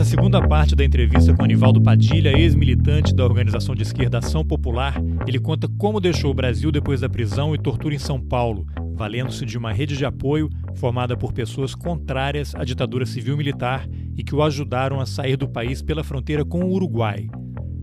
Nessa 0.00 0.12
segunda 0.12 0.40
parte 0.40 0.74
da 0.74 0.82
entrevista 0.82 1.34
com 1.34 1.44
Anivaldo 1.44 1.78
Padilha, 1.78 2.32
ex-militante 2.34 3.14
da 3.14 3.22
organização 3.22 3.74
de 3.74 3.82
esquerda 3.82 4.16
Ação 4.16 4.42
Popular, 4.42 4.94
ele 5.26 5.38
conta 5.38 5.68
como 5.76 6.00
deixou 6.00 6.30
o 6.30 6.34
Brasil 6.34 6.72
depois 6.72 7.02
da 7.02 7.08
prisão 7.08 7.54
e 7.54 7.58
tortura 7.58 7.94
em 7.94 7.98
São 7.98 8.18
Paulo, 8.18 8.66
valendo-se 8.94 9.44
de 9.44 9.58
uma 9.58 9.74
rede 9.74 9.98
de 9.98 10.06
apoio 10.06 10.48
formada 10.74 11.18
por 11.18 11.34
pessoas 11.34 11.74
contrárias 11.74 12.54
à 12.54 12.64
ditadura 12.64 13.04
civil-militar 13.04 13.86
e 14.16 14.24
que 14.24 14.34
o 14.34 14.42
ajudaram 14.42 15.00
a 15.00 15.04
sair 15.04 15.36
do 15.36 15.46
país 15.46 15.82
pela 15.82 16.02
fronteira 16.02 16.46
com 16.46 16.64
o 16.64 16.72
Uruguai. 16.72 17.28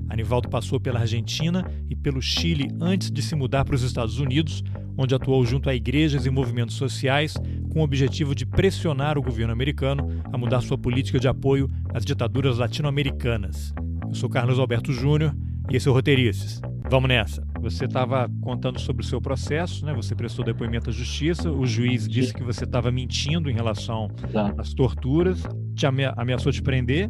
Anivaldo 0.10 0.50
passou 0.50 0.80
pela 0.80 1.02
Argentina 1.02 1.70
e 1.88 1.96
pelo 1.96 2.20
Chile 2.20 2.68
antes 2.82 3.12
de 3.12 3.22
se 3.22 3.36
mudar 3.36 3.64
para 3.64 3.76
os 3.76 3.84
Estados 3.84 4.18
Unidos, 4.20 4.64
onde 4.98 5.14
atuou 5.14 5.46
junto 5.46 5.70
a 5.70 5.76
igrejas 5.76 6.26
e 6.26 6.30
movimentos 6.30 6.76
sociais 6.76 7.36
com 7.72 7.82
o 7.82 7.84
objetivo 7.84 8.34
de 8.34 8.46
pressionar 8.46 9.18
o 9.18 9.22
governo 9.22 9.54
americano 9.54 10.10
a 10.32 10.38
mudar 10.38 10.62
sua 10.62 10.78
política 10.78 11.20
de 11.20 11.28
apoio 11.28 11.70
às 11.94 12.04
ditaduras 12.04 12.58
latino-americanas. 12.58 13.74
Eu 14.08 14.16
sou 14.16 14.30
Carlos 14.30 14.58
Alberto 14.58 14.92
Júnior 14.92 15.36
e 15.70 15.76
esse 15.76 15.88
é 15.88 15.92
o 15.92 15.94
Roteirices. 15.94 16.62
Vamos 16.90 17.10
nessa. 17.10 17.46
Você 17.60 17.84
estava 17.84 18.32
contando 18.42 18.80
sobre 18.80 19.04
o 19.04 19.06
seu 19.06 19.20
processo, 19.20 19.86
né? 19.86 19.94
Você 19.94 20.16
prestou 20.16 20.46
depoimento 20.46 20.90
à 20.90 20.94
justiça, 20.94 21.52
o 21.52 21.66
juiz 21.66 22.08
disse 22.08 22.34
que 22.34 22.42
você 22.42 22.64
estava 22.64 22.92
mentindo 22.92 23.50
em 23.50 23.54
relação 23.54 24.10
às 24.58 24.74
torturas, 24.74 25.44
te 25.76 25.86
ameaçou 25.86 26.52
te 26.52 26.62
prender, 26.62 27.10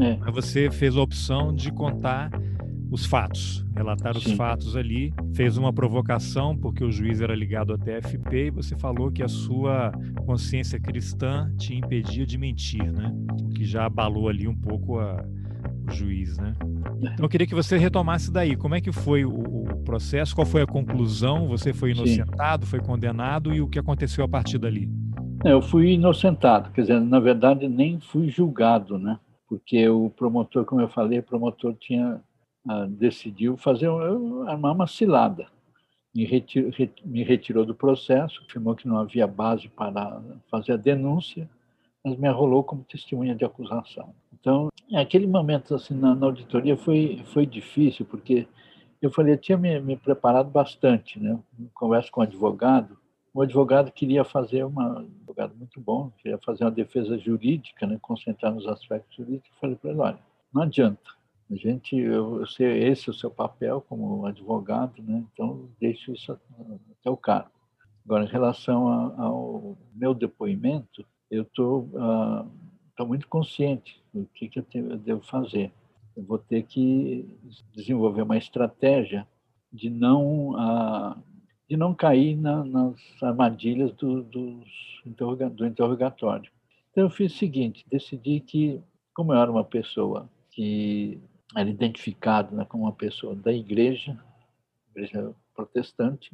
é. 0.00 0.16
mas 0.18 0.32
você 0.32 0.70
fez 0.70 0.96
a 0.96 1.00
opção 1.00 1.52
de 1.52 1.72
contar 1.72 2.30
os 2.90 3.04
fatos, 3.04 3.66
relatar 3.74 4.14
Sim. 4.14 4.30
os 4.30 4.36
fatos 4.36 4.76
ali, 4.76 5.12
fez 5.34 5.56
uma 5.56 5.72
provocação 5.72 6.56
porque 6.56 6.84
o 6.84 6.90
juiz 6.90 7.20
era 7.20 7.34
ligado 7.34 7.72
à 7.74 7.78
TFP 7.78 8.46
e 8.46 8.50
você 8.50 8.76
falou 8.76 9.10
que 9.10 9.22
a 9.22 9.28
sua 9.28 9.92
consciência 10.24 10.78
cristã 10.78 11.52
te 11.58 11.74
impedia 11.74 12.24
de 12.24 12.38
mentir, 12.38 12.92
né? 12.92 13.12
O 13.42 13.48
que 13.50 13.64
já 13.64 13.86
abalou 13.86 14.28
ali 14.28 14.46
um 14.46 14.56
pouco 14.56 14.98
a, 14.98 15.24
o 15.88 15.92
juiz, 15.92 16.38
né? 16.38 16.54
Então 17.00 17.24
eu 17.24 17.28
queria 17.28 17.46
que 17.46 17.54
você 17.54 17.76
retomasse 17.76 18.30
daí, 18.32 18.56
como 18.56 18.74
é 18.74 18.80
que 18.80 18.92
foi 18.92 19.24
o, 19.24 19.32
o 19.32 19.76
processo, 19.84 20.34
qual 20.34 20.46
foi 20.46 20.62
a 20.62 20.66
conclusão, 20.66 21.48
você 21.48 21.72
foi 21.72 21.90
inocentado, 21.90 22.64
Sim. 22.64 22.70
foi 22.70 22.80
condenado 22.80 23.52
e 23.54 23.60
o 23.60 23.68
que 23.68 23.78
aconteceu 23.78 24.24
a 24.24 24.28
partir 24.28 24.58
dali? 24.58 24.88
É, 25.44 25.52
eu 25.52 25.60
fui 25.60 25.92
inocentado, 25.92 26.70
quer 26.70 26.82
dizer, 26.82 27.00
na 27.00 27.20
verdade 27.20 27.68
nem 27.68 28.00
fui 28.00 28.28
julgado, 28.28 28.98
né? 28.98 29.18
Porque 29.48 29.88
o 29.88 30.10
promotor, 30.10 30.64
como 30.64 30.80
eu 30.80 30.88
falei, 30.88 31.20
o 31.20 31.22
promotor 31.22 31.74
tinha 31.74 32.20
ah, 32.68 32.86
decidiu 32.88 33.56
fazer 33.56 33.88
armar 34.48 34.72
uma 34.72 34.86
cilada. 34.86 35.46
Me 36.14 36.24
retirou, 36.24 36.70
me 37.04 37.22
retirou 37.22 37.64
do 37.64 37.74
processo, 37.74 38.42
afirmou 38.46 38.74
que 38.74 38.88
não 38.88 38.96
havia 38.98 39.26
base 39.26 39.68
para 39.68 40.22
fazer 40.50 40.72
a 40.72 40.76
denúncia, 40.76 41.48
mas 42.04 42.16
me 42.16 42.26
arrolou 42.26 42.64
como 42.64 42.84
testemunha 42.84 43.34
de 43.34 43.44
acusação. 43.44 44.14
Então, 44.32 44.68
aquele 44.94 45.26
momento 45.26 45.74
assim 45.74 45.94
na, 45.94 46.14
na 46.14 46.26
auditoria 46.26 46.76
foi 46.76 47.22
foi 47.26 47.44
difícil 47.44 48.06
porque 48.06 48.46
eu 49.02 49.10
falei, 49.10 49.34
eu 49.34 49.38
tinha 49.38 49.58
me, 49.58 49.78
me 49.80 49.96
preparado 49.96 50.50
bastante, 50.50 51.20
né? 51.20 51.38
Converso 51.74 52.10
com 52.10 52.20
o 52.20 52.24
advogado, 52.24 52.96
o 53.34 53.42
advogado 53.42 53.92
queria 53.92 54.24
fazer 54.24 54.64
uma 54.64 55.00
um 55.00 55.06
advogado 55.36 55.54
muito 55.56 55.80
bom, 55.80 56.10
queria 56.18 56.38
fazer 56.38 56.64
uma 56.64 56.70
defesa 56.70 57.18
jurídica, 57.18 57.86
né? 57.86 57.98
Concentrar 58.00 58.54
nos 58.54 58.66
aspectos 58.66 59.14
jurídicos. 59.14 59.50
Eu 59.50 59.60
falei 59.60 59.76
para 59.76 59.90
ele, 59.90 60.00
olha, 60.00 60.18
não 60.52 60.62
adianta. 60.62 61.15
A 61.50 61.54
gente, 61.54 61.96
eu, 61.96 62.42
esse 62.42 63.08
é 63.08 63.10
o 63.10 63.14
seu 63.14 63.30
papel 63.30 63.80
como 63.88 64.26
advogado, 64.26 65.00
né? 65.02 65.24
então 65.32 65.68
deixo 65.80 66.12
isso 66.12 66.32
até 66.32 67.08
o 67.08 67.16
cargo. 67.16 67.50
Agora, 68.04 68.24
em 68.24 68.28
relação 68.28 68.88
a, 68.88 69.22
ao 69.22 69.76
meu 69.94 70.12
depoimento, 70.12 71.04
eu 71.30 71.42
estou 71.42 71.88
tô 72.96 73.04
muito 73.06 73.28
consciente 73.28 74.02
do 74.12 74.26
que, 74.34 74.48
que 74.48 74.58
eu, 74.58 74.62
tenho, 74.62 74.90
eu 74.90 74.98
devo 74.98 75.22
fazer. 75.22 75.70
Eu 76.16 76.24
vou 76.24 76.38
ter 76.38 76.62
que 76.62 77.28
desenvolver 77.74 78.22
uma 78.22 78.38
estratégia 78.38 79.28
de 79.70 79.90
não, 79.90 80.50
uh, 80.52 81.22
de 81.68 81.76
não 81.76 81.94
cair 81.94 82.36
na, 82.36 82.64
nas 82.64 82.96
armadilhas 83.22 83.92
do, 83.92 84.22
dos 84.22 85.02
interroga, 85.04 85.50
do 85.50 85.66
interrogatório. 85.66 86.50
Então, 86.90 87.04
eu 87.04 87.10
fiz 87.10 87.34
o 87.34 87.36
seguinte: 87.36 87.84
decidi 87.90 88.40
que, 88.40 88.80
como 89.14 89.34
eu 89.34 89.38
era 89.38 89.50
uma 89.50 89.64
pessoa 89.64 90.28
que 90.50 91.20
era 91.54 91.68
identificado 91.68 92.54
né, 92.54 92.64
como 92.64 92.84
uma 92.84 92.92
pessoa 92.92 93.34
da 93.34 93.52
igreja, 93.52 94.18
igreja 94.90 95.34
protestante. 95.54 96.32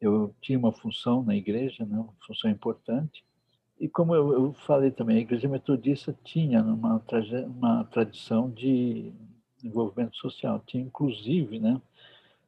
Eu 0.00 0.34
tinha 0.40 0.58
uma 0.58 0.72
função 0.72 1.22
na 1.22 1.36
igreja, 1.36 1.84
né, 1.84 1.98
uma 1.98 2.14
função 2.26 2.50
importante. 2.50 3.22
E 3.78 3.88
como 3.88 4.14
eu, 4.14 4.32
eu 4.32 4.52
falei 4.52 4.90
também, 4.90 5.18
a 5.18 5.20
igreja 5.20 5.48
metodista 5.48 6.16
tinha 6.24 6.62
uma, 6.62 7.02
uma 7.46 7.84
tradição 7.84 8.50
de 8.50 9.12
envolvimento 9.62 10.16
social. 10.16 10.62
Tinha, 10.66 10.84
inclusive, 10.84 11.58
né, 11.58 11.80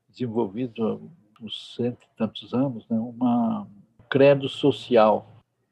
desenvolvido 0.08 1.10
uns 1.40 1.74
cento 1.74 2.02
e 2.02 2.16
tantos 2.16 2.54
anos, 2.54 2.86
né, 2.88 2.98
uma 2.98 3.62
um 3.62 3.68
credo 4.08 4.48
social 4.48 5.26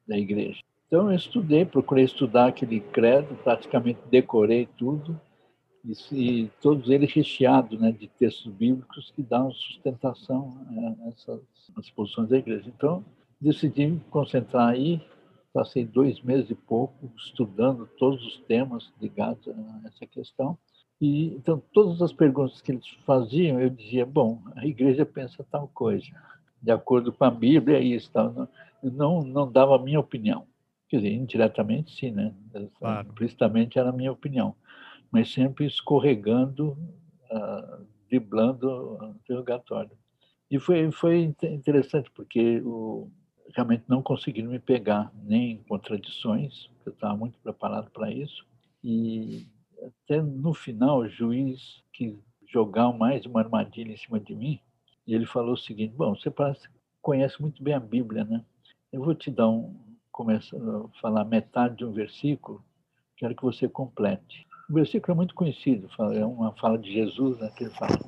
da 0.07 0.17
igreja. 0.17 0.59
Então, 0.87 1.09
eu 1.09 1.15
estudei, 1.15 1.63
procurei 1.63 2.03
estudar 2.03 2.47
aquele 2.47 2.81
credo, 2.81 3.35
praticamente 3.43 3.99
decorei 4.09 4.67
tudo 4.77 5.19
e, 5.83 6.49
todos 6.61 6.89
eles 6.89 7.11
recheados 7.11 7.79
né, 7.79 7.91
de 7.91 8.07
textos 8.07 8.51
bíblicos 8.51 9.11
que 9.15 9.23
dão 9.23 9.51
sustentação 9.51 10.57
a 10.69 11.09
essas 11.09 11.41
as 11.77 11.89
posições 11.89 12.29
da 12.29 12.37
igreja. 12.37 12.65
Então, 12.67 13.03
decidi 13.39 13.87
me 13.87 13.99
concentrar 14.09 14.69
aí, 14.69 15.01
passei 15.53 15.85
dois 15.85 16.21
meses 16.21 16.49
e 16.49 16.55
pouco 16.55 17.11
estudando 17.17 17.87
todos 17.97 18.25
os 18.25 18.37
temas 18.41 18.91
ligados 19.01 19.47
a 19.47 19.87
essa 19.87 20.05
questão. 20.05 20.57
E 20.99 21.27
então 21.27 21.61
todas 21.73 22.01
as 22.01 22.13
perguntas 22.13 22.61
que 22.61 22.71
eles 22.71 22.87
faziam, 23.05 23.59
eu 23.59 23.69
dizia, 23.69 24.05
bom, 24.05 24.41
a 24.55 24.65
igreja 24.65 25.05
pensa 25.05 25.45
tal 25.49 25.67
coisa, 25.73 26.05
de 26.61 26.71
acordo 26.71 27.11
com 27.11 27.23
a 27.23 27.31
Bíblia, 27.31 27.77
é 27.77 27.83
isso. 27.83 28.11
Tal. 28.11 28.47
Não 28.83 29.23
não 29.23 29.51
dava 29.51 29.75
a 29.75 29.79
minha 29.79 29.99
opinião. 29.99 30.45
Quer 30.87 30.97
dizer, 30.97 31.13
indiretamente 31.13 31.95
sim, 31.95 32.11
né? 32.11 32.33
Claro. 32.77 33.07
Implicitamente 33.09 33.79
era 33.79 33.89
a 33.89 33.93
minha 33.93 34.11
opinião 34.11 34.55
mas 35.11 35.31
sempre 35.31 35.65
escorregando, 35.65 36.77
uh, 37.31 37.85
driblando 38.09 38.67
o 38.69 39.05
interrogatório. 39.15 39.91
E 40.49 40.59
foi, 40.59 40.91
foi 40.91 41.33
interessante, 41.43 42.09
porque 42.11 42.61
o, 42.61 43.09
realmente 43.55 43.83
não 43.87 44.01
conseguiram 44.01 44.49
me 44.49 44.59
pegar 44.59 45.11
nem 45.23 45.51
em 45.51 45.63
contradições, 45.63 46.69
eu 46.85 46.91
estava 46.91 47.15
muito 47.15 47.37
preparado 47.39 47.89
para 47.91 48.11
isso, 48.11 48.45
e 48.83 49.47
até 49.81 50.21
no 50.21 50.53
final 50.53 50.99
o 50.99 51.09
juiz 51.09 51.83
quis 51.93 52.15
jogar 52.47 52.91
mais 52.91 53.25
uma 53.25 53.41
armadilha 53.41 53.93
em 53.93 53.97
cima 53.97 54.19
de 54.19 54.35
mim, 54.35 54.59
e 55.05 55.13
ele 55.13 55.25
falou 55.25 55.53
o 55.53 55.57
seguinte, 55.57 55.93
bom, 55.95 56.15
você 56.15 56.29
parece, 56.29 56.67
conhece 57.01 57.41
muito 57.41 57.61
bem 57.63 57.73
a 57.73 57.79
Bíblia, 57.79 58.23
né? 58.23 58.43
Eu 58.91 59.03
vou 59.03 59.15
te 59.15 59.31
dar 59.31 59.49
um, 59.49 59.73
começar 60.11 60.57
a 60.57 60.87
falar 61.01 61.25
metade 61.25 61.77
de 61.77 61.85
um 61.85 61.91
versículo, 61.91 62.63
quero 63.17 63.35
que 63.35 63.43
você 63.43 63.67
complete. 63.67 64.45
O 64.71 64.73
versículo 64.73 65.11
é 65.11 65.15
muito 65.17 65.35
conhecido, 65.35 65.89
é 66.15 66.25
uma 66.25 66.53
fala 66.53 66.77
de 66.77 66.93
Jesus, 66.93 67.37
né, 67.39 67.51
que 67.57 67.65
ele 67.65 67.73
fala 67.73 67.99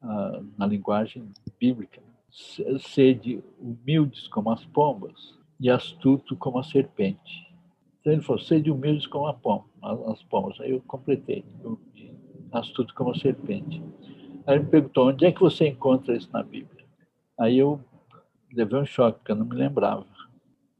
ah, 0.00 0.40
na 0.56 0.64
linguagem 0.64 1.28
bíblica: 1.58 2.00
sede 2.78 3.42
humildes 3.58 4.28
como 4.28 4.52
as 4.52 4.64
pombas 4.66 5.36
e 5.58 5.68
astuto 5.68 6.36
como 6.36 6.60
a 6.60 6.62
serpente. 6.62 7.52
Então 8.00 8.12
ele 8.12 8.22
falou: 8.22 8.40
sede 8.40 8.70
humildes 8.70 9.08
como 9.08 9.26
a 9.26 9.34
pomba, 9.34 9.64
as 10.06 10.22
pombas. 10.22 10.60
Aí 10.60 10.70
eu 10.70 10.80
completei: 10.86 11.44
astuto 12.52 12.94
como 12.94 13.10
a 13.10 13.18
serpente. 13.18 13.82
Aí 14.46 14.54
ele 14.54 14.66
me 14.66 14.70
perguntou: 14.70 15.08
onde 15.08 15.26
é 15.26 15.32
que 15.32 15.40
você 15.40 15.66
encontra 15.66 16.16
isso 16.16 16.30
na 16.32 16.44
Bíblia? 16.44 16.86
Aí 17.36 17.58
eu 17.58 17.80
levei 18.52 18.78
um 18.78 18.86
choque, 18.86 19.18
porque 19.18 19.32
eu 19.32 19.36
não 19.36 19.46
me 19.46 19.56
lembrava. 19.56 20.06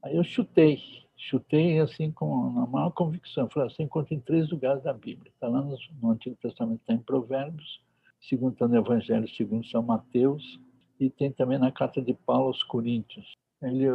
Aí 0.01 0.15
eu 0.15 0.23
chutei 0.23 0.81
chutei 1.19 1.79
assim 1.79 2.11
com 2.11 2.59
a 2.59 2.65
maior 2.65 2.91
convicção. 2.91 3.49
Falei, 3.49 3.69
você 3.69 3.83
encontra 3.83 4.15
em 4.15 4.19
três 4.19 4.49
lugares 4.49 4.81
da 4.81 4.93
Bíblia. 4.93 5.31
Está 5.31 5.47
lá 5.47 5.61
no, 5.61 5.77
no, 6.01 6.11
Antigo 6.11 6.37
Testamento, 6.41 6.79
está 6.79 6.93
em 6.93 6.99
Provérbios, 6.99 7.81
segundo 8.21 8.53
está 8.53 8.67
no 8.67 8.77
Evangelho 8.77 9.27
segundo 9.27 9.67
São 9.67 9.83
Mateus, 9.83 10.59
e 10.99 11.09
tem 11.09 11.31
também 11.31 11.59
na 11.59 11.71
carta 11.71 12.01
de 12.01 12.13
Paulo 12.13 12.47
aos 12.47 12.63
Coríntios. 12.63 13.33
Ele, 13.61 13.85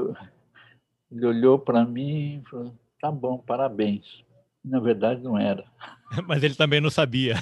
ele 1.11 1.27
olhou 1.27 1.59
para 1.59 1.85
mim 1.85 2.41
e 2.41 2.49
falou, 2.49 2.75
tá 3.01 3.11
bom, 3.11 3.39
parabéns. 3.39 4.23
Na 4.63 4.81
verdade, 4.81 5.23
não 5.23 5.39
era. 5.39 5.65
Mas 6.27 6.43
ele 6.43 6.55
também 6.55 6.81
não 6.81 6.91
sabia. 6.91 7.37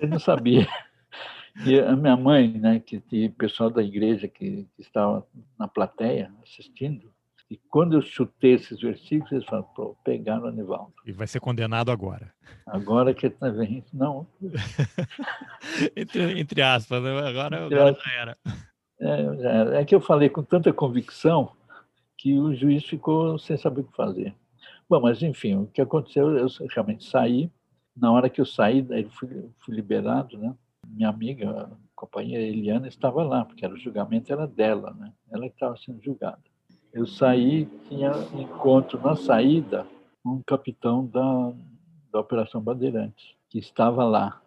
Ele 0.00 0.10
não 0.10 0.20
sabia. 0.20 0.68
E 1.66 1.78
a 1.78 1.96
minha 1.96 2.16
mãe, 2.16 2.48
né, 2.48 2.78
que, 2.80 3.00
que 3.00 3.28
pessoal 3.30 3.70
da 3.70 3.82
igreja 3.82 4.28
que, 4.28 4.68
que 4.76 4.82
estava 4.82 5.26
na 5.58 5.66
plateia 5.66 6.32
assistindo, 6.42 7.12
e 7.50 7.56
quando 7.68 7.96
eu 7.96 8.02
chutei 8.02 8.52
esses 8.52 8.80
versículos, 8.80 9.32
eles 9.32 9.44
falaram, 9.44 9.66
pô, 9.74 9.96
pegaram 10.04 10.44
o 10.44 10.46
Anivaldo. 10.46 10.92
E 11.04 11.10
vai 11.10 11.26
ser 11.26 11.40
condenado 11.40 11.90
agora. 11.90 12.32
Agora 12.64 13.12
que 13.12 13.26
está 13.26 13.48
vendo, 13.48 13.84
não. 13.92 14.24
entre, 15.96 16.38
entre 16.38 16.62
aspas, 16.62 17.02
né? 17.02 17.10
agora, 17.18 17.66
agora 17.66 17.92
já 17.92 18.12
era. 18.12 18.38
É. 19.00 19.80
É 19.80 19.84
que 19.84 19.94
eu 19.94 20.00
falei 20.00 20.28
com 20.28 20.44
tanta 20.44 20.72
convicção 20.72 21.50
que 22.16 22.38
o 22.38 22.54
juiz 22.54 22.84
ficou 22.84 23.36
sem 23.36 23.56
saber 23.56 23.80
o 23.80 23.84
que 23.84 23.96
fazer. 23.96 24.32
Bom, 24.88 25.00
mas 25.00 25.20
enfim, 25.20 25.56
o 25.56 25.66
que 25.66 25.80
aconteceu, 25.80 26.36
eu 26.36 26.46
realmente 26.72 27.04
saí, 27.04 27.50
Na 27.96 28.12
hora 28.12 28.30
que 28.30 28.40
eu 28.40 28.46
saí, 28.46 28.86
eu 28.88 29.10
fui, 29.10 29.50
fui 29.58 29.74
liberado, 29.74 30.38
né? 30.38 30.54
Minha 30.86 31.08
amiga, 31.08 31.50
a 31.50 31.70
companheira 31.96 32.44
Eliana, 32.44 32.86
estava 32.86 33.24
lá, 33.24 33.44
porque 33.44 33.64
era, 33.64 33.74
o 33.74 33.78
julgamento 33.78 34.32
era 34.32 34.46
dela, 34.46 34.94
né? 34.94 35.12
Ela 35.32 35.48
que 35.48 35.54
estava 35.54 35.76
sendo 35.76 36.00
julgada. 36.00 36.49
Eu 36.92 37.06
saí, 37.06 37.66
tinha 37.88 38.10
encontro 38.34 39.00
na 39.00 39.14
saída 39.14 39.86
um 40.24 40.42
capitão 40.42 41.06
da, 41.06 41.52
da 42.12 42.20
Operação 42.20 42.60
Bandeirantes, 42.60 43.34
que 43.48 43.58
estava 43.58 44.04
lá. 44.04 44.42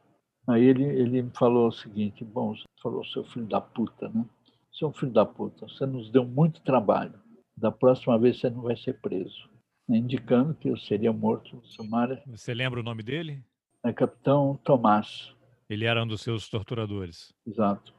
Aí 0.48 0.64
ele, 0.64 0.84
ele 0.84 1.22
me 1.22 1.32
falou 1.32 1.68
o 1.68 1.72
seguinte: 1.72 2.24
Bom, 2.24 2.54
você 2.54 2.66
falou, 2.82 3.06
seu 3.06 3.24
filho 3.24 3.46
da 3.46 3.62
puta, 3.62 4.10
né? 4.10 4.26
Seu 4.72 4.92
filho 4.92 5.12
da 5.12 5.26
puta, 5.26 5.68
você 5.68 5.86
nos 5.86 6.12
deu 6.12 6.26
muito 6.26 6.62
trabalho. 6.62 7.14
Da 7.56 7.72
próxima 7.72 8.18
vez 8.20 8.40
você 8.40 8.50
não 8.50 8.64
vai 8.64 8.76
ser 8.76 9.00
preso. 9.00 9.50
Indicando 9.88 10.54
que 10.54 10.70
eu 10.70 10.78
seria 10.78 11.14
morto 11.14 11.62
sumário. 11.64 12.20
Você 12.28 12.54
lembra 12.54 12.80
o 12.80 12.84
nome 12.84 13.04
dele? 13.04 13.44
É 13.84 13.94
Capitão 13.94 14.60
Tomás. 14.64 15.34
Ele 15.70 15.86
era 15.86 16.04
um 16.04 16.08
dos 16.08 16.22
seus 16.22 16.50
torturadores. 16.50 17.34
Exato. 17.46 17.94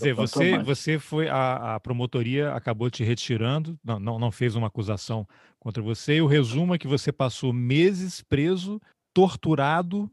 Quer 0.00 0.12
dizer, 0.12 0.14
você, 0.14 0.58
você 0.58 0.98
foi 0.98 1.28
a, 1.28 1.74
a, 1.74 1.80
promotoria 1.80 2.52
acabou 2.52 2.90
te 2.90 3.02
retirando, 3.04 3.78
não, 3.84 3.98
não, 3.98 4.18
não 4.18 4.30
fez 4.30 4.54
uma 4.54 4.66
acusação 4.66 5.26
contra 5.58 5.82
você. 5.82 6.16
E 6.16 6.22
o 6.22 6.26
resumo 6.26 6.74
é 6.74 6.78
que 6.78 6.88
você 6.88 7.12
passou 7.12 7.52
meses 7.52 8.22
preso, 8.22 8.80
torturado, 9.12 10.10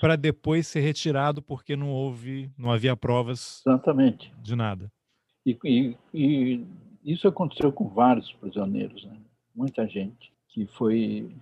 para 0.00 0.16
depois 0.16 0.66
ser 0.66 0.80
retirado 0.80 1.42
porque 1.42 1.76
não 1.76 1.90
houve, 1.90 2.50
não 2.56 2.70
havia 2.70 2.96
provas. 2.96 3.62
Exatamente. 3.66 4.32
De 4.42 4.56
nada. 4.56 4.90
E, 5.46 5.56
e, 5.64 5.96
e 6.12 6.64
isso 7.04 7.28
aconteceu 7.28 7.72
com 7.72 7.88
vários 7.88 8.32
prisioneiros, 8.32 9.04
né? 9.04 9.16
muita 9.54 9.86
gente 9.86 10.32
que 10.48 10.66
foi 10.66 11.34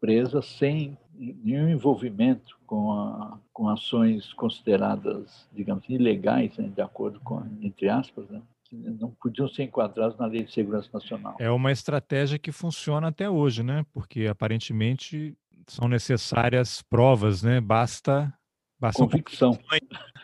presa 0.00 0.42
sem 0.42 0.96
nenhum 1.16 1.68
envolvimento 1.68 2.58
com, 2.66 2.92
a, 2.92 3.38
com 3.52 3.68
ações 3.68 4.32
consideradas, 4.32 5.48
digamos, 5.52 5.88
ilegais, 5.88 6.56
né, 6.56 6.68
de 6.74 6.80
acordo 6.80 7.20
com, 7.20 7.42
entre 7.62 7.88
aspas, 7.88 8.28
né, 8.28 8.42
que 8.64 8.76
não 8.76 9.10
podiam 9.10 9.48
ser 9.48 9.64
enquadrados 9.64 10.18
na 10.18 10.26
Lei 10.26 10.44
de 10.44 10.52
Segurança 10.52 10.88
Nacional. 10.92 11.36
É 11.38 11.50
uma 11.50 11.70
estratégia 11.70 12.38
que 12.38 12.50
funciona 12.50 13.08
até 13.08 13.28
hoje, 13.28 13.62
né? 13.62 13.84
Porque 13.92 14.26
aparentemente 14.26 15.36
são 15.66 15.86
necessárias 15.88 16.82
provas, 16.82 17.42
né? 17.42 17.60
Basta, 17.60 18.32
basta 18.80 19.02
convicção, 19.02 19.58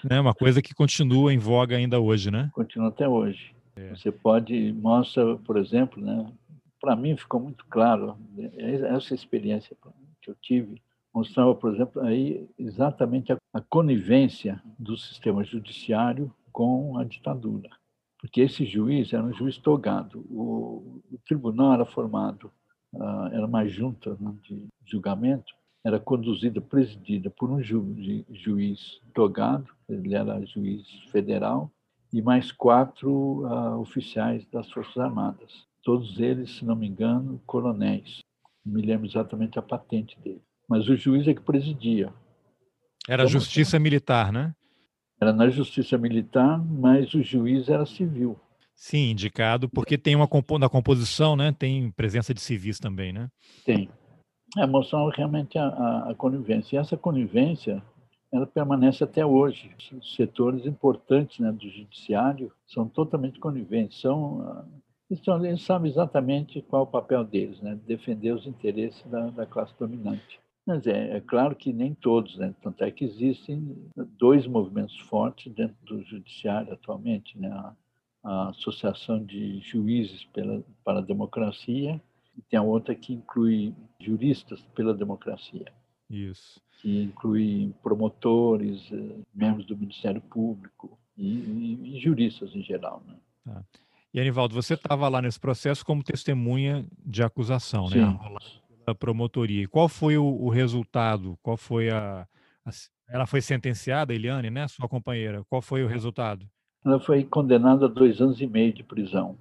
né? 0.02 0.20
Uma 0.20 0.34
coisa 0.34 0.60
que 0.60 0.75
continua 0.75 1.32
em 1.32 1.38
voga 1.38 1.76
ainda 1.76 2.00
hoje, 2.00 2.31
né? 2.31 2.50
Continua 2.52 2.88
até 2.88 3.08
hoje. 3.08 3.54
É. 3.76 3.90
Você 3.90 4.10
pode 4.10 4.72
mostra, 4.72 5.36
por 5.36 5.56
exemplo, 5.56 6.02
né? 6.02 6.31
Para 6.81 6.96
mim 6.96 7.16
ficou 7.16 7.40
muito 7.40 7.64
claro 7.66 8.16
né, 8.34 8.50
essa 8.96 9.14
experiência 9.14 9.76
que 10.20 10.31
eu 10.31 10.34
tive 10.37 10.81
mostrava, 11.12 11.55
por 11.55 11.75
exemplo, 11.75 12.02
aí 12.02 12.49
exatamente 12.58 13.32
a, 13.32 13.38
a 13.52 13.61
conivência 13.61 14.62
do 14.78 14.96
sistema 14.96 15.44
judiciário 15.44 16.32
com 16.52 16.96
a 16.99 17.05
ditadura. 17.05 17.69
Porque 18.20 18.40
esse 18.43 18.64
juiz 18.64 19.12
era 19.12 19.25
um 19.25 19.32
juiz 19.32 19.56
togado. 19.58 20.20
O, 20.31 21.02
o 21.11 21.19
tribunal 21.26 21.75
era 21.75 21.84
formado, 21.84 22.50
uh, 22.93 23.26
era 23.32 23.46
uma 23.46 23.67
junta 23.67 24.17
né, 24.20 24.34
de 24.43 24.69
julgamento, 24.84 25.55
era 25.84 25.99
conduzida, 25.99 26.61
presidida 26.61 27.31
por 27.31 27.50
um 27.50 27.62
ju, 27.62 27.94
juiz 28.31 29.00
togado, 29.14 29.72
ele 29.88 30.14
era 30.14 30.44
juiz 30.44 30.87
federal, 31.11 31.70
e 32.12 32.20
mais 32.20 32.52
quatro 32.52 33.46
uh, 33.46 33.81
oficiais 33.81 34.44
das 34.46 34.70
Forças 34.70 34.99
Armadas. 34.99 35.64
Todos 35.82 36.20
eles, 36.20 36.56
se 36.56 36.64
não 36.64 36.76
me 36.76 36.87
engano, 36.87 37.40
coronéis. 37.46 38.20
Não 38.64 38.74
me 38.74 38.82
lembro 38.82 39.06
exatamente 39.06 39.58
a 39.58 39.62
patente 39.62 40.18
dele 40.20 40.42
mas 40.70 40.88
o 40.88 40.96
juiz 40.96 41.26
é 41.26 41.34
que 41.34 41.40
presidia. 41.40 42.14
Era 43.08 43.24
então, 43.24 43.32
justiça 43.32 43.76
militar, 43.80 44.32
né? 44.32 44.54
Era 45.20 45.32
na 45.32 45.50
justiça 45.50 45.98
militar, 45.98 46.64
mas 46.64 47.12
o 47.12 47.20
juiz 47.20 47.68
era 47.68 47.84
civil. 47.84 48.38
Sim, 48.76 49.10
indicado, 49.10 49.68
porque 49.68 49.98
tem 49.98 50.14
uma 50.14 50.28
na 50.60 50.68
composição, 50.68 51.34
né? 51.34 51.52
Tem 51.52 51.90
presença 51.90 52.32
de 52.32 52.40
civis 52.40 52.78
também, 52.78 53.12
né? 53.12 53.28
Tem. 53.64 53.90
É, 54.56 54.64
mostrando 54.64 55.10
realmente 55.10 55.58
a, 55.58 55.66
a, 55.66 56.10
a 56.12 56.14
conivência. 56.14 56.76
E 56.76 56.78
essa 56.78 56.96
conivência, 56.96 57.82
ela 58.32 58.46
permanece 58.46 59.02
até 59.02 59.26
hoje. 59.26 59.72
Setores 60.16 60.66
importantes 60.66 61.40
né, 61.40 61.50
do 61.50 61.68
judiciário 61.68 62.52
são 62.64 62.88
totalmente 62.88 63.40
coniventes. 63.40 64.00
São, 64.00 64.40
então, 64.40 64.80
eles 65.10 65.62
sabem 65.62 65.90
exatamente 65.90 66.62
qual 66.62 66.82
é 66.82 66.84
o 66.84 66.90
papel 66.90 67.24
deles, 67.24 67.60
né? 67.60 67.78
Defender 67.86 68.32
os 68.32 68.46
interesses 68.46 69.04
da, 69.06 69.28
da 69.30 69.44
classe 69.44 69.74
dominante. 69.78 70.40
Mas 70.64 70.86
é, 70.86 71.16
é, 71.16 71.20
claro 71.20 71.56
que 71.56 71.72
nem 71.72 71.94
todos, 71.94 72.36
né? 72.38 72.54
Tanto 72.62 72.84
é 72.84 72.90
que 72.90 73.04
existem 73.04 73.76
dois 74.18 74.46
movimentos 74.46 74.98
fortes 75.00 75.52
dentro 75.52 75.76
do 75.84 76.02
judiciário 76.04 76.72
atualmente, 76.72 77.36
né? 77.36 77.50
A, 77.50 77.74
a 78.22 78.48
Associação 78.50 79.24
de 79.24 79.58
Juízes 79.60 80.24
pela, 80.26 80.62
para 80.84 80.98
a 80.98 81.02
Democracia 81.02 82.00
e 82.36 82.42
tem 82.42 82.58
a 82.58 82.62
outra 82.62 82.94
que 82.94 83.14
inclui 83.14 83.74
juristas 83.98 84.60
pela 84.74 84.94
democracia. 84.94 85.72
Isso. 86.08 86.60
Que 86.80 87.02
inclui 87.02 87.74
promotores, 87.82 88.90
eh, 88.92 89.20
membros 89.34 89.66
do 89.66 89.76
Ministério 89.76 90.20
Público 90.20 90.98
e, 91.16 91.28
e, 91.28 91.96
e 91.96 92.00
juristas 92.00 92.54
em 92.54 92.62
geral, 92.62 93.02
né? 93.06 93.16
Tá. 93.44 93.64
E 94.12 94.20
Anivaldo, 94.20 94.54
você 94.54 94.74
estava 94.74 95.08
lá 95.08 95.22
nesse 95.22 95.38
processo 95.38 95.84
como 95.84 96.02
testemunha 96.02 96.84
de 97.04 97.22
acusação, 97.22 97.88
né? 97.88 97.96
Sim. 97.96 98.00
né? 98.00 98.18
da 98.86 98.94
promotoria. 98.94 99.68
qual 99.68 99.88
foi 99.88 100.16
o, 100.16 100.24
o 100.24 100.48
resultado? 100.48 101.38
Qual 101.42 101.56
foi 101.56 101.90
a, 101.90 102.26
a, 102.64 102.70
Ela 103.08 103.26
foi 103.26 103.40
sentenciada, 103.40 104.12
Eliane, 104.12 104.50
né? 104.50 104.66
Sua 104.68 104.88
companheira. 104.88 105.44
Qual 105.48 105.62
foi 105.62 105.84
o 105.84 105.86
resultado? 105.86 106.46
Ela 106.84 106.98
foi 106.98 107.24
condenada 107.24 107.86
a 107.86 107.88
dois 107.88 108.20
anos 108.20 108.40
e 108.40 108.46
meio 108.46 108.72
de 108.72 108.82
prisão 108.82 109.38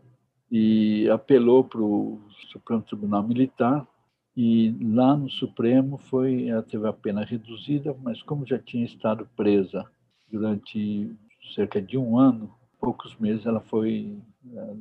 e 0.51 1.09
apelou 1.09 1.63
para 1.63 1.81
o 1.81 2.21
Supremo 2.51 2.81
Tribunal 2.81 3.23
Militar 3.23 3.87
e 4.35 4.75
lá 4.81 5.15
no 5.15 5.29
Supremo 5.29 5.97
foi 5.97 6.47
ela 6.47 6.63
teve 6.63 6.87
a 6.87 6.93
pena 6.93 7.23
reduzida, 7.23 7.95
mas 8.01 8.21
como 8.21 8.45
já 8.45 8.57
tinha 8.57 8.85
estado 8.85 9.27
presa 9.35 9.85
durante 10.31 11.15
cerca 11.55 11.81
de 11.81 11.97
um 11.97 12.17
ano, 12.17 12.53
poucos 12.79 13.15
meses 13.17 13.45
ela 13.45 13.61
foi 13.61 14.17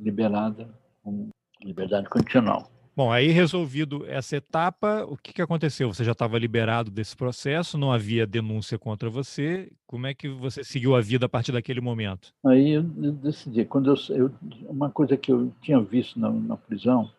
liberada 0.01 0.69
com 1.03 1.29
liberdade 1.63 2.09
condicional. 2.09 2.69
Bom, 2.99 3.13
aí 3.13 3.29
resolvido 3.29 4.05
essa 4.07 4.35
etapa, 4.35 5.05
o 5.05 5.15
que, 5.15 5.31
que 5.31 5.41
aconteceu? 5.41 5.87
Você 5.87 6.03
já 6.03 6.11
estava 6.11 6.37
liberado 6.37 6.91
desse 6.91 7.15
processo, 7.15 7.77
não 7.77 7.93
havia 7.93 8.27
denúncia 8.27 8.77
contra 8.77 9.09
você. 9.09 9.71
Como 9.87 10.05
é 10.05 10.13
que 10.13 10.27
você 10.27 10.65
seguiu 10.65 10.93
a 10.93 10.99
vida 10.99 11.25
a 11.25 11.29
partir 11.29 11.53
daquele 11.53 11.79
momento? 11.79 12.33
Aí 12.45 12.71
eu 12.71 12.83
decidi, 12.83 13.63
quando 13.63 13.89
eu, 13.89 14.15
eu 14.17 14.31
uma 14.67 14.89
coisa 14.89 15.15
que 15.15 15.31
eu 15.31 15.49
tinha 15.61 15.79
visto 15.79 16.19
na, 16.19 16.29
na, 16.29 16.57
prisão, 16.57 17.09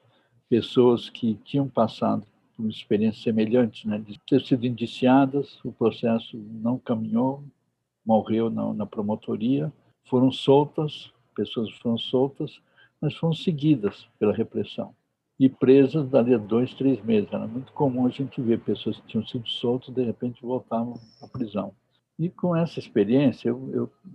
pessoas 0.51 1.09
que 1.09 1.39
tinham 1.47 1.67
passado 1.67 2.27
por 2.55 2.69
experiências 2.69 3.23
semelhantes, 3.23 3.87
né, 3.87 3.99
de 3.99 4.21
ter 4.29 4.43
sido 4.43 4.67
indiciadas, 4.67 5.59
o 5.65 5.73
processo 5.73 6.37
não 6.37 6.79
caminhou, 6.79 7.43
morreu 8.05 8.51
na, 8.51 8.75
na 8.75 8.85
promotoria, 8.85 9.73
foram 10.05 10.31
soltas, 10.31 11.11
pessoas 11.41 11.71
foram 11.79 11.97
soltas, 11.97 12.61
mas 13.01 13.15
foram 13.15 13.33
seguidas 13.33 14.07
pela 14.19 14.35
repressão 14.35 14.95
e 15.39 15.49
presas 15.49 16.07
dali 16.11 16.35
a 16.35 16.39
dois, 16.39 16.75
três 16.75 17.03
meses. 17.03 17.33
Era 17.33 17.47
muito 17.47 17.73
comum 17.73 18.07
a 18.07 18.11
gente 18.11 18.43
ver 18.43 18.61
pessoas 18.61 19.01
que 19.01 19.07
tinham 19.07 19.27
sido 19.27 19.49
soltas 19.49 19.95
de 19.95 20.05
repente 20.05 20.43
voltavam 20.43 21.01
à 21.23 21.27
prisão. 21.27 21.73
E 22.19 22.29
com 22.29 22.55
essa 22.55 22.79
experiência, 22.79 23.49
eu, 23.49 23.71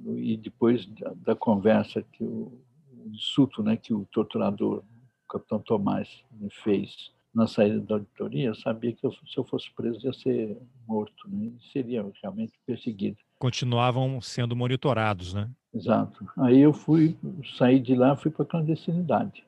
eu 0.05 0.15
e 0.15 0.37
depois 0.37 0.85
da, 0.85 1.13
da, 1.15 1.35
conversa 1.35 2.03
que 2.03 2.23
o, 2.23 2.51
o 2.93 3.09
insulto, 3.09 3.63
né, 3.63 3.75
que 3.75 3.91
o 3.91 4.05
torturador, 4.11 4.83
o 5.23 5.27
capitão 5.27 5.57
Tomás, 5.57 6.23
me 6.31 6.51
fez 6.51 7.11
na 7.33 7.47
saída 7.47 7.79
da 7.79 7.95
auditoria, 7.95 8.45
eu 8.45 8.55
sabia 8.55 8.93
que 8.93 9.03
eu, 9.03 9.11
se 9.11 9.35
eu 9.35 9.43
fosse 9.43 9.69
preso 9.75 10.05
ia 10.05 10.13
ser 10.13 10.55
morto, 10.87 11.27
né? 11.27 11.51
seria 11.73 12.05
realmente 12.21 12.53
perseguido. 12.67 13.17
Continuavam 13.39 14.21
sendo 14.21 14.55
monitorados, 14.55 15.33
né? 15.33 15.49
Exato. 15.75 16.25
Aí 16.37 16.59
eu 16.61 16.71
fui, 16.71 17.17
saí 17.57 17.79
de 17.79 17.93
lá, 17.95 18.15
fui 18.15 18.31
para 18.31 18.43
a 18.43 18.47
clandestinidade. 18.47 19.43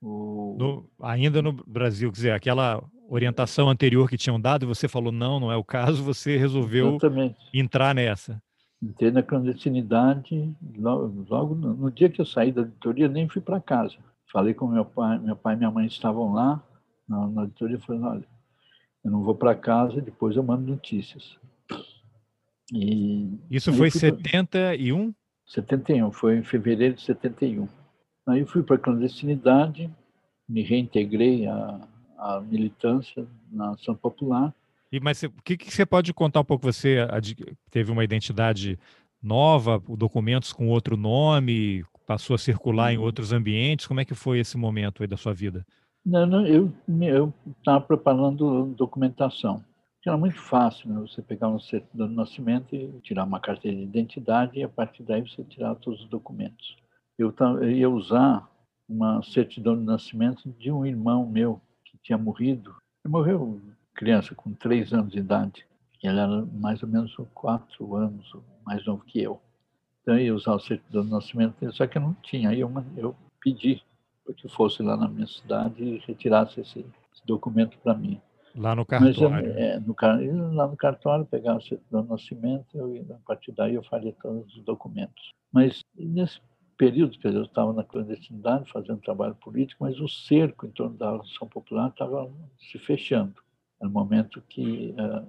O... 0.00 0.56
No, 0.58 0.90
ainda 1.02 1.42
no 1.42 1.52
Brasil, 1.52 2.10
quer 2.10 2.16
dizer, 2.16 2.30
aquela 2.32 2.82
orientação 3.08 3.68
anterior 3.68 4.08
que 4.08 4.16
tinham 4.16 4.40
dado, 4.40 4.66
você 4.66 4.86
falou 4.86 5.10
não, 5.10 5.40
não 5.40 5.50
é 5.50 5.56
o 5.56 5.64
caso, 5.64 6.02
você 6.04 6.36
resolveu 6.36 6.90
Exatamente. 6.90 7.36
entrar 7.52 7.94
nessa. 7.94 8.40
Entrei 8.80 9.10
na 9.10 9.22
clandestinidade, 9.22 10.54
logo, 10.78 11.24
logo 11.28 11.54
no, 11.54 11.74
no, 11.74 11.90
dia 11.90 12.08
que 12.08 12.20
eu 12.20 12.26
saí 12.26 12.52
da 12.52 12.62
editoria, 12.62 13.08
nem 13.08 13.28
fui 13.28 13.40
para 13.40 13.60
casa. 13.60 13.96
Falei 14.30 14.52
com 14.54 14.68
meu 14.68 14.84
pai, 14.84 15.18
meu 15.18 15.34
pai 15.34 15.54
e 15.54 15.56
minha 15.56 15.70
mãe 15.70 15.86
estavam 15.86 16.34
lá 16.34 16.62
na, 17.08 17.26
na 17.28 17.44
editoria, 17.44 17.80
falei, 17.80 18.02
olha, 18.02 18.24
eu 19.02 19.10
não 19.10 19.22
vou 19.22 19.34
para 19.34 19.54
casa, 19.54 20.00
depois 20.00 20.36
eu 20.36 20.42
mando 20.42 20.70
notícias. 20.70 21.36
E 22.72 23.38
Isso 23.50 23.72
foi 23.72 23.90
71? 23.90 25.14
71, 25.46 26.10
foi 26.12 26.38
em 26.38 26.42
fevereiro 26.42 26.94
de 26.94 27.02
71. 27.02 27.68
Aí 28.26 28.44
fui 28.46 28.62
para 28.62 28.76
a 28.76 28.78
clandestinidade, 28.78 29.90
me 30.48 30.62
reintegrei 30.62 31.46
à, 31.46 31.80
à 32.18 32.40
militância 32.40 33.26
na 33.50 33.72
ação 33.72 33.94
popular. 33.94 34.54
E, 34.90 35.00
mas 35.00 35.22
o 35.22 35.30
que, 35.44 35.56
que 35.56 35.72
você 35.72 35.84
pode 35.84 36.12
contar 36.14 36.40
um 36.40 36.44
pouco? 36.44 36.72
Você 36.72 36.98
teve 37.70 37.90
uma 37.90 38.04
identidade 38.04 38.78
nova, 39.22 39.82
documentos 39.88 40.52
com 40.52 40.68
outro 40.68 40.96
nome, 40.96 41.84
passou 42.06 42.34
a 42.34 42.38
circular 42.38 42.92
em 42.92 42.98
outros 42.98 43.32
ambientes. 43.32 43.86
Como 43.86 44.00
é 44.00 44.04
que 44.04 44.14
foi 44.14 44.38
esse 44.38 44.56
momento 44.56 45.02
aí 45.02 45.06
da 45.08 45.16
sua 45.16 45.34
vida? 45.34 45.66
Não, 46.04 46.26
não 46.26 46.46
eu 46.46 47.32
estava 47.58 47.80
preparando 47.80 48.66
documentação. 48.76 49.64
Era 50.06 50.18
muito 50.18 50.38
fácil 50.38 50.90
né? 50.90 51.00
você 51.00 51.22
pegar 51.22 51.48
um 51.48 51.58
certidão 51.58 52.06
de 52.06 52.14
nascimento 52.14 52.74
e 52.74 52.92
tirar 53.00 53.24
uma 53.24 53.40
carteira 53.40 53.76
de 53.76 53.84
identidade 53.84 54.58
e 54.58 54.62
a 54.62 54.68
partir 54.68 55.02
daí 55.02 55.22
você 55.22 55.42
tirar 55.44 55.74
todos 55.76 56.02
os 56.02 56.08
documentos. 56.08 56.76
Eu, 57.18 57.34
eu 57.62 57.70
ia 57.70 57.88
usar 57.88 58.46
uma 58.86 59.22
certidão 59.22 59.74
de 59.74 59.82
nascimento 59.82 60.50
de 60.58 60.70
um 60.70 60.84
irmão 60.84 61.26
meu 61.26 61.58
que 61.86 61.96
tinha 62.02 62.18
morrido. 62.18 62.76
Ele 63.02 63.12
morreu 63.12 63.62
criança 63.94 64.34
com 64.34 64.52
três 64.52 64.92
anos 64.92 65.12
de 65.12 65.20
idade. 65.20 65.66
Ele 66.02 66.18
era 66.18 66.44
mais 66.52 66.82
ou 66.82 66.88
menos 66.88 67.16
quatro 67.32 67.96
anos 67.96 68.30
mais 68.66 68.84
novo 68.84 69.02
que 69.04 69.22
eu. 69.22 69.40
Então 70.02 70.18
eu 70.18 70.26
ia 70.26 70.34
usar 70.34 70.52
o 70.52 70.60
certidão 70.60 71.02
de 71.02 71.10
nascimento 71.10 71.72
só 71.72 71.86
que 71.86 71.96
eu 71.96 72.02
não 72.02 72.12
tinha. 72.22 72.50
Aí 72.50 72.60
eu, 72.60 72.70
eu 72.98 73.16
pedi 73.40 73.82
que 74.36 74.48
fosse 74.48 74.82
lá 74.82 74.98
na 74.98 75.08
minha 75.08 75.26
cidade 75.26 75.82
e 75.82 75.98
retirasse 76.06 76.60
esse, 76.60 76.80
esse 76.80 77.26
documento 77.26 77.78
para 77.78 77.94
mim. 77.94 78.20
Lá 78.54 78.74
no 78.74 78.86
cartório. 78.86 79.52
É, 79.52 79.80
no, 79.80 80.54
lá 80.54 80.68
no 80.68 80.76
cartório, 80.76 81.26
pegava 81.26 81.58
o 81.58 81.62
certidão 81.62 82.02
de 82.02 82.10
nascimento, 82.10 82.66
eu, 82.76 83.04
a 83.10 83.26
partir 83.26 83.52
daí 83.52 83.74
eu 83.74 83.82
faria 83.82 84.12
todos 84.22 84.56
os 84.56 84.62
documentos. 84.62 85.30
Mas 85.52 85.80
nesse 85.96 86.40
período 86.76 87.16
eu 87.24 87.42
estava 87.42 87.72
na 87.72 87.84
clandestinidade, 87.84 88.70
fazendo 88.70 89.00
trabalho 89.00 89.34
político, 89.36 89.84
mas 89.84 90.00
o 90.00 90.08
cerco 90.08 90.66
em 90.66 90.70
torno 90.70 90.96
da 90.96 91.16
ação 91.16 91.48
popular 91.48 91.88
estava 91.88 92.30
se 92.58 92.78
fechando. 92.78 93.34
Era 93.80 93.88
um 93.88 93.92
momento 93.92 94.40
que 94.48 94.94
uh, 94.98 95.26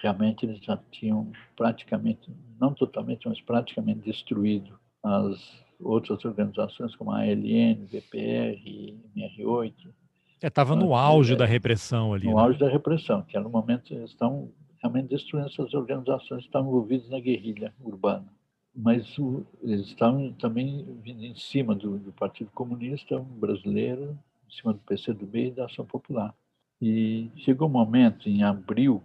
realmente 0.00 0.44
eles 0.44 0.62
já 0.62 0.76
tinham 0.90 1.32
praticamente, 1.56 2.30
não 2.60 2.74
totalmente, 2.74 3.28
mas 3.28 3.40
praticamente 3.40 4.00
destruído 4.00 4.78
as 5.02 5.64
outras 5.80 6.24
organizações 6.24 6.94
como 6.96 7.12
a 7.12 7.20
ALN, 7.20 7.86
VPR, 7.86 8.98
MR8. 9.16 9.72
Estava 10.42 10.74
é, 10.74 10.76
no 10.76 10.94
auge 10.94 11.32
é, 11.32 11.36
da 11.36 11.46
repressão 11.46 12.12
ali. 12.12 12.26
No 12.26 12.36
né? 12.36 12.42
auge 12.42 12.58
da 12.58 12.68
repressão, 12.68 13.22
que 13.22 13.36
era 13.36 13.46
o 13.46 13.50
momento 13.50 13.92
eles 13.92 14.10
estão 14.10 14.50
realmente 14.80 15.08
destruindo 15.08 15.48
essas 15.48 15.72
organizações 15.74 16.42
que 16.42 16.48
estavam 16.48 16.68
envolvidas 16.68 17.08
na 17.08 17.18
guerrilha 17.20 17.74
urbana. 17.80 18.26
Mas 18.74 19.18
o, 19.18 19.46
eles 19.62 19.86
estavam 19.86 20.32
também 20.34 20.84
vindo 21.02 21.24
em 21.24 21.34
cima 21.34 21.74
do, 21.74 21.98
do 21.98 22.12
Partido 22.12 22.50
Comunista 22.50 23.18
brasileiro, 23.18 24.18
em 24.46 24.54
cima 24.54 24.74
do 24.74 24.80
PCdoB 24.80 25.46
e 25.46 25.50
da 25.50 25.64
Ação 25.64 25.86
Popular. 25.86 26.34
E 26.80 27.30
chegou 27.36 27.68
um 27.68 27.72
momento, 27.72 28.28
em 28.28 28.42
abril, 28.42 29.02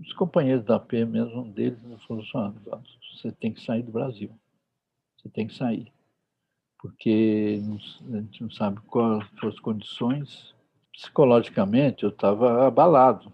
os 0.00 0.12
companheiros 0.14 0.64
da 0.64 0.78
P, 0.78 1.04
mesmo 1.04 1.42
um 1.42 1.50
deles, 1.50 1.80
me 1.82 1.98
falou 2.06 2.22
assim, 2.22 2.88
você 3.14 3.30
tem 3.32 3.52
que 3.52 3.62
sair 3.62 3.82
do 3.82 3.92
Brasil. 3.92 4.30
Você 5.16 5.28
tem 5.28 5.46
que 5.46 5.54
sair. 5.54 5.92
Porque 6.78 7.60
a 8.10 8.16
gente 8.16 8.42
não 8.42 8.50
sabe 8.50 8.80
quais 8.86 9.26
foram 9.38 9.48
as 9.50 9.60
condições. 9.60 10.54
Psicologicamente, 10.92 12.04
eu 12.04 12.10
estava 12.10 12.66
abalado, 12.66 13.32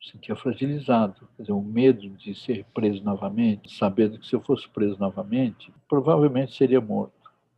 sentia 0.00 0.34
fragilizado. 0.34 1.28
Quer 1.36 1.42
dizer, 1.42 1.52
o 1.52 1.62
medo 1.62 2.08
de 2.10 2.34
ser 2.34 2.64
preso 2.74 3.02
novamente, 3.04 3.74
sabendo 3.76 4.18
que 4.18 4.26
se 4.26 4.34
eu 4.34 4.40
fosse 4.40 4.68
preso 4.68 4.98
novamente, 4.98 5.72
provavelmente 5.88 6.54
seria 6.54 6.80
morto 6.80 7.16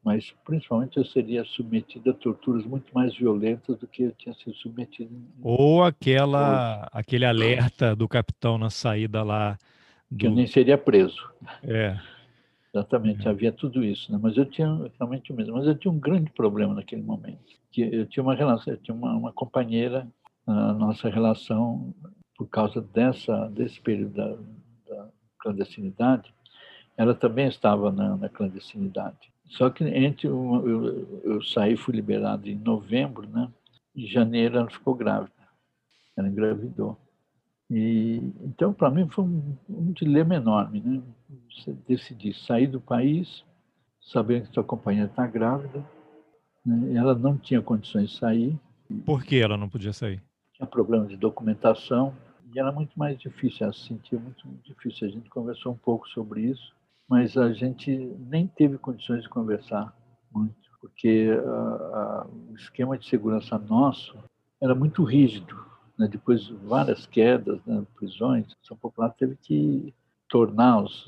mas 0.09 0.35
principalmente 0.42 0.97
eu 0.97 1.04
seria 1.04 1.45
submetido 1.45 2.11
a 2.11 2.14
torturas 2.14 2.64
muito 2.64 2.87
mais 2.95 3.14
violentas 3.14 3.76
do 3.76 3.87
que 3.87 4.04
eu 4.04 4.12
tinha 4.12 4.35
sido 4.35 4.54
submetido. 4.54 5.11
Ou 5.42 5.85
aquela, 5.85 6.88
aquele 6.92 7.26
alerta 7.26 7.95
do 7.95 8.09
capitão 8.09 8.57
na 8.57 8.71
saída 8.71 9.23
lá. 9.23 9.59
Do... 10.11 10.18
Que 10.18 10.26
eu 10.26 10.30
nem 10.30 10.47
seria 10.47 10.78
preso. 10.78 11.28
É. 11.62 11.99
Exatamente, 12.75 13.26
é. 13.26 13.30
havia 13.30 13.52
tudo 13.52 13.82
isso, 13.82 14.12
né? 14.12 14.18
Mas 14.20 14.37
eu 14.37 14.44
tinha 14.44 14.90
realmente 14.98 15.32
o 15.32 15.34
mesmo. 15.34 15.54
Mas 15.54 15.66
eu 15.66 15.75
tinha 15.75 15.92
um 15.92 15.98
grande 15.98 16.30
problema 16.30 16.75
naquele 16.75 17.02
momento. 17.02 17.56
Que 17.70 17.82
eu 17.82 18.06
tinha 18.06 18.22
uma 18.22 18.34
relação, 18.34 18.72
eu 18.72 18.78
tinha 18.78 18.94
uma, 18.94 19.14
uma 19.14 19.32
companheira, 19.32 20.06
a 20.46 20.72
nossa 20.72 21.08
relação, 21.08 21.94
por 22.37 22.48
causa 22.48 22.80
dessa 22.80 23.48
desse 23.48 23.80
período 23.80 24.14
da, 24.14 24.37
da 24.88 25.08
clandestinidade, 25.38 26.32
ela 26.96 27.14
também 27.14 27.48
estava 27.48 27.90
na, 27.90 28.16
na 28.16 28.28
clandestinidade. 28.28 29.32
Só 29.50 29.70
que 29.70 29.84
entre 29.84 30.28
eu, 30.28 30.62
eu, 30.66 31.20
eu 31.25 31.42
saí, 31.42 31.76
fui 31.76 31.94
liberado 31.94 32.48
em 32.48 32.54
novembro, 32.54 33.28
né? 33.28 33.50
Em 33.96 34.06
janeiro 34.06 34.58
ela 34.58 34.70
ficou 34.70 34.94
grávida. 34.94 35.32
Ela 36.16 36.28
engravidou. 36.28 36.98
E 37.70 38.20
então 38.42 38.72
para 38.72 38.90
mim 38.90 39.08
foi 39.08 39.25
um, 39.25 39.56
um, 39.68 39.92
dilema 39.92 40.34
enorme, 40.34 40.80
né? 40.80 41.02
Você 41.50 41.73
decidir 41.87 42.35
sair 42.35 42.66
do 42.66 42.80
país, 42.80 43.44
sabendo 44.00 44.49
que 44.49 44.54
sua 44.54 44.64
companheira 44.64 45.08
está 45.08 45.26
grávida, 45.26 45.85
né? 46.64 46.94
ela 46.94 47.14
não 47.14 47.37
tinha 47.37 47.61
condições 47.61 48.11
de 48.11 48.16
sair. 48.18 48.58
Por 49.04 49.23
que 49.23 49.40
ela 49.40 49.56
não 49.56 49.68
podia 49.68 49.92
sair? 49.92 50.23
Tinha 50.54 50.66
problema 50.66 51.06
de 51.06 51.16
documentação 51.16 52.14
e 52.54 52.58
era 52.58 52.73
muito 52.73 52.99
mais 52.99 53.18
difícil, 53.18 53.64
ela 53.64 53.73
se 53.73 53.88
sentia 53.88 54.18
muito 54.18 54.49
difícil. 54.64 55.06
A 55.06 55.11
gente 55.11 55.28
conversou 55.28 55.73
um 55.73 55.76
pouco 55.76 56.08
sobre 56.08 56.42
isso 56.42 56.73
mas 57.08 57.37
a 57.38 57.52
gente 57.52 57.90
nem 58.28 58.47
teve 58.47 58.76
condições 58.76 59.23
de 59.23 59.28
conversar 59.30 59.97
muito, 60.30 60.54
porque 60.78 61.30
uh, 61.30 62.26
uh, 62.26 62.50
o 62.52 62.54
esquema 62.54 62.99
de 62.99 63.08
segurança 63.08 63.58
nosso 63.58 64.16
era 64.61 64.75
muito 64.75 65.02
rígido. 65.02 65.56
Né? 65.99 66.06
Depois 66.06 66.42
de 66.42 66.54
várias 66.54 67.06
quedas, 67.06 67.64
né, 67.64 67.85
prisões, 67.97 68.47
a 68.52 68.66
São 68.66 68.76
Popular 68.76 69.08
teve 69.11 69.37
que 69.37 69.94
tornar 70.28 70.82
os 70.82 71.06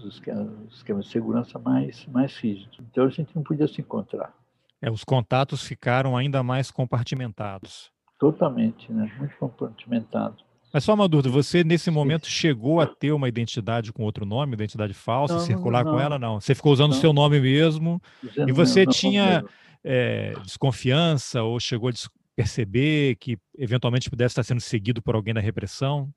esquemas 0.70 1.04
de 1.04 1.10
segurança 1.10 1.58
mais, 1.58 2.06
mais 2.06 2.36
rígidos. 2.36 2.78
Então 2.80 3.04
a 3.04 3.10
gente 3.10 3.34
não 3.34 3.42
podia 3.42 3.68
se 3.68 3.80
encontrar. 3.80 4.34
É, 4.80 4.90
os 4.90 5.04
contatos 5.04 5.62
ficaram 5.62 6.16
ainda 6.16 6.42
mais 6.42 6.70
compartimentados. 6.70 7.90
Totalmente, 8.18 8.90
né? 8.92 9.10
muito 9.18 9.36
compartimentados. 9.36 10.44
Mas 10.72 10.84
só 10.84 10.94
uma 10.94 11.08
dúvida, 11.08 11.28
você 11.28 11.64
nesse 11.64 11.90
momento 11.90 12.26
chegou 12.26 12.80
a 12.80 12.86
ter 12.86 13.12
uma 13.12 13.28
identidade 13.28 13.92
com 13.92 14.04
outro 14.04 14.24
nome, 14.24 14.54
identidade 14.54 14.94
falsa, 14.94 15.34
não, 15.34 15.40
circular 15.40 15.84
não, 15.84 15.92
com 15.92 16.00
ela? 16.00 16.18
Não. 16.18 16.40
Você 16.40 16.54
ficou 16.54 16.72
usando 16.72 16.92
o 16.92 16.94
seu 16.94 17.12
nome 17.12 17.40
mesmo 17.40 18.00
e 18.46 18.52
você 18.52 18.86
tinha 18.86 19.44
é, 19.82 20.32
desconfiança 20.44 21.42
ou 21.42 21.58
chegou 21.58 21.90
a 21.90 21.92
perceber 22.36 23.16
que 23.16 23.36
eventualmente 23.58 24.08
pudesse 24.08 24.32
estar 24.32 24.44
sendo 24.44 24.60
seguido 24.60 25.02
por 25.02 25.16
alguém 25.16 25.34
da 25.34 25.40
repressão? 25.40 26.08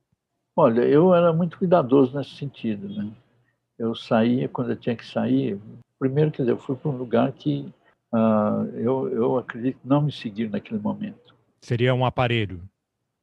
Olha, 0.55 0.81
eu 0.81 1.13
era 1.13 1.33
muito 1.33 1.57
cuidadoso 1.57 2.15
nesse 2.15 2.31
sentido. 2.31 2.88
Né? 2.89 3.10
Eu 3.77 3.95
saía 3.95 4.48
quando 4.48 4.72
eu 4.72 4.75
tinha 4.75 4.95
que 4.95 5.05
sair. 5.05 5.60
Primeiro, 6.00 6.31
quer 6.31 6.43
dizer, 6.43 6.51
eu 6.51 6.57
fui 6.57 6.75
para 6.75 6.91
um 6.91 6.98
lugar 6.98 7.31
que 7.31 7.72
uh, 8.13 8.65
eu, 8.75 9.10
eu 9.10 9.38
acredito 9.38 9.79
não 9.83 10.01
me 10.01 10.12
seguiram 10.12 10.51
naquele 10.51 10.79
momento. 10.79 11.33
Seria 11.62 11.93
um 11.93 12.05
aparelho? 12.05 12.62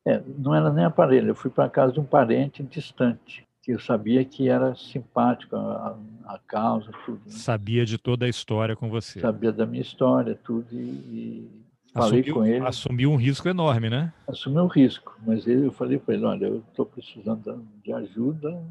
É, 0.06 0.20
não 0.38 0.54
era 0.54 0.72
nem 0.72 0.84
aparelho, 0.84 1.28
eu 1.28 1.34
fui 1.34 1.50
para 1.50 1.68
casa 1.68 1.92
de 1.92 2.00
um 2.00 2.04
parente 2.04 2.62
distante, 2.62 3.46
que 3.62 3.72
eu 3.72 3.78
sabia 3.78 4.24
que 4.24 4.48
era 4.48 4.74
simpático 4.74 5.54
a, 5.54 5.98
a 6.24 6.38
causa, 6.46 6.90
tudo. 7.04 7.20
Né? 7.26 7.32
Sabia 7.32 7.84
de 7.84 7.98
toda 7.98 8.24
a 8.24 8.28
história 8.28 8.74
com 8.74 8.88
você. 8.88 9.20
Sabia 9.20 9.52
da 9.52 9.66
minha 9.66 9.82
história, 9.82 10.38
tudo, 10.42 10.66
e, 10.72 10.76
e 10.76 11.50
falei 11.92 12.20
assumiu, 12.20 12.34
com 12.34 12.46
ele. 12.46 12.66
Assumiu 12.66 13.10
um 13.12 13.16
risco 13.16 13.48
enorme, 13.48 13.90
né? 13.90 14.12
Assumiu 14.28 14.64
um 14.64 14.68
risco, 14.68 15.16
mas 15.26 15.46
ele, 15.46 15.66
eu 15.66 15.72
falei 15.72 15.98
para 15.98 16.14
ele, 16.14 16.24
olha, 16.24 16.46
eu 16.46 16.64
estou 16.70 16.86
precisando 16.86 17.64
de 17.84 17.92
ajuda, 17.92 18.62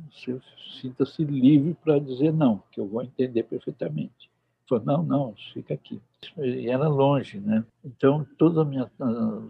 sinta-se 0.80 1.24
livre 1.24 1.76
para 1.84 2.00
dizer 2.00 2.32
não, 2.34 2.64
que 2.72 2.80
eu 2.80 2.88
vou 2.88 3.02
entender 3.04 3.44
perfeitamente 3.44 4.30
falou, 4.70 4.86
não, 4.86 5.04
não, 5.04 5.36
fica 5.54 5.74
aqui. 5.74 6.00
E 6.38 6.70
era 6.70 6.88
longe, 6.88 7.40
né? 7.40 7.66
Então, 7.84 8.26
todos 8.38 8.58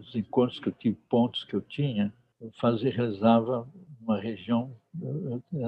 os 0.00 0.14
encontros 0.14 0.58
que 0.58 0.68
eu 0.68 0.72
tive, 0.72 0.96
pontos 1.08 1.44
que 1.44 1.54
eu 1.54 1.60
tinha, 1.60 2.12
eu 2.40 2.50
fazia, 2.58 2.90
realizava 2.90 3.68
uma 4.00 4.18
região, 4.18 4.74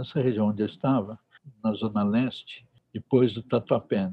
essa 0.01 0.21
região 0.21 0.49
onde 0.49 0.63
eu 0.63 0.67
estava, 0.67 1.19
na 1.63 1.73
Zona 1.75 2.03
Leste, 2.03 2.67
depois 2.95 3.35
do 3.35 3.43
Tatuapé, 3.43 4.11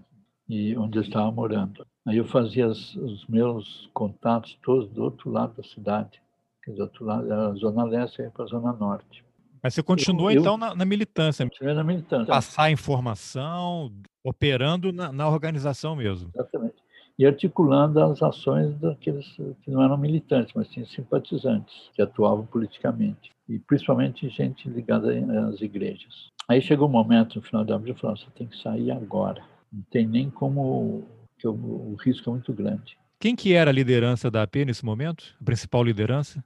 e 0.48 0.76
onde 0.76 0.98
eu 0.98 1.04
estava 1.04 1.32
morando. 1.32 1.86
Aí 2.08 2.18
eu 2.18 2.26
fazia 2.26 2.68
os, 2.68 2.96
os 2.96 3.26
meus 3.28 3.90
contatos 3.94 4.58
todos 4.64 4.90
do 4.90 5.04
outro 5.04 5.30
lado 5.30 5.54
da 5.56 5.64
cidade, 5.64 6.22
dizer, 6.66 6.78
do 6.78 6.84
outro 6.84 7.06
lado, 7.06 7.32
a 7.32 7.54
Zona 7.56 7.84
Leste 7.84 8.22
e 8.22 8.30
para 8.30 8.46
a 8.46 8.48
Zona 8.48 8.74
Norte. 8.74 9.24
Mas 9.62 9.74
você 9.74 9.84
continuou, 9.84 10.32
eu, 10.32 10.40
então, 10.40 10.58
na, 10.58 10.74
na 10.74 10.86
militância. 10.86 11.50
Na 11.62 11.84
militância. 11.84 12.28
Passar 12.28 12.72
informação, 12.72 13.92
operando 14.24 14.94
na, 14.94 15.12
na, 15.12 15.28
organização 15.28 15.96
mesmo. 15.96 16.32
Exatamente. 16.34 16.76
E 17.18 17.26
articulando 17.26 18.02
as 18.02 18.24
ações 18.24 18.74
daqueles 18.80 19.28
que 19.62 19.70
não 19.70 19.84
eram 19.84 19.98
militantes, 19.98 20.54
mas 20.56 20.70
sim 20.70 20.86
simpatizantes, 20.86 21.90
que 21.94 22.02
atuavam 22.02 22.46
politicamente. 22.46 23.32
E 23.50 23.60
principalmente 23.60 24.30
gente 24.30 24.70
ligada 24.70 25.12
às 25.50 25.60
igrejas. 25.60 26.30
Aí 26.48 26.62
chegou 26.62 26.88
o 26.88 26.90
um 26.90 26.94
momento, 26.94 27.36
no 27.36 27.42
final 27.42 27.66
de 27.66 27.74
abril, 27.74 27.94
eu 27.94 28.00
falei, 28.00 28.16
você 28.16 28.32
tem 28.36 28.48
que 28.48 28.58
sair 28.58 28.92
agora. 28.92 29.44
Não 29.72 29.82
tem 29.92 30.08
nem 30.08 30.30
como, 30.30 31.04
que 31.40 31.48
o, 31.48 31.54
o 31.54 31.96
risco 31.96 32.30
é 32.30 32.34
muito 32.34 32.54
grande. 32.54 32.98
Quem 33.20 33.36
que 33.36 33.54
era 33.54 33.72
a 33.72 33.74
liderança 33.74 34.30
da 34.30 34.44
AP 34.44 34.58
nesse 34.58 34.86
momento? 34.86 35.36
A 35.42 35.44
principal 35.44 35.84
liderança? 35.84 36.44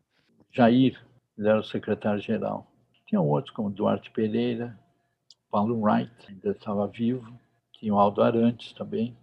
Jair, 0.51 0.99
ele 1.37 1.47
era 1.47 1.59
o 1.59 1.63
secretário-geral 1.63 2.71
Tinha 3.07 3.19
outros, 3.19 3.53
como 3.53 3.69
Duarte 3.69 4.11
Pereira, 4.11 4.77
Paulo 5.51 5.81
Wright, 5.81 6.11
ainda 6.29 6.51
estava 6.51 6.87
vivo, 6.87 7.39
tinha 7.73 7.93
o 7.93 7.99
Aldo 7.99 8.21
Arantes 8.21 8.71
também. 8.73 9.15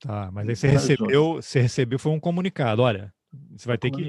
Tá, 0.00 0.30
mas 0.32 0.48
aí 0.48 0.56
você 0.56 0.68
recebeu, 0.68 1.34
você 1.34 1.60
recebeu, 1.60 1.98
foi 1.98 2.12
um 2.12 2.20
comunicado, 2.20 2.82
olha, 2.82 3.12
você 3.56 3.66
vai 3.66 3.78
ter 3.78 3.90
que 3.90 4.08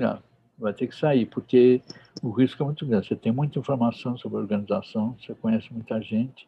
vai 0.58 0.74
ter 0.74 0.88
que 0.88 0.96
sair, 0.96 1.26
porque 1.26 1.82
o 2.22 2.30
risco 2.32 2.64
é 2.64 2.66
muito 2.66 2.86
grande. 2.86 3.08
Você 3.08 3.16
tem 3.16 3.32
muita 3.32 3.60
informação 3.60 4.18
sobre 4.18 4.38
a 4.38 4.42
organização, 4.42 5.18
você 5.20 5.34
conhece 5.36 5.72
muita 5.72 6.02
gente, 6.02 6.48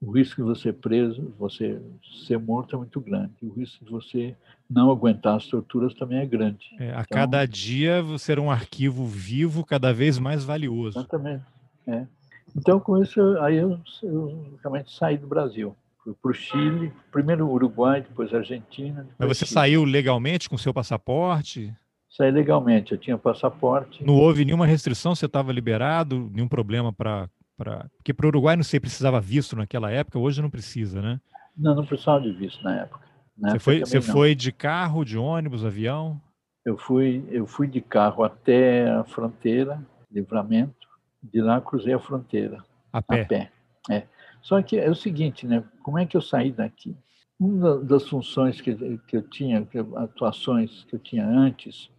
o 0.00 0.12
risco 0.12 0.36
de 0.36 0.42
você 0.42 0.72
preso, 0.72 1.34
você 1.38 1.80
ser 2.24 2.38
morto 2.38 2.76
é 2.76 2.78
muito 2.78 3.00
grande. 3.00 3.32
O 3.42 3.52
risco 3.52 3.84
de 3.84 3.90
você 3.90 4.36
não 4.70 4.90
aguentar 4.90 5.36
as 5.36 5.46
torturas 5.46 5.92
também 5.94 6.18
é 6.18 6.26
grande. 6.26 6.70
É, 6.78 6.90
a 6.90 7.00
então, 7.00 7.18
cada 7.18 7.44
dia 7.46 8.00
você 8.02 8.32
era 8.32 8.40
um 8.40 8.50
arquivo 8.50 9.06
vivo 9.06 9.64
cada 9.64 9.92
vez 9.92 10.18
mais 10.18 10.44
valioso. 10.44 10.98
Exatamente. 10.98 11.44
É. 11.86 12.06
Então, 12.56 12.78
com 12.78 13.02
isso, 13.02 13.20
aí 13.40 13.56
eu, 13.56 13.78
eu 14.02 14.58
realmente 14.62 14.92
saí 14.92 15.18
do 15.18 15.26
Brasil. 15.26 15.74
Fui 16.02 16.14
para 16.14 16.30
o 16.30 16.34
Chile, 16.34 16.92
primeiro 17.10 17.48
Uruguai, 17.48 18.00
depois 18.02 18.32
Argentina. 18.32 19.02
Depois 19.02 19.16
Mas 19.18 19.38
você 19.38 19.46
Chile. 19.46 19.54
saiu 19.54 19.84
legalmente 19.84 20.48
com 20.48 20.56
seu 20.56 20.72
passaporte? 20.72 21.74
Saí 22.08 22.30
legalmente, 22.30 22.92
eu 22.92 22.98
tinha 22.98 23.18
passaporte. 23.18 24.04
Não 24.04 24.14
houve 24.14 24.44
nenhuma 24.44 24.66
restrição, 24.66 25.14
você 25.14 25.26
estava 25.26 25.52
liberado, 25.52 26.30
nenhum 26.32 26.48
problema 26.48 26.92
para. 26.92 27.28
Pra... 27.58 27.90
Porque 27.96 28.14
para 28.14 28.24
o 28.24 28.28
Uruguai 28.28 28.54
não 28.54 28.62
sei, 28.62 28.78
precisava 28.78 29.20
visto 29.20 29.56
naquela 29.56 29.90
época, 29.90 30.16
hoje 30.16 30.40
não 30.40 30.48
precisa, 30.48 31.02
né? 31.02 31.20
Não, 31.56 31.74
não 31.74 31.84
precisava 31.84 32.20
de 32.20 32.30
visto 32.30 32.62
na 32.62 32.82
época. 32.82 33.04
Na 33.36 33.50
você 33.50 33.56
época 33.56 33.64
foi, 33.64 33.80
você 33.80 34.00
foi 34.00 34.34
de 34.36 34.52
carro, 34.52 35.04
de 35.04 35.18
ônibus, 35.18 35.64
avião? 35.64 36.20
Eu 36.64 36.78
fui, 36.78 37.26
eu 37.30 37.46
fui 37.46 37.66
de 37.66 37.80
carro 37.80 38.22
até 38.22 38.88
a 38.90 39.02
fronteira, 39.02 39.84
livramento. 40.10 40.86
De 41.20 41.40
lá 41.40 41.60
cruzei 41.60 41.92
a 41.92 41.98
fronteira. 41.98 42.64
A 42.92 43.02
pé? 43.02 43.22
A 43.22 43.26
pé, 43.26 43.52
é. 43.90 44.06
Só 44.40 44.62
que 44.62 44.78
é 44.78 44.88
o 44.88 44.94
seguinte, 44.94 45.44
né? 45.44 45.64
Como 45.82 45.98
é 45.98 46.06
que 46.06 46.16
eu 46.16 46.22
saí 46.22 46.52
daqui? 46.52 46.96
Uma 47.40 47.78
das 47.78 48.08
funções 48.08 48.60
que, 48.60 48.74
que 49.08 49.16
eu 49.16 49.22
tinha, 49.22 49.64
que, 49.64 49.78
atuações 49.78 50.84
que 50.84 50.94
eu 50.94 50.98
tinha 51.00 51.26
antes, 51.26 51.90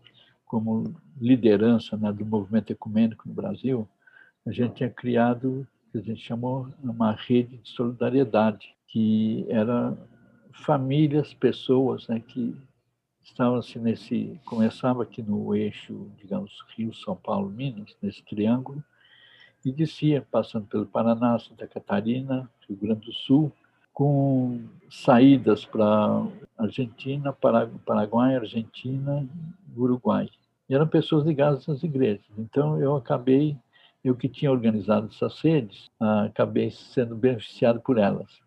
como 0.45 0.95
liderança 1.19 1.97
né, 1.97 2.13
do 2.13 2.25
movimento 2.25 2.71
ecumênico 2.71 3.27
no 3.27 3.33
Brasil, 3.33 3.87
a 4.49 4.51
gente 4.51 4.75
tinha 4.75 4.89
criado, 4.89 5.67
que 5.91 5.97
a 5.97 6.01
gente 6.01 6.21
chamou 6.21 6.67
uma 6.83 7.11
rede 7.11 7.57
de 7.57 7.69
solidariedade, 7.69 8.75
que 8.87 9.45
era 9.47 9.95
famílias, 10.51 11.33
pessoas 11.33 12.07
né, 12.07 12.19
que 12.19 12.55
estavam 13.23 13.59
assim 13.59 13.79
nesse 13.79 14.39
começava 14.45 15.03
aqui 15.03 15.21
no 15.21 15.55
eixo, 15.55 16.09
digamos, 16.17 16.51
Rio, 16.75 16.93
São 16.93 17.15
Paulo, 17.15 17.49
Minas, 17.49 17.95
nesse 18.01 18.23
triângulo, 18.23 18.83
e 19.63 19.71
descia 19.71 20.25
passando 20.31 20.65
pelo 20.65 20.85
Paraná, 20.85 21.37
Santa 21.37 21.67
Catarina, 21.67 22.49
Rio 22.67 22.77
Grande 22.77 23.05
do 23.05 23.13
Sul, 23.13 23.51
com 23.93 24.61
saídas 24.89 25.65
para 25.65 26.25
Argentina, 26.57 27.33
Paraguai, 27.33 28.35
Argentina, 28.35 29.27
Uruguai. 29.75 30.29
E 30.69 30.73
eram 30.73 30.87
pessoas 30.87 31.25
ligadas 31.25 31.67
às 31.67 31.83
igrejas. 31.83 32.25
Então 32.37 32.79
eu 32.79 32.95
acabei, 32.95 33.57
eu 34.03 34.15
que 34.15 34.29
tinha 34.29 34.51
organizado 34.51 35.07
essas 35.07 35.39
redes, 35.41 35.89
acabei 36.25 36.71
sendo 36.71 37.15
beneficiado 37.15 37.79
por 37.81 37.97
elas. 37.97 38.39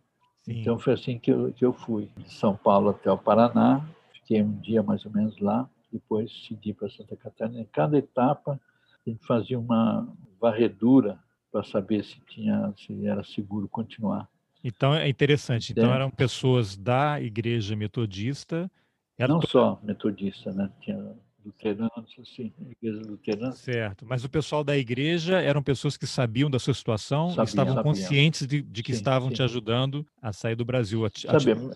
Sim. 0.43 0.61
Então 0.61 0.79
foi 0.79 0.95
assim 0.95 1.19
que 1.19 1.31
eu, 1.31 1.53
que 1.53 1.65
eu 1.65 1.73
fui, 1.73 2.11
de 2.17 2.33
São 2.33 2.57
Paulo 2.57 2.91
até 2.91 3.11
o 3.11 3.19
Paraná, 3.19 3.87
fiquei 4.13 4.43
um 4.43 4.59
dia 4.61 4.83
mais 4.83 5.05
ou 5.05 5.13
menos 5.13 5.39
lá, 5.39 5.69
depois 5.93 6.33
segui 6.49 6.73
para 6.73 6.89
Santa 6.89 7.17
Catarina. 7.17 7.61
Em 7.61 7.67
cada 7.67 7.99
etapa 7.99 8.59
a 9.07 9.11
gente 9.11 9.25
fazia 9.27 9.59
uma 9.59 10.09
varredura 10.41 11.19
para 11.51 11.63
saber 11.63 12.03
se 12.03 12.19
tinha, 12.21 12.73
se 12.77 13.07
era 13.07 13.23
seguro 13.23 13.69
continuar. 13.69 14.29
Então 14.65 14.95
é 14.95 15.09
interessante. 15.09 15.73
Então 15.73 15.93
é. 15.93 15.97
eram 15.97 16.11
pessoas 16.11 16.77
da 16.77 17.21
igreja 17.21 17.77
metodista. 17.77 18.71
Não 19.19 19.43
só 19.43 19.79
metodista, 19.83 20.53
né? 20.53 20.71
Tinha 20.81 21.15
luteranos, 21.45 22.15
assim, 22.21 22.53
igreja 22.71 23.03
luterana. 23.07 23.53
Certo, 23.53 24.07
mas 24.09 24.25
o 24.25 24.29
pessoal 24.29 24.63
da 24.63 24.77
igreja 24.77 25.41
eram 25.41 25.63
pessoas 25.63 25.97
que 25.97 26.07
sabiam 26.07 26.51
da 26.51 26.59
sua 26.59 26.75
situação, 26.75 27.31
sabia, 27.31 27.45
estavam 27.45 27.75
sabia. 27.75 27.91
conscientes 27.91 28.47
de, 28.47 28.63
de 28.63 28.83
que 28.83 28.93
sim, 28.93 28.99
estavam 28.99 29.29
sim. 29.29 29.35
te 29.35 29.43
ajudando 29.43 30.07
a 30.21 30.33
sair 30.33 30.55
do 30.55 30.65
Brasil, 30.65 31.03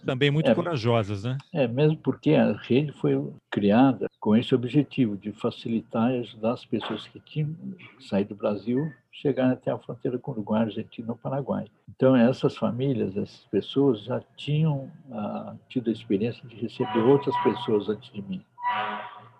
também 0.04 0.30
muito 0.30 0.50
é, 0.50 0.54
corajosas, 0.54 1.24
né? 1.24 1.38
É, 1.52 1.66
mesmo 1.66 1.96
porque 1.98 2.32
a 2.32 2.52
rede 2.52 2.92
foi 2.92 3.12
criada 3.50 4.06
com 4.20 4.36
esse 4.36 4.54
objetivo 4.54 5.16
de 5.16 5.32
facilitar 5.32 6.12
e 6.12 6.20
ajudar 6.20 6.52
as 6.52 6.64
pessoas 6.64 7.06
que 7.08 7.20
tinham 7.20 7.54
saído 8.00 8.30
do 8.30 8.36
Brasil 8.36 8.92
chegar 9.20 9.50
até 9.50 9.70
a 9.70 9.78
fronteira 9.78 10.18
com 10.18 10.30
o 10.30 10.34
Uruguai, 10.34 10.62
Argentina 10.62 11.12
ou 11.12 11.16
Paraguai. 11.16 11.66
Então, 11.88 12.14
essas 12.14 12.56
famílias, 12.56 13.16
essas 13.16 13.46
pessoas 13.50 14.02
já 14.02 14.20
tinham 14.36 14.90
ah, 15.10 15.54
tido 15.68 15.88
a 15.88 15.92
experiência 15.92 16.46
de 16.46 16.54
receber 16.56 16.98
outras 16.98 17.34
pessoas 17.42 17.88
antes 17.88 18.12
de 18.12 18.22
mim. 18.22 18.42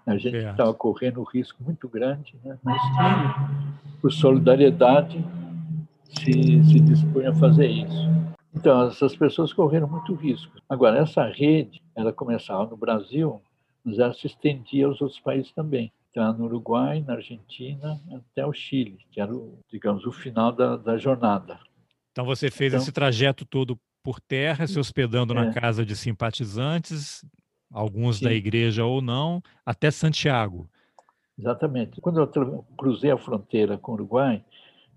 A 0.07 0.17
gente 0.17 0.37
estava 0.37 0.73
correndo 0.73 1.21
um 1.21 1.25
risco 1.25 1.63
muito 1.63 1.89
grande, 1.89 2.37
né? 2.45 2.57
mas 2.63 2.81
por 4.01 4.13
solidariedade, 4.13 5.25
se, 6.05 6.65
se 6.65 6.81
dispunha 6.81 7.31
a 7.31 7.35
fazer 7.35 7.67
isso. 7.67 8.09
Então, 8.55 8.89
essas 8.89 9.15
pessoas 9.17 9.53
correram 9.53 9.89
muito 9.89 10.15
risco. 10.15 10.53
Agora, 10.69 10.99
essa 10.99 11.25
rede, 11.25 11.83
ela 11.95 12.13
começava 12.13 12.67
no 12.67 12.77
Brasil, 12.77 13.43
mas 13.85 13.99
ela 13.99 14.15
se 14.15 14.27
estendia 14.27 14.87
aos 14.87 15.01
outros 15.01 15.21
países 15.21 15.53
também. 15.53 15.93
Então, 16.11 16.33
no 16.33 16.47
Uruguai, 16.47 17.05
na 17.07 17.15
Argentina, 17.15 18.01
até 18.15 18.47
o 18.47 18.53
Chile, 18.53 18.99
que 19.11 19.21
era, 19.21 19.35
o, 19.35 19.59
digamos, 19.71 20.07
o 20.07 20.13
final 20.13 20.53
da, 20.53 20.77
da 20.77 20.97
jornada. 20.97 21.59
Então, 22.13 22.25
você 22.25 22.51
fez 22.51 22.73
então, 22.73 22.83
esse 22.83 22.93
trajeto 22.93 23.45
todo 23.45 23.79
por 24.03 24.21
terra, 24.21 24.67
se 24.67 24.79
hospedando 24.79 25.35
é, 25.35 25.37
na 25.37 25.53
casa 25.53 25.85
de 25.85 25.95
simpatizantes, 25.95 27.23
alguns 27.77 28.19
Sim. 28.19 28.25
da 28.25 28.33
igreja 28.33 28.87
ou 28.87 29.03
não, 29.03 29.43
até 29.65 29.91
Santiago. 29.91 30.67
Exatamente. 31.39 32.01
Quando 32.01 32.21
eu 32.21 32.65
cruzei 32.79 33.11
a 33.11 33.19
fronteira 33.19 33.77
com 33.77 33.93
o 33.93 33.95
Uruguai, 33.97 34.43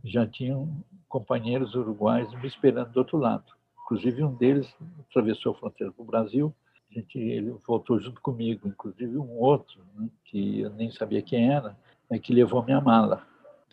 já 0.06 0.26
tinham 0.26 0.70
companheiros 1.10 1.76
uruguais 1.76 2.32
me 2.36 2.48
esperando 2.48 2.92
do 2.92 2.98
outro 2.98 3.18
lado. 3.18 3.44
Inclusive, 3.84 4.24
um 4.24 4.34
deles 4.34 4.74
atravessou 5.10 5.52
a 5.52 5.56
fronteira 5.56 5.92
para 5.92 6.02
o 6.02 6.06
Brasil, 6.06 6.56
a 6.89 6.94
gente, 6.94 7.20
ele 7.20 7.54
voltou 7.68 8.00
junto 8.00 8.22
comigo. 8.22 8.68
Inclusive, 8.68 9.18
um 9.18 9.38
outro, 9.38 9.82
né, 9.96 10.08
que 10.24 10.62
eu 10.62 10.70
nem 10.70 10.89
sabia 10.89 11.22
quem 11.22 11.52
era, 11.52 11.76
é 12.10 12.18
que 12.18 12.34
levou 12.34 12.63
minha 12.63 12.80
mala. 12.80 13.28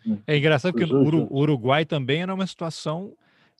Né. 0.05 0.19
É 0.27 0.37
engraçado 0.37 0.73
que 0.73 0.83
o 0.83 1.33
Uruguai 1.33 1.85
também 1.85 2.23
era 2.23 2.33
uma 2.33 2.45
situação 2.45 3.13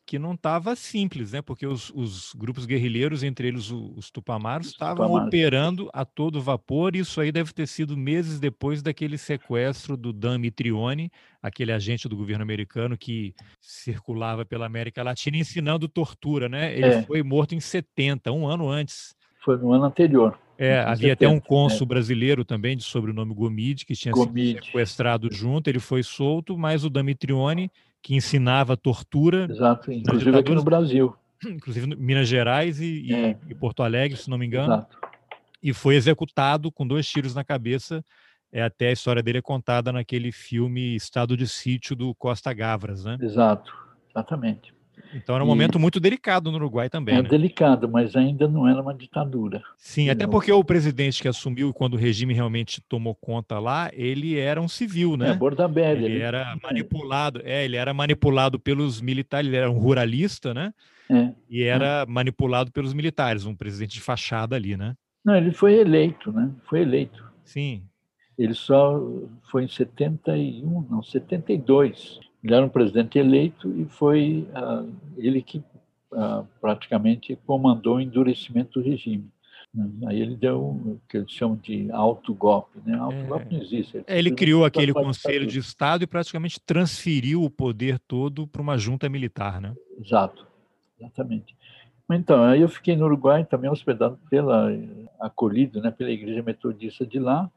que 0.07 0.17
não 0.17 0.35
estava 0.35 0.73
simples, 0.73 1.33
né? 1.33 1.41
Porque 1.41 1.67
os, 1.67 1.91
os, 1.93 2.33
grupos 2.33 2.65
guerrilheiros, 2.65 3.23
entre 3.23 3.49
eles 3.49 3.69
os, 3.69 3.97
os 3.97 4.09
Tupamaros, 4.09 4.67
estavam 4.67 5.13
operando 5.13 5.89
a 5.93 6.05
todo 6.05 6.41
vapor. 6.41 6.95
E 6.95 6.99
isso 6.99 7.19
aí 7.19 7.29
deve 7.29 7.51
ter 7.53 7.67
sido 7.67 7.97
meses 7.97 8.39
depois 8.39 8.81
daquele 8.81 9.17
sequestro 9.17 9.97
do 9.97 10.13
Dan 10.13 10.37
Mitrione, 10.37 11.11
aquele 11.43 11.73
agente 11.73 12.07
do 12.07 12.15
governo 12.15 12.41
americano 12.41 12.97
que 12.97 13.35
circulava 13.59 14.45
pela 14.45 14.65
América 14.65 15.03
Latina 15.03 15.35
ensinando 15.35 15.89
tortura, 15.89 16.47
né? 16.47 16.73
Ele 16.73 16.85
é. 16.85 17.03
foi 17.03 17.21
morto 17.21 17.53
em 17.53 17.59
70, 17.59 18.31
um 18.31 18.47
ano 18.47 18.69
antes. 18.69 19.13
Foi 19.43 19.57
no 19.57 19.73
ano 19.73 19.83
anterior. 19.83 20.39
É, 20.57 20.79
havia 20.79 21.09
70, 21.09 21.13
até 21.13 21.27
um 21.27 21.39
cônsul 21.39 21.83
é. 21.83 21.87
brasileiro 21.89 22.45
também, 22.45 22.77
de 22.77 22.83
sobrenome 22.83 23.33
Gomide, 23.33 23.85
que 23.85 23.93
tinha 23.93 24.13
Gomide. 24.13 24.53
sido 24.53 24.65
sequestrado 24.65 25.27
junto. 25.31 25.69
Ele 25.69 25.79
foi 25.79 26.01
solto, 26.01 26.57
mas 26.57 26.85
o 26.85 26.89
Damitrione 26.89 27.69
que 28.01 28.15
ensinava 28.15 28.77
tortura. 28.77 29.47
Exato, 29.49 29.91
inclusive 29.91 30.37
aqui 30.37 30.53
no 30.53 30.63
Brasil. 30.63 31.15
Inclusive 31.45 31.95
Minas 31.95 32.27
Gerais 32.27 32.79
e, 32.81 33.13
é. 33.13 33.37
e, 33.47 33.53
Porto 33.53 33.83
Alegre, 33.83 34.17
se 34.17 34.29
não 34.29 34.37
me 34.37 34.47
engano. 34.47 34.73
Exato. 34.73 34.97
E 35.61 35.71
foi 35.71 35.95
executado 35.95 36.71
com 36.71 36.87
dois 36.87 37.07
tiros 37.07 37.35
na 37.35 37.43
cabeça. 37.43 38.03
É 38.51 38.63
até 38.63 38.87
a 38.87 38.91
história 38.91 39.21
dele 39.21 39.39
é 39.39 39.41
contada 39.41 39.91
naquele 39.91 40.31
filme 40.31 40.95
Estado 40.95 41.37
de 41.37 41.47
Sítio 41.47 41.95
do 41.95 42.15
Costa 42.15 42.53
Gavras, 42.53 43.03
né? 43.03 43.17
Exato, 43.21 43.71
exatamente. 44.09 44.73
Então 45.13 45.35
era 45.35 45.43
um 45.43 45.47
e... 45.47 45.49
momento 45.49 45.79
muito 45.79 45.99
delicado 45.99 46.51
no 46.51 46.57
Uruguai 46.57 46.89
também. 46.89 47.15
É 47.15 47.21
né? 47.21 47.29
delicado, 47.29 47.89
mas 47.89 48.15
ainda 48.15 48.47
não 48.47 48.67
era 48.67 48.81
uma 48.81 48.93
ditadura. 48.93 49.61
Sim, 49.77 50.09
até 50.09 50.27
porque 50.27 50.51
o 50.51 50.63
presidente 50.63 51.21
que 51.21 51.27
assumiu 51.27 51.73
quando 51.73 51.93
o 51.93 51.97
regime 51.97 52.33
realmente 52.33 52.81
tomou 52.81 53.15
conta 53.15 53.59
lá, 53.59 53.89
ele 53.93 54.37
era 54.37 54.61
um 54.61 54.67
civil, 54.67 55.17
né? 55.17 55.29
É, 55.29 55.33
Bordabelli. 55.33 56.05
Ele, 56.05 56.15
ele 56.15 56.23
era 56.23 56.57
manipulado, 56.61 57.41
é, 57.43 57.65
ele 57.65 57.75
era 57.75 57.93
manipulado 57.93 58.59
pelos 58.59 59.01
militares, 59.01 59.47
ele 59.47 59.57
era 59.57 59.69
um 59.69 59.77
ruralista, 59.77 60.53
né? 60.53 60.73
É, 61.09 61.31
e 61.49 61.63
era 61.63 62.01
é. 62.01 62.05
manipulado 62.05 62.71
pelos 62.71 62.93
militares, 62.93 63.45
um 63.45 63.55
presidente 63.55 63.93
de 63.93 64.01
fachada 64.01 64.55
ali, 64.55 64.75
né? 64.75 64.95
Não, 65.23 65.35
ele 65.35 65.51
foi 65.51 65.75
eleito, 65.75 66.31
né? 66.31 66.51
Foi 66.69 66.81
eleito. 66.81 67.23
Sim. 67.43 67.83
Ele 68.37 68.53
só 68.53 69.01
foi 69.49 69.63
em 69.63 69.67
71, 69.67 70.87
não, 70.89 71.01
72. 71.01 72.19
Ele 72.43 72.53
era 72.53 72.65
um 72.65 72.69
presidente 72.69 73.17
eleito 73.17 73.69
e 73.79 73.85
foi 73.85 74.47
uh, 74.55 74.89
ele 75.17 75.41
que 75.41 75.57
uh, 76.11 76.45
praticamente 76.61 77.37
comandou 77.45 77.97
o 77.97 78.01
endurecimento 78.01 78.79
do 78.79 78.85
regime. 78.85 79.29
Né? 79.73 79.89
Aí 80.07 80.21
ele 80.21 80.35
deu 80.35 80.59
o 80.59 81.01
que 81.09 81.17
eles 81.17 81.31
chamam 81.31 81.57
de 81.57 81.91
autogolpe. 81.91 82.79
Né? 82.85 82.97
Autogolpe 82.97 83.47
é. 83.49 83.57
não 83.57 83.63
existe. 83.63 83.97
Ele, 83.97 84.05
ele 84.07 84.31
criou 84.31 84.65
aquele 84.65 84.93
Conselho 84.93 85.45
de 85.45 85.59
Estado 85.59 86.03
e 86.03 86.07
praticamente 86.07 86.59
transferiu 86.59 87.43
o 87.43 87.49
poder 87.49 87.99
todo 87.99 88.47
para 88.47 88.61
uma 88.61 88.77
junta 88.77 89.09
militar. 89.09 89.59
Né? 89.59 89.73
Exato, 89.99 90.47
exatamente. 90.99 91.55
Então, 92.09 92.41
aí 92.43 92.61
eu 92.61 92.69
fiquei 92.69 92.95
no 92.95 93.05
Uruguai 93.05 93.43
também 93.43 93.69
hospedado 93.69 94.17
pela, 94.29 94.69
acolhido 95.19 95.81
né, 95.81 95.91
pela 95.91 96.09
Igreja 96.09 96.41
Metodista 96.41 97.05
de 97.05 97.19
lá. 97.19 97.51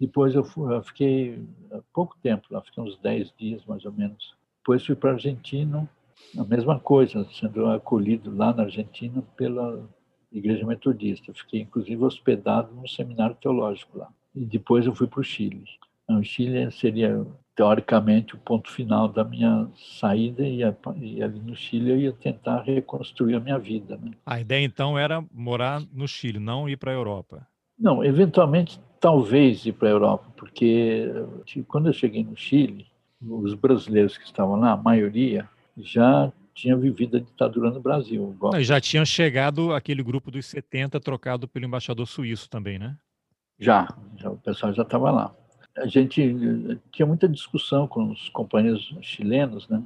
Depois 0.00 0.34
eu, 0.34 0.42
fui, 0.42 0.74
eu 0.74 0.82
fiquei 0.82 1.44
pouco 1.92 2.16
tempo 2.22 2.46
lá, 2.50 2.62
fiquei 2.62 2.82
uns 2.82 2.98
10 2.98 3.34
dias 3.38 3.64
mais 3.66 3.84
ou 3.84 3.92
menos. 3.92 4.34
Depois 4.60 4.84
fui 4.84 4.94
para 4.94 5.10
a 5.10 5.12
Argentina, 5.14 5.88
a 6.38 6.44
mesma 6.44 6.80
coisa, 6.80 7.26
sendo 7.32 7.66
acolhido 7.66 8.34
lá 8.34 8.54
na 8.54 8.62
Argentina 8.62 9.22
pela 9.36 9.86
Igreja 10.32 10.66
Metodista. 10.66 11.34
Fiquei, 11.34 11.60
inclusive, 11.60 12.02
hospedado 12.02 12.74
num 12.74 12.86
seminário 12.86 13.36
teológico 13.36 13.98
lá. 13.98 14.08
E 14.34 14.44
depois 14.44 14.86
eu 14.86 14.94
fui 14.94 15.06
para 15.06 15.20
o 15.20 15.24
Chile. 15.24 15.64
Então, 16.04 16.20
o 16.20 16.24
Chile 16.24 16.70
seria, 16.70 17.26
teoricamente, 17.54 18.34
o 18.34 18.38
ponto 18.38 18.70
final 18.70 19.08
da 19.08 19.24
minha 19.24 19.68
saída, 19.98 20.42
e, 20.42 20.60
e 20.60 21.22
ali 21.22 21.40
no 21.40 21.54
Chile 21.54 21.90
eu 21.90 21.98
ia 21.98 22.12
tentar 22.12 22.62
reconstruir 22.62 23.34
a 23.34 23.40
minha 23.40 23.58
vida. 23.58 23.96
Né? 23.96 24.12
A 24.24 24.40
ideia, 24.40 24.64
então, 24.64 24.98
era 24.98 25.22
morar 25.32 25.82
no 25.92 26.08
Chile, 26.08 26.38
não 26.38 26.68
ir 26.68 26.76
para 26.76 26.90
a 26.90 26.94
Europa. 26.94 27.46
Não, 27.78 28.04
eventualmente, 28.04 28.78
talvez 29.00 29.64
ir 29.64 29.72
para 29.72 29.88
a 29.88 29.92
Europa, 29.92 30.26
porque 30.36 31.10
quando 31.66 31.88
eu 31.88 31.92
cheguei 31.92 32.22
no 32.22 32.36
Chile, 32.36 32.86
os 33.20 33.54
brasileiros 33.54 34.16
que 34.16 34.24
estavam 34.24 34.56
lá, 34.56 34.72
a 34.72 34.76
maioria, 34.76 35.48
já 35.76 36.30
tinha 36.54 36.76
vivido 36.76 37.16
a 37.16 37.20
ditadura 37.20 37.70
no 37.70 37.80
Brasil. 37.80 38.36
Não, 38.40 38.62
já 38.62 38.80
tinha 38.80 39.04
chegado 39.04 39.72
aquele 39.72 40.02
grupo 40.02 40.30
dos 40.30 40.46
70 40.46 41.00
trocado 41.00 41.48
pelo 41.48 41.64
embaixador 41.64 42.06
suíço 42.06 42.48
também, 42.50 42.78
né? 42.78 42.96
Já, 43.58 43.88
já 44.16 44.30
o 44.30 44.36
pessoal 44.36 44.72
já 44.72 44.82
estava 44.82 45.10
lá. 45.10 45.34
A 45.76 45.86
gente 45.86 46.34
tinha 46.90 47.06
muita 47.06 47.28
discussão 47.28 47.86
com 47.86 48.10
os 48.10 48.28
companheiros 48.30 48.94
chilenos, 49.00 49.68
né? 49.68 49.82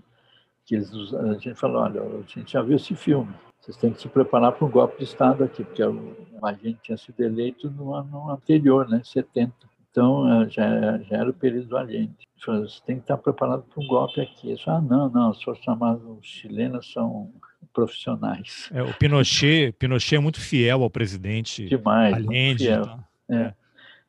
Que 0.65 0.77
eles, 0.77 0.91
a 1.15 1.35
gente 1.35 1.55
falou, 1.55 1.83
olha, 1.83 2.03
a 2.03 2.23
gente 2.23 2.53
já 2.53 2.63
viu 2.63 2.77
esse 2.77 2.95
filme, 2.97 3.33
vocês 3.65 3.77
têm 3.79 3.93
que 3.93 4.03
se 4.03 4.09
preparar 4.09 4.53
para 4.53 4.67
um 4.67 4.71
golpe 4.71 4.99
de 4.99 5.05
Estado 5.05 5.43
aqui, 5.43 5.65
porque 5.65 5.83
a 5.83 6.53
gente 6.53 6.79
tinha 6.83 6.99
sido 6.99 7.19
eleito 7.21 7.71
no 7.71 7.95
ano 7.95 8.31
anterior, 8.31 8.87
né, 8.87 9.01
70. 9.03 9.55
Então, 9.91 10.43
eh, 10.43 10.51
já, 10.51 10.99
já 10.99 11.17
era 11.17 11.31
o 11.31 11.33
período 11.33 11.69
do 11.69 11.77
Allende. 11.79 12.29
Você 12.45 12.81
tem 12.85 12.97
que 12.97 13.03
estar 13.03 13.17
preparado 13.17 13.63
para 13.63 13.83
um 13.83 13.87
golpe 13.87 14.21
aqui. 14.21 14.51
Eu 14.51 14.59
falei, 14.59 14.81
ah, 14.81 14.83
não, 14.83 15.09
não, 15.09 15.31
as 15.31 15.43
forças 15.43 15.67
armadas 15.67 16.03
chilenas 16.21 16.93
são 16.93 17.33
profissionais. 17.73 18.69
É, 18.73 18.83
o 18.83 18.93
Pinochet, 18.99 19.73
Pinochet 19.79 20.17
é 20.17 20.21
muito 20.21 20.41
fiel 20.41 20.83
ao 20.83 20.91
presidente 20.91 21.67
Demais, 21.67 22.15
Allende. 22.15 22.69
Então. 22.69 23.05
É. 23.31 23.55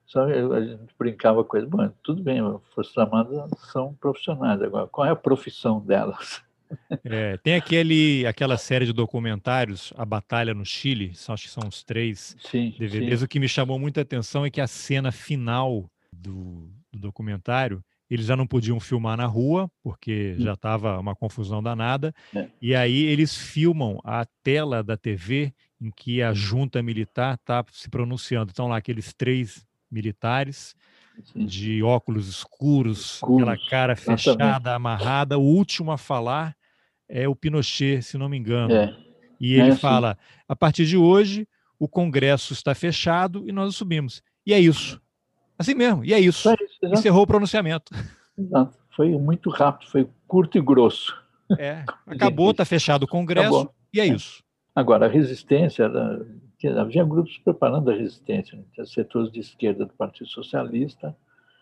Só 0.06 0.24
a 0.24 0.62
gente 0.62 0.94
brincava 1.00 1.44
com 1.44 1.56
ele, 1.56 1.66
bom, 1.66 1.90
tudo 2.04 2.22
bem, 2.22 2.40
as 2.40 2.62
forças 2.74 2.98
armadas 2.98 3.50
são 3.72 3.94
profissionais. 3.94 4.62
Agora, 4.62 4.88
qual 4.88 5.08
é 5.08 5.12
a 5.12 5.16
profissão 5.16 5.80
delas? 5.80 6.44
É, 7.04 7.38
tem 7.38 7.56
aquele, 7.56 8.26
aquela 8.26 8.58
série 8.58 8.86
de 8.86 8.94
documentários, 8.94 9.94
A 9.96 10.06
Batalha 10.06 10.54
no 10.54 10.66
Chile, 10.66 11.14
acho 11.28 11.44
que 11.44 11.50
são 11.50 11.68
os 11.68 11.84
três 11.84 12.36
sim, 12.40 12.74
DVDs. 12.78 13.20
Sim. 13.20 13.26
O 13.26 13.28
que 13.28 13.40
me 13.40 13.48
chamou 13.48 13.78
muita 13.78 14.02
atenção 14.02 14.46
é 14.46 14.50
que 14.50 14.62
a 14.62 14.68
cena 14.68 15.12
final 15.12 15.90
do, 16.12 16.70
do 16.92 17.00
documentário, 17.00 17.84
eles 18.10 18.26
já 18.26 18.36
não 18.36 18.48
podiam 18.48 18.80
filmar 18.80 19.18
na 19.18 19.26
rua, 19.26 19.70
porque 19.84 20.36
hum. 20.38 20.44
já 20.44 20.54
estava 20.54 21.00
uma 21.00 21.16
confusão 21.16 21.62
danada. 21.62 22.14
É. 22.34 22.48
E 22.62 22.76
aí 22.76 23.06
eles 23.06 23.36
filmam 23.36 24.00
a 24.04 24.26
tela 24.44 24.84
da 24.84 24.98
TV 24.98 25.54
em 25.82 25.92
que 25.92 26.22
a 26.22 26.34
junta 26.34 26.82
militar 26.82 27.36
está 27.36 27.64
se 27.72 27.90
pronunciando. 27.90 28.52
Estão 28.52 28.68
lá 28.68 28.78
aqueles 28.78 29.14
três 29.14 29.66
militares 29.92 30.76
Sim. 31.24 31.46
de 31.46 31.84
óculos 31.84 32.28
escuros, 32.28 33.16
escuros, 33.16 33.48
aquela 33.48 33.70
cara 33.70 33.96
fechada, 33.96 34.76
amarrada. 34.76 35.38
O 35.38 35.44
último 35.44 35.92
a 35.92 35.98
falar 35.98 36.56
é 37.08 37.28
o 37.28 37.36
Pinochet, 37.36 38.02
se 38.02 38.18
não 38.18 38.30
me 38.30 38.38
engano. 38.38 38.74
É. 38.74 38.96
E 39.40 39.54
ele 39.54 39.72
é 39.72 39.76
fala: 39.76 40.18
a 40.48 40.56
partir 40.56 40.86
de 40.86 40.98
hoje, 40.98 41.48
o 41.80 41.88
Congresso 41.88 42.54
está 42.54 42.74
fechado 42.74 43.44
e 43.48 43.52
nós 43.52 43.76
subimos. 43.76 44.22
E 44.46 44.54
é 44.54 44.60
isso. 44.60 45.02
Assim 45.58 45.74
mesmo, 45.74 46.04
e 46.04 46.14
é 46.14 46.20
isso. 46.20 46.50
É 46.50 46.54
isso 46.54 46.80
Encerrou 46.84 47.24
o 47.24 47.28
pronunciamento. 47.28 47.94
Exato. 48.38 48.78
Foi 48.96 49.10
muito 49.18 49.50
rápido, 49.50 49.90
foi 49.90 50.10
curto 50.28 50.58
e 50.58 50.62
grosso. 50.62 51.16
É, 51.58 51.84
acabou, 52.08 52.52
está 52.52 52.66
fechado 52.66 53.04
o 53.04 53.08
Congresso 53.08 53.48
acabou. 53.48 53.76
e 53.94 54.00
é, 54.00 54.06
isso. 54.06 54.44
Agora, 54.74 55.06
a 55.06 55.10
resistência, 55.10 55.84
era, 55.84 56.26
havia 56.80 57.04
grupos 57.04 57.38
preparando 57.38 57.90
a 57.90 57.94
resistência, 57.94 58.58
né? 58.58 58.64
tinha 58.74 58.86
setores 58.86 59.32
de 59.32 59.40
esquerda 59.40 59.86
do 59.86 59.94
Partido 59.94 60.28
Socialista, 60.28 61.16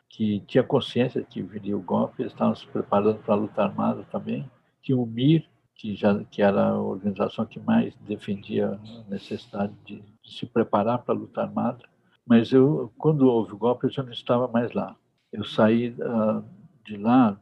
que 0.09 0.41
tinha 0.47 0.63
consciência 0.63 1.23
que 1.23 1.41
viria 1.41 1.77
o 1.77 1.81
golpe, 1.81 2.21
eles 2.21 2.33
estavam 2.33 2.55
se 2.55 2.65
preparando 2.67 3.19
para 3.19 3.33
a 3.33 3.37
luta 3.37 3.63
armada 3.63 4.03
também. 4.11 4.49
Tinha 4.83 4.97
o 4.97 5.05
MIR, 5.05 5.49
que, 5.75 5.95
já, 5.95 6.23
que 6.25 6.41
era 6.41 6.69
a 6.69 6.79
organização 6.79 7.45
que 7.45 7.59
mais 7.59 7.95
defendia 8.01 8.69
a 8.69 9.09
necessidade 9.09 9.73
de, 9.85 10.01
de 10.21 10.37
se 10.37 10.45
preparar 10.45 10.99
para 10.99 11.15
a 11.15 11.17
luta 11.17 11.41
armada. 11.41 11.83
Mas 12.25 12.51
eu, 12.51 12.93
quando 12.97 13.27
houve 13.27 13.53
o 13.53 13.57
golpe, 13.57 13.87
eu 13.87 13.91
já 13.91 14.03
não 14.03 14.13
estava 14.13 14.47
mais 14.47 14.71
lá. 14.73 14.95
Eu 15.31 15.43
saí 15.43 15.89
uh, 15.89 16.43
de 16.85 16.95
lá 16.97 17.37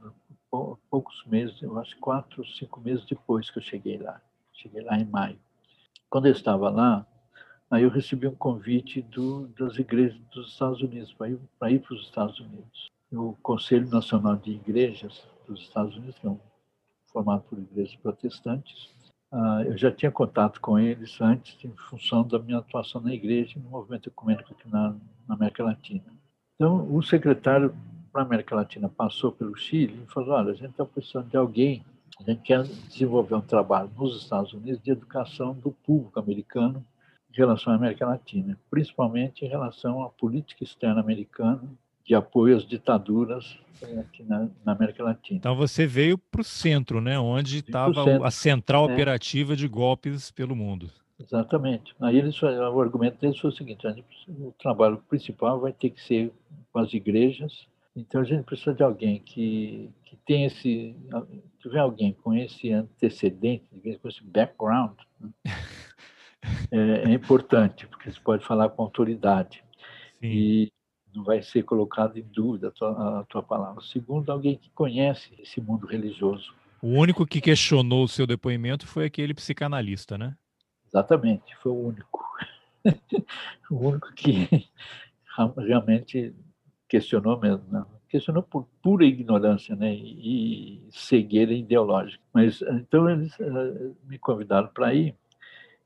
poucos 0.90 1.24
meses, 1.26 1.62
eu 1.62 1.78
acho 1.80 1.98
quatro, 2.00 2.46
cinco 2.46 2.82
meses 2.82 3.06
depois 3.06 3.50
que 3.50 3.60
eu 3.60 3.64
cheguei 3.64 3.98
lá. 3.98 4.22
Cheguei 4.54 4.82
lá 4.82 4.98
em 4.98 5.06
maio. 5.06 5.40
Quando 6.10 6.26
eu 6.28 6.32
estava 6.32 6.70
lá, 6.70 7.06
aí 7.70 7.84
eu 7.84 7.90
recebi 7.90 8.28
um 8.28 8.36
convite 8.36 9.02
do, 9.02 9.48
das 9.58 9.78
igrejas 9.78 10.20
dos 10.34 10.52
Estados 10.52 10.82
Unidos 10.82 11.14
para 11.14 11.72
ir 11.72 11.80
para 11.80 11.96
os 11.96 12.04
Estados 12.04 12.40
Unidos. 12.40 12.92
O 13.12 13.34
Conselho 13.42 13.90
Nacional 13.90 14.36
de 14.36 14.52
Igrejas 14.52 15.26
dos 15.48 15.62
Estados 15.62 15.96
Unidos, 15.96 16.18
que 16.20 16.28
é 16.28 16.30
um 16.30 16.40
formado 17.12 17.44
por 17.44 17.60
igrejas 17.60 17.96
protestantes. 17.96 18.90
Uh, 19.32 19.64
eu 19.66 19.78
já 19.78 19.92
tinha 19.92 20.12
contato 20.12 20.60
com 20.60 20.78
eles 20.78 21.20
antes, 21.22 21.58
em 21.64 21.74
função 21.90 22.28
da 22.28 22.38
minha 22.38 22.58
atuação 22.58 23.00
na 23.02 23.14
igreja 23.14 23.58
e 23.58 23.62
no 23.62 23.70
movimento 23.70 24.10
ecumênico 24.10 24.52
aqui 24.52 24.70
na, 24.70 24.96
na 25.28 25.36
América 25.36 25.64
Latina. 25.64 26.04
Então, 26.56 26.94
o 26.94 27.02
secretário 27.02 27.74
para 28.12 28.22
a 28.22 28.26
América 28.26 28.56
Latina 28.56 28.90
passou 28.90 29.32
pelo 29.32 29.56
Chile 29.56 30.04
e 30.04 30.12
falou: 30.12 30.32
olha, 30.32 30.52
a 30.52 30.56
gente 30.56 30.72
está 30.72 30.86
precisando 30.86 31.30
de 31.30 31.38
alguém, 31.38 31.84
a 32.20 32.24
gente 32.24 32.42
quer 32.42 32.64
desenvolver 32.64 33.36
um 33.36 33.42
trabalho 33.42 33.90
nos 33.98 34.22
Estados 34.22 34.54
Unidos 34.54 34.82
de 34.82 34.92
educação 34.92 35.54
do 35.54 35.72
público 35.72 36.20
americano 36.20 36.86
em 37.32 37.38
relação 37.38 37.72
à 37.72 37.78
América 37.78 38.06
Latina, 38.06 38.60
principalmente 38.70 39.46
em 39.46 39.48
relação 39.48 40.04
à 40.04 40.10
política 40.10 40.64
externa 40.64 41.00
americana 41.00 41.64
de 42.12 42.16
apoio 42.16 42.58
às 42.58 42.68
ditaduras 42.68 43.58
eh, 43.82 44.00
aqui 44.02 44.22
na, 44.24 44.50
na 44.66 44.74
América 44.74 45.02
Latina. 45.02 45.38
Então 45.38 45.56
você 45.56 45.88
veio 45.88 46.18
para 46.18 46.42
o 46.42 46.44
centro, 46.44 47.00
né, 47.00 47.18
onde 47.18 47.60
estava 47.60 48.28
a 48.28 48.30
central 48.30 48.90
é. 48.90 48.94
operativa 48.94 49.56
de 49.56 49.66
golpes 49.66 50.30
pelo 50.30 50.54
mundo. 50.54 50.90
Exatamente. 51.18 51.96
Aí 52.02 52.18
eles, 52.18 52.42
o 52.44 52.82
argumento 52.82 53.18
deles 53.22 53.40
foi 53.40 53.50
o 53.52 53.54
seguinte: 53.54 53.88
o 54.28 54.54
trabalho 54.60 54.98
principal 55.08 55.62
vai 55.62 55.72
ter 55.72 55.92
que 55.92 56.02
ser 56.02 56.34
com 56.74 56.80
as 56.80 56.94
igrejas. 56.94 57.66
Então 57.96 58.20
a 58.20 58.26
gente 58.26 58.44
precisa 58.44 58.74
de 58.74 58.84
alguém 58.84 59.20
que, 59.20 59.90
que 60.04 60.18
tem 60.26 60.46
esse, 60.46 60.94
tiver 61.62 61.80
alguém 61.80 62.12
com 62.12 62.34
esse 62.34 62.74
antecedente, 62.74 63.64
com 64.02 64.10
esse 64.10 64.22
background, 64.22 64.98
né? 65.18 65.30
é, 66.72 67.10
é, 67.10 67.14
importante 67.14 67.88
porque 67.88 68.12
você 68.12 68.20
pode 68.20 68.46
falar 68.46 68.68
com 68.70 68.82
autoridade. 68.84 69.64
Sim. 70.20 70.28
E 70.28 70.72
não 71.14 71.24
vai 71.24 71.42
ser 71.42 71.64
colocado 71.64 72.18
em 72.18 72.24
dúvida 72.24 72.70
a 72.70 72.72
tua, 72.72 73.20
a 73.20 73.24
tua 73.26 73.44
palavra. 73.44 73.82
Segundo, 73.82 74.32
alguém 74.32 74.58
que 74.58 74.70
conhece 74.72 75.34
esse 75.40 75.60
mundo 75.62 75.86
religioso. 75.86 76.54
O 76.82 76.90
único 76.90 77.26
que 77.26 77.42
questionou 77.42 78.04
o 78.04 78.08
seu 78.08 78.26
depoimento 78.26 78.88
foi 78.88 79.06
aquele 79.06 79.34
psicanalista, 79.34 80.18
né? 80.18 80.36
Exatamente, 80.88 81.56
foi 81.62 81.72
o 81.72 81.88
único. 81.88 82.26
o 83.70 83.88
único 83.88 84.14
que 84.14 84.48
realmente 85.58 86.34
questionou 86.90 87.40
mesmo, 87.40 87.64
né? 87.70 87.86
questionou 88.10 88.44
por 88.44 88.68
pura 88.84 89.06
ignorância 89.06 89.74
né? 89.74 89.94
e 89.94 90.86
cegueira 90.92 91.54
ideológica. 91.54 92.22
Mas 92.34 92.62
então 92.62 93.10
eles 93.10 93.34
uh, 93.40 93.96
me 94.06 94.20
convidaram 94.20 94.68
para 94.68 94.94
ir 94.94 95.16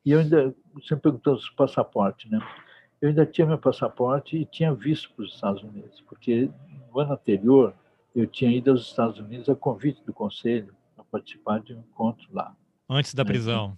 e 0.04 0.12
eu 0.12 0.20
ainda 0.20 0.56
me 0.74 1.00
perguntou 1.00 1.36
o 1.36 1.56
passaporte, 1.56 2.30
né? 2.30 2.40
Eu 3.06 3.10
ainda 3.10 3.26
tinha 3.26 3.46
meu 3.46 3.60
passaporte 3.60 4.36
e 4.36 4.46
tinha 4.46 4.74
visto 4.74 5.12
para 5.14 5.26
os 5.26 5.36
Estados 5.36 5.62
Unidos, 5.62 6.04
porque 6.08 6.50
no 6.92 7.00
ano 7.00 7.14
anterior 7.14 7.76
eu 8.16 8.26
tinha 8.26 8.52
ido 8.52 8.72
aos 8.72 8.82
Estados 8.82 9.20
Unidos 9.20 9.48
a 9.48 9.56
convite 9.56 10.04
do 10.04 10.12
conselho 10.12 10.74
para 10.96 11.06
participar 11.06 11.60
de 11.60 11.76
um 11.76 11.80
encontro 11.82 12.28
lá. 12.34 12.56
Antes 12.90 13.14
da 13.14 13.24
né? 13.24 13.30
prisão? 13.30 13.78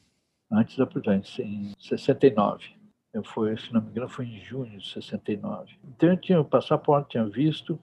Antes 0.50 0.78
da 0.78 0.86
prisão, 0.86 1.22
em 1.40 1.74
69. 1.78 2.78
Eu 3.13 3.22
fui, 3.22 3.58
se 3.58 3.74
não 3.74 3.82
me 3.82 3.90
engano, 3.90 4.08
foi 4.08 4.28
em 4.28 4.40
junho 4.40 4.80
de 4.80 4.88
69. 4.88 5.76
Então 5.84 6.10
eu 6.10 6.18
tinha 6.18 6.40
o 6.40 6.46
passaporte, 6.46 7.10
tinha 7.10 7.26
visto, 7.26 7.78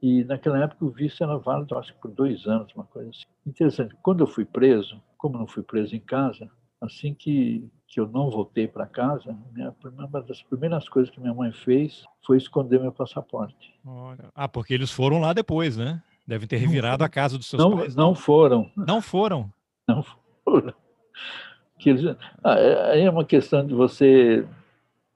e 0.00 0.24
naquela 0.24 0.62
época 0.62 0.86
o 0.86 0.90
visto 0.90 1.22
era 1.22 1.36
válido, 1.36 1.76
acho 1.76 1.92
que 1.92 2.00
por 2.00 2.10
dois 2.10 2.46
anos, 2.46 2.72
uma 2.74 2.84
coisa 2.84 3.10
assim. 3.10 3.26
Interessante. 3.46 3.94
Quando 4.00 4.20
eu 4.20 4.26
fui 4.26 4.46
preso, 4.46 5.02
como 5.18 5.36
não 5.36 5.46
fui 5.46 5.62
preso 5.62 5.94
em 5.94 6.00
casa, 6.00 6.50
assim 6.80 7.14
que 7.14 7.70
que 7.88 7.98
eu 7.98 8.06
não 8.06 8.30
voltei 8.30 8.68
para 8.68 8.86
casa, 8.86 9.34
minha, 9.52 9.74
uma 9.82 10.20
das 10.20 10.42
primeiras 10.42 10.86
coisas 10.88 11.10
que 11.10 11.18
minha 11.18 11.32
mãe 11.32 11.50
fez 11.50 12.04
foi 12.24 12.36
esconder 12.36 12.78
meu 12.78 12.92
passaporte. 12.92 13.74
Olha. 13.84 14.28
Ah, 14.34 14.46
porque 14.46 14.74
eles 14.74 14.90
foram 14.90 15.20
lá 15.20 15.32
depois, 15.32 15.78
né? 15.78 16.02
Devem 16.26 16.46
ter 16.46 16.58
revirado 16.58 17.02
a 17.02 17.08
casa 17.08 17.38
dos 17.38 17.46
seus 17.46 17.62
não, 17.62 17.78
pais. 17.78 17.96
Não 17.96 18.14
foram. 18.14 18.70
Não 18.76 19.00
foram? 19.00 19.50
Não 19.88 20.04
foram. 20.44 20.74
Que 21.78 21.90
eles, 21.90 22.16
ah, 22.44 22.54
é, 22.58 22.92
aí 22.92 23.00
é 23.02 23.10
uma 23.10 23.24
questão 23.24 23.66
de 23.66 23.72
você... 23.72 24.46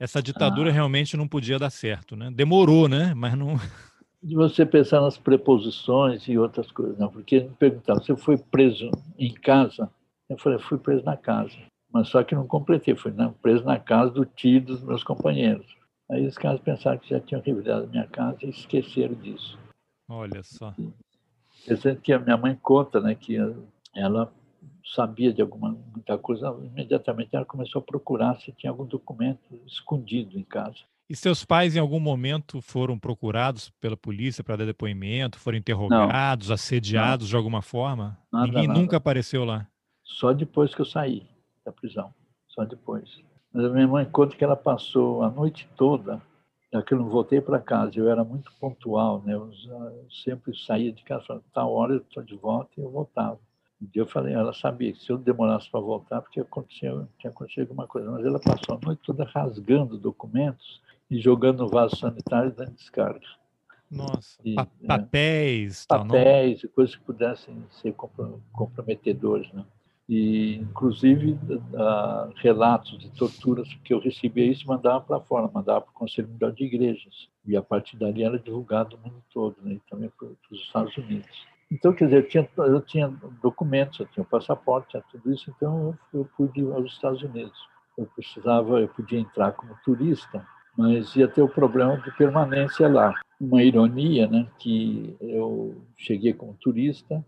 Essa 0.00 0.22
ditadura 0.22 0.70
ah, 0.70 0.72
realmente 0.72 1.14
não 1.14 1.28
podia 1.28 1.58
dar 1.58 1.70
certo, 1.70 2.16
né? 2.16 2.30
Demorou, 2.30 2.88
né? 2.88 3.12
Mas 3.14 3.34
não... 3.36 3.56
De 4.22 4.36
você 4.36 4.64
pensar 4.64 5.00
nas 5.00 5.18
preposições 5.18 6.28
e 6.28 6.38
outras 6.38 6.70
coisas, 6.70 6.96
não. 6.96 7.08
Porque 7.08 7.40
me 7.40 7.50
perguntaram, 7.50 8.00
você 8.00 8.16
foi 8.16 8.38
preso 8.38 8.88
em 9.18 9.34
casa? 9.34 9.90
Eu 10.28 10.38
falei, 10.38 10.58
fui 10.58 10.78
preso 10.78 11.04
na 11.04 11.16
casa 11.16 11.56
mas 11.92 12.08
só 12.08 12.24
que 12.24 12.34
não 12.34 12.46
completei, 12.46 12.96
fui 12.96 13.12
né, 13.12 13.32
preso 13.42 13.64
na 13.64 13.78
casa 13.78 14.10
do 14.10 14.24
tio 14.24 14.60
dos 14.60 14.82
meus 14.82 15.04
companheiros. 15.04 15.66
Aí 16.10 16.26
os 16.26 16.36
caras 16.36 16.60
pensaram 16.60 16.98
que 16.98 17.10
já 17.10 17.20
tinham 17.20 17.42
revirado 17.42 17.84
a 17.84 17.86
minha 17.86 18.06
casa 18.06 18.38
e 18.42 18.48
esqueceram 18.48 19.14
disso. 19.14 19.58
Olha 20.08 20.42
só. 20.42 20.74
Pensando 21.66 22.00
que 22.00 22.12
a 22.12 22.18
minha 22.18 22.36
mãe 22.36 22.58
conta, 22.60 23.00
né, 23.00 23.14
que 23.14 23.36
ela 23.94 24.32
sabia 24.84 25.32
de 25.32 25.42
alguma 25.42 25.70
muita 25.94 26.18
coisa, 26.18 26.48
imediatamente 26.64 27.30
ela 27.34 27.44
começou 27.44 27.80
a 27.80 27.84
procurar 27.84 28.40
se 28.40 28.52
tinha 28.52 28.70
algum 28.70 28.84
documento 28.84 29.60
escondido 29.66 30.38
em 30.38 30.42
casa. 30.42 30.78
E 31.08 31.16
seus 31.16 31.44
pais, 31.44 31.76
em 31.76 31.78
algum 31.78 32.00
momento, 32.00 32.62
foram 32.62 32.98
procurados 32.98 33.70
pela 33.80 33.96
polícia 33.96 34.42
para 34.42 34.56
dar 34.56 34.64
depoimento, 34.64 35.38
foram 35.38 35.58
interrogados, 35.58 36.48
não. 36.48 36.54
assediados 36.54 37.26
não. 37.26 37.30
de 37.30 37.36
alguma 37.36 37.60
forma? 37.60 38.18
Nada, 38.32 38.46
Ninguém 38.46 38.66
nada. 38.66 38.80
nunca 38.80 38.96
apareceu 38.96 39.44
lá? 39.44 39.68
Só 40.12 40.32
depois 40.32 40.74
que 40.74 40.80
eu 40.80 40.86
saí 40.86 41.26
da 41.64 41.72
prisão, 41.72 42.12
só 42.48 42.64
depois. 42.64 43.22
Mas 43.52 43.64
a 43.64 43.68
minha 43.68 43.88
mãe 43.88 44.04
conta 44.04 44.36
que 44.36 44.44
ela 44.44 44.56
passou 44.56 45.22
a 45.22 45.30
noite 45.30 45.68
toda, 45.76 46.20
já 46.72 46.82
que 46.82 46.94
eu 46.94 46.98
não 46.98 47.08
voltei 47.08 47.40
para 47.40 47.60
casa, 47.60 47.98
eu 47.98 48.08
era 48.08 48.24
muito 48.24 48.52
pontual, 48.58 49.22
né? 49.24 49.34
Eu 49.34 49.50
sempre 50.10 50.56
saía 50.56 50.92
de 50.92 51.02
casa, 51.02 51.24
falava, 51.26 51.44
tal 51.52 51.72
hora 51.72 51.94
eu 51.94 51.98
estou 51.98 52.22
de 52.22 52.36
volta 52.36 52.70
e 52.78 52.82
eu 52.82 52.90
voltava. 52.90 53.38
Um 53.80 53.86
dia 53.86 54.02
eu 54.02 54.06
falei, 54.06 54.32
ela 54.32 54.52
sabia 54.52 54.92
que 54.92 55.02
se 55.02 55.10
eu 55.10 55.18
demorasse 55.18 55.70
para 55.70 55.80
voltar, 55.80 56.22
porque 56.22 56.40
aconteceu, 56.40 57.08
tinha 57.18 57.30
acontecido 57.30 57.62
alguma 57.62 57.86
coisa, 57.86 58.10
mas 58.10 58.24
ela 58.24 58.38
passou 58.38 58.76
a 58.76 58.86
noite 58.86 59.02
toda 59.04 59.24
rasgando 59.24 59.98
documentos 59.98 60.80
e 61.10 61.20
jogando 61.20 61.64
no 61.64 61.68
vaso 61.68 61.96
sanitário 61.96 62.52
dando 62.52 62.72
descarga. 62.72 63.26
Nossa, 63.90 64.38
e, 64.42 64.54
pa 64.54 64.62
é, 64.62 64.86
papéis, 64.86 65.84
papéis 65.84 66.60
tal, 66.60 66.70
e 66.70 66.74
coisas 66.74 66.96
que 66.96 67.02
pudessem 67.02 67.66
ser 67.70 67.94
comprometedores, 68.52 69.52
né? 69.52 69.64
E 70.12 70.56
inclusive 70.56 71.32
uh, 71.32 72.30
relatos 72.36 72.98
de 72.98 73.08
torturas 73.12 73.66
que 73.82 73.94
eu 73.94 73.98
recebia 73.98 74.44
isso 74.44 74.68
mandava 74.68 75.00
para 75.00 75.20
fora, 75.20 75.50
mandava 75.50 75.80
para 75.80 75.90
o 75.90 75.94
Conselho 75.94 76.28
Mundial 76.28 76.52
de 76.52 76.64
Igrejas 76.64 77.30
e 77.46 77.56
a 77.56 77.62
partir 77.62 77.96
dali 77.96 78.22
era 78.22 78.38
divulgado 78.38 78.98
no 78.98 79.04
mundo 79.04 79.24
todo, 79.32 79.56
né, 79.62 79.72
e 79.72 79.80
também 79.88 80.10
para 80.10 80.28
os 80.50 80.60
Estados 80.60 80.94
Unidos. 80.98 81.46
Então, 81.70 81.94
quer 81.94 82.04
dizer, 82.04 82.18
eu 82.18 82.28
tinha, 82.28 82.48
eu 82.58 82.80
tinha 82.82 83.08
documentos, 83.42 84.00
eu 84.00 84.06
tinha 84.06 84.22
passaporte, 84.22 84.90
tinha 84.90 85.02
tudo 85.10 85.32
isso, 85.32 85.50
então 85.56 85.96
eu, 86.12 86.20
eu 86.20 86.28
pude 86.36 86.60
ir 86.60 86.70
aos 86.70 86.92
Estados 86.92 87.22
Unidos. 87.22 87.58
Eu 87.96 88.04
precisava, 88.14 88.80
eu 88.80 88.88
podia 88.88 89.18
entrar 89.18 89.52
como 89.52 89.74
turista, 89.82 90.46
mas 90.76 91.16
ia 91.16 91.26
ter 91.26 91.40
o 91.40 91.48
problema 91.48 91.96
de 91.96 92.14
permanência 92.18 92.86
lá. 92.86 93.14
Uma 93.40 93.62
ironia, 93.62 94.26
né, 94.26 94.46
que 94.58 95.16
eu 95.20 95.82
cheguei 95.96 96.34
como 96.34 96.52
turista, 96.60 97.24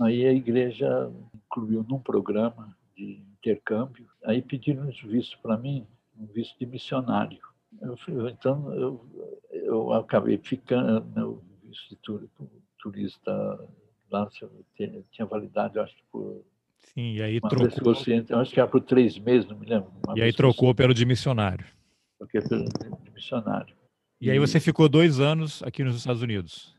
Aí 0.00 0.26
a 0.26 0.32
igreja 0.32 1.10
incluiu 1.34 1.84
num 1.88 1.98
programa 1.98 2.76
de 2.94 3.22
intercâmbio, 3.38 4.06
aí 4.24 4.42
pediram 4.42 4.84
um 4.84 5.08
visto 5.08 5.38
para 5.40 5.56
mim, 5.56 5.86
um 6.18 6.26
visto 6.26 6.58
de 6.58 6.66
missionário. 6.66 7.38
Eu, 7.80 8.28
então 8.28 8.72
eu, 8.74 9.06
eu 9.50 9.92
acabei 9.92 10.38
ficando, 10.38 11.04
meu 11.14 11.42
visto 11.62 11.90
de 11.90 12.28
turista 12.78 13.68
lá 14.10 14.28
tinha 15.10 15.26
validade, 15.26 15.78
acho 15.78 15.94
que 15.96 16.02
por 16.10 16.44
Sim, 16.78 17.14
e 17.14 17.22
aí 17.22 17.40
trocou. 17.40 17.94
eu 18.28 18.38
acho 18.38 18.52
que 18.52 18.60
era 18.60 18.68
por 18.68 18.80
três 18.80 19.18
meses, 19.18 19.48
não 19.48 19.58
me 19.58 19.66
lembro. 19.66 19.90
E 20.14 20.22
aí 20.22 20.32
trocou 20.32 20.74
pelo 20.74 20.94
de 20.94 21.04
missionário. 21.04 21.66
Troquei 22.18 22.40
pelo 22.40 22.64
de 22.64 23.10
missionário. 23.12 23.74
E, 24.20 24.26
e 24.26 24.30
aí 24.30 24.38
você 24.38 24.60
ficou 24.60 24.88
dois 24.88 25.20
anos 25.20 25.62
aqui 25.62 25.82
nos 25.82 25.96
Estados 25.96 26.22
Unidos? 26.22 26.74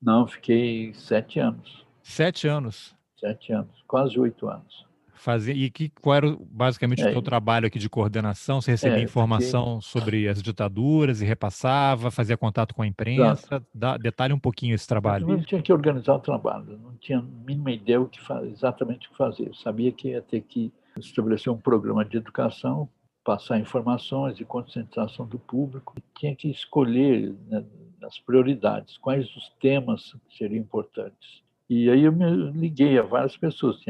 Não, 0.00 0.26
fiquei 0.26 0.92
sete 0.94 1.40
anos. 1.40 1.84
Sete 2.08 2.48
anos. 2.48 2.96
Sete 3.20 3.52
anos, 3.52 3.84
quase 3.86 4.18
oito 4.18 4.48
anos. 4.48 4.86
Fazia, 5.12 5.52
e 5.52 5.68
que, 5.68 5.90
qual 6.00 6.16
era 6.16 6.36
basicamente 6.40 7.02
é, 7.02 7.10
o 7.10 7.12
seu 7.12 7.20
trabalho 7.20 7.66
aqui 7.66 7.78
de 7.78 7.88
coordenação? 7.88 8.60
Você 8.60 8.70
recebia 8.70 8.98
é, 8.98 9.02
informação 9.02 9.74
porque... 9.74 9.88
sobre 9.88 10.28
as 10.28 10.42
ditaduras 10.42 11.20
e 11.20 11.26
repassava, 11.26 12.10
fazia 12.10 12.36
contato 12.36 12.74
com 12.74 12.82
a 12.82 12.86
imprensa? 12.86 13.62
Dá, 13.74 13.98
detalhe 13.98 14.32
um 14.32 14.38
pouquinho 14.38 14.74
esse 14.74 14.86
trabalho. 14.86 15.28
Eu 15.28 15.44
tinha 15.44 15.60
que 15.60 15.72
organizar 15.72 16.14
o 16.14 16.18
trabalho, 16.20 16.78
não 16.78 16.96
tinha 16.96 17.18
a 17.18 17.22
mínima 17.22 17.72
ideia 17.72 18.00
o 18.00 18.08
que 18.08 18.20
exatamente 18.50 19.06
o 19.06 19.10
que 19.10 19.16
fazer. 19.16 19.48
Eu 19.48 19.54
sabia 19.54 19.92
que 19.92 20.08
ia 20.08 20.22
ter 20.22 20.40
que 20.40 20.72
estabelecer 20.96 21.52
um 21.52 21.58
programa 21.58 22.04
de 22.04 22.16
educação, 22.16 22.88
passar 23.22 23.58
informações 23.58 24.36
de 24.36 24.44
conscientização 24.46 25.26
do 25.26 25.38
público, 25.38 25.94
tinha 26.18 26.34
que 26.34 26.48
escolher 26.48 27.34
né, 27.48 27.64
as 28.02 28.18
prioridades, 28.18 28.96
quais 28.96 29.26
os 29.36 29.50
temas 29.60 30.16
seriam 30.30 30.62
importantes. 30.62 31.46
E 31.68 31.90
aí 31.90 32.04
eu 32.04 32.12
me 32.12 32.30
liguei 32.52 32.98
a 32.98 33.02
várias 33.02 33.36
pessoas, 33.36 33.80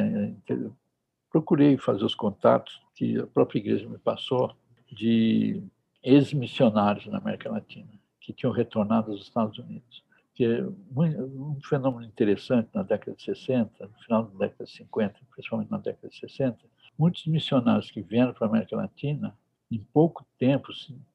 procurei 1.31 1.77
fazer 1.77 2.05
os 2.05 2.15
contatos 2.15 2.81
que 2.95 3.19
a 3.19 3.27
própria 3.27 3.59
igreja 3.59 3.89
me 3.89 3.99
passou 3.99 4.55
de 4.91 5.63
ex-missionários 6.03 7.07
na 7.07 7.19
América 7.19 7.51
Latina 7.51 7.89
que 8.29 8.33
tinham 8.35 8.53
retornado 8.53 9.11
aos 9.11 9.23
Estados 9.23 9.59
Unidos. 9.59 10.05
Que 10.35 10.45
é 10.45 10.63
um 10.63 11.59
fenômeno 11.65 12.05
interessante 12.05 12.69
na 12.75 12.83
década 12.83 13.17
de 13.17 13.23
60, 13.23 13.87
no 13.87 14.03
final 14.05 14.25
da 14.25 14.47
década 14.47 14.65
de 14.67 14.71
50, 14.71 15.19
principalmente 15.31 15.71
na 15.71 15.79
década 15.79 16.09
de 16.09 16.17
60, 16.17 16.59
muitos 16.99 17.27
missionários 17.27 17.91
que 17.91 18.03
vieram 18.03 18.35
para 18.35 18.47
a 18.47 18.51
América 18.51 18.77
Latina, 18.77 19.35
em 19.71 19.79
pouco 19.79 20.27
tempo, 20.39 20.69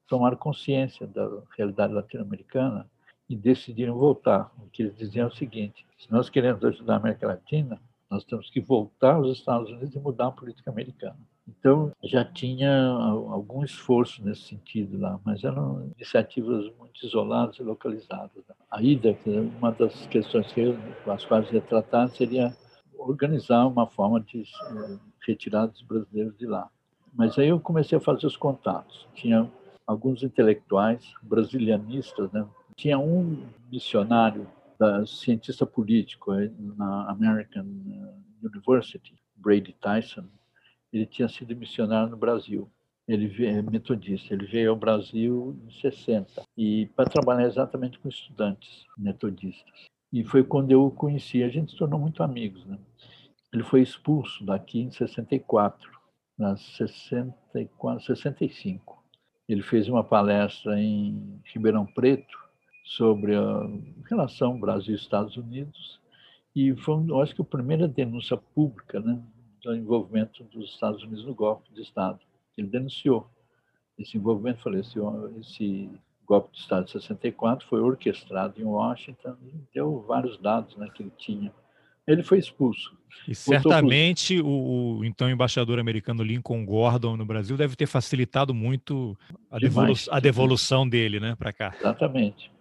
tomaram 0.08 0.36
consciência 0.36 1.08
da 1.08 1.30
realidade 1.56 1.94
latino-americana 1.94 2.90
e 3.34 3.36
decidiram 3.36 3.98
voltar. 3.98 4.52
O 4.64 4.70
que 4.70 4.84
eles 4.84 4.96
diziam 4.96 5.26
é 5.26 5.28
o 5.28 5.36
seguinte: 5.36 5.86
se 5.98 6.12
nós 6.12 6.30
queremos 6.30 6.64
ajudar 6.64 6.94
a 6.94 6.98
América 6.98 7.28
Latina, 7.28 7.82
nós 8.10 8.24
temos 8.24 8.50
que 8.50 8.62
voltar 8.62 9.16
aos 9.16 9.36
Estados 9.36 9.72
Unidos 9.72 9.96
e 9.96 10.00
mudar 10.00 10.28
a 10.28 10.32
política 10.32 10.70
americana. 10.70 11.18
Então, 11.48 11.92
já 12.02 12.24
tinha 12.24 12.88
algum 12.88 13.64
esforço 13.64 14.24
nesse 14.24 14.44
sentido 14.44 14.98
lá, 14.98 15.20
mas 15.26 15.44
eram 15.44 15.92
iniciativas 15.98 16.72
muito 16.78 17.06
isoladas 17.06 17.58
e 17.58 17.64
localizadas. 17.64 18.44
A 18.72 18.82
ida, 18.82 19.18
uma 19.58 19.72
das 19.72 20.06
questões 20.08 20.50
que 20.54 20.62
eu, 20.62 20.78
as 21.08 21.26
quais 21.26 21.52
ia 21.52 21.60
tratar, 21.60 22.08
seria 22.10 22.56
organizar 22.98 23.66
uma 23.66 23.88
forma 23.88 24.22
de 24.22 24.44
retirar 25.28 25.66
os 25.66 25.82
brasileiros 25.82 26.38
de 26.38 26.46
lá. 26.46 26.70
Mas 27.14 27.38
aí 27.38 27.50
eu 27.50 27.60
comecei 27.60 27.98
a 27.98 28.02
fazer 28.02 28.26
os 28.26 28.38
contatos. 28.38 29.08
Tinha 29.14 29.52
alguns 29.86 30.24
intelectuais 30.24 31.14
brasilianistas, 31.22 32.32
né, 32.32 32.46
tinha 32.76 32.98
um 32.98 33.46
missionário, 33.72 34.48
da, 34.80 35.06
cientista 35.06 35.66
político 35.66 36.34
na 36.76 37.10
American 37.10 37.66
eh, 37.66 38.48
University, 38.48 39.16
Brady 39.36 39.74
Tyson, 39.80 40.26
ele 40.92 41.06
tinha 41.06 41.28
sido 41.28 41.56
missionário 41.56 42.10
no 42.10 42.18
Brasil. 42.18 42.70
Ele 43.08 43.46
é 43.46 43.62
metodista, 43.62 44.34
ele 44.34 44.46
veio 44.46 44.72
ao 44.72 44.76
Brasil 44.76 45.60
em 45.66 45.72
60 45.72 46.44
e 46.58 46.86
para 46.96 47.10
trabalhar 47.10 47.46
exatamente 47.46 48.00
com 48.00 48.08
estudantes 48.08 48.86
metodistas. 48.98 49.88
E 50.12 50.24
foi 50.24 50.44
quando 50.44 50.72
eu 50.72 50.86
o 50.86 50.92
conheci, 50.92 51.44
a 51.44 51.50
gente 51.50 51.72
se 51.72 51.78
tornou 51.78 52.00
muito 52.00 52.24
amigos. 52.24 52.64
Né? 52.66 52.78
Ele 53.52 53.64
foi 53.64 53.82
expulso 53.82 54.46
daqui 54.46 54.80
em 54.80 54.92
64, 54.92 55.92
nas 56.38 56.62
64, 56.78 58.06
65. 58.06 59.04
Ele 59.50 59.62
fez 59.62 59.90
uma 59.90 60.04
palestra 60.04 60.80
em 60.80 61.42
Ribeirão 61.44 61.86
Preto 61.86 62.43
sobre 62.84 63.36
a 63.36 63.70
relação 64.10 64.60
Brasil-Estados 64.60 65.38
Unidos 65.38 66.02
e 66.56 66.76
foi, 66.76 67.04
eu 67.08 67.20
acho 67.22 67.34
que 67.34 67.42
a 67.42 67.46
primeira 67.46 67.88
denúncia 67.88 68.38
pública 68.38 69.00
né, 69.00 69.20
do 69.64 69.76
envolvimento 69.76 70.44
dos 70.44 70.72
Estados 70.72 71.02
Unidos 71.02 71.26
no 71.26 71.34
golpe 71.34 71.74
de 71.74 71.82
Estado. 71.82 72.20
Ele 72.58 72.68
denunciou 72.68 73.28
esse 73.98 74.18
envolvimento, 74.18 74.62
falei, 74.62 74.82
esse, 74.82 75.00
esse 75.40 75.90
golpe 76.26 76.52
de 76.52 76.60
Estado 76.60 76.86
de 76.86 76.92
64 76.92 77.68
foi 77.68 77.80
orquestrado 77.80 78.62
em 78.62 78.66
Washington 78.66 79.36
e 79.44 79.54
deu 79.74 80.02
vários 80.08 80.38
dados 80.38 80.76
né, 80.78 80.88
que 80.94 81.02
ele 81.02 81.12
tinha. 81.18 81.52
Ele 82.06 82.22
foi 82.22 82.38
expulso. 82.38 82.96
E 83.28 83.34
certamente 83.34 84.42
o, 84.42 84.48
o, 84.98 85.06
então 85.06 85.30
embaixador 85.30 85.80
americano 85.80 86.22
Lincoln 86.22 86.66
Gordon 86.66 87.16
no 87.16 87.26
Brasil 87.26 87.56
deve 87.56 87.76
ter 87.78 87.88
facilitado 87.88 88.54
muito 88.54 89.18
a, 89.50 89.58
devolu 89.58 89.94
a 90.12 90.20
devolução 90.20 90.88
dele 90.88 91.20
né, 91.20 91.36
para 91.36 91.54
cá. 91.54 91.74
Exatamente. 91.80 92.52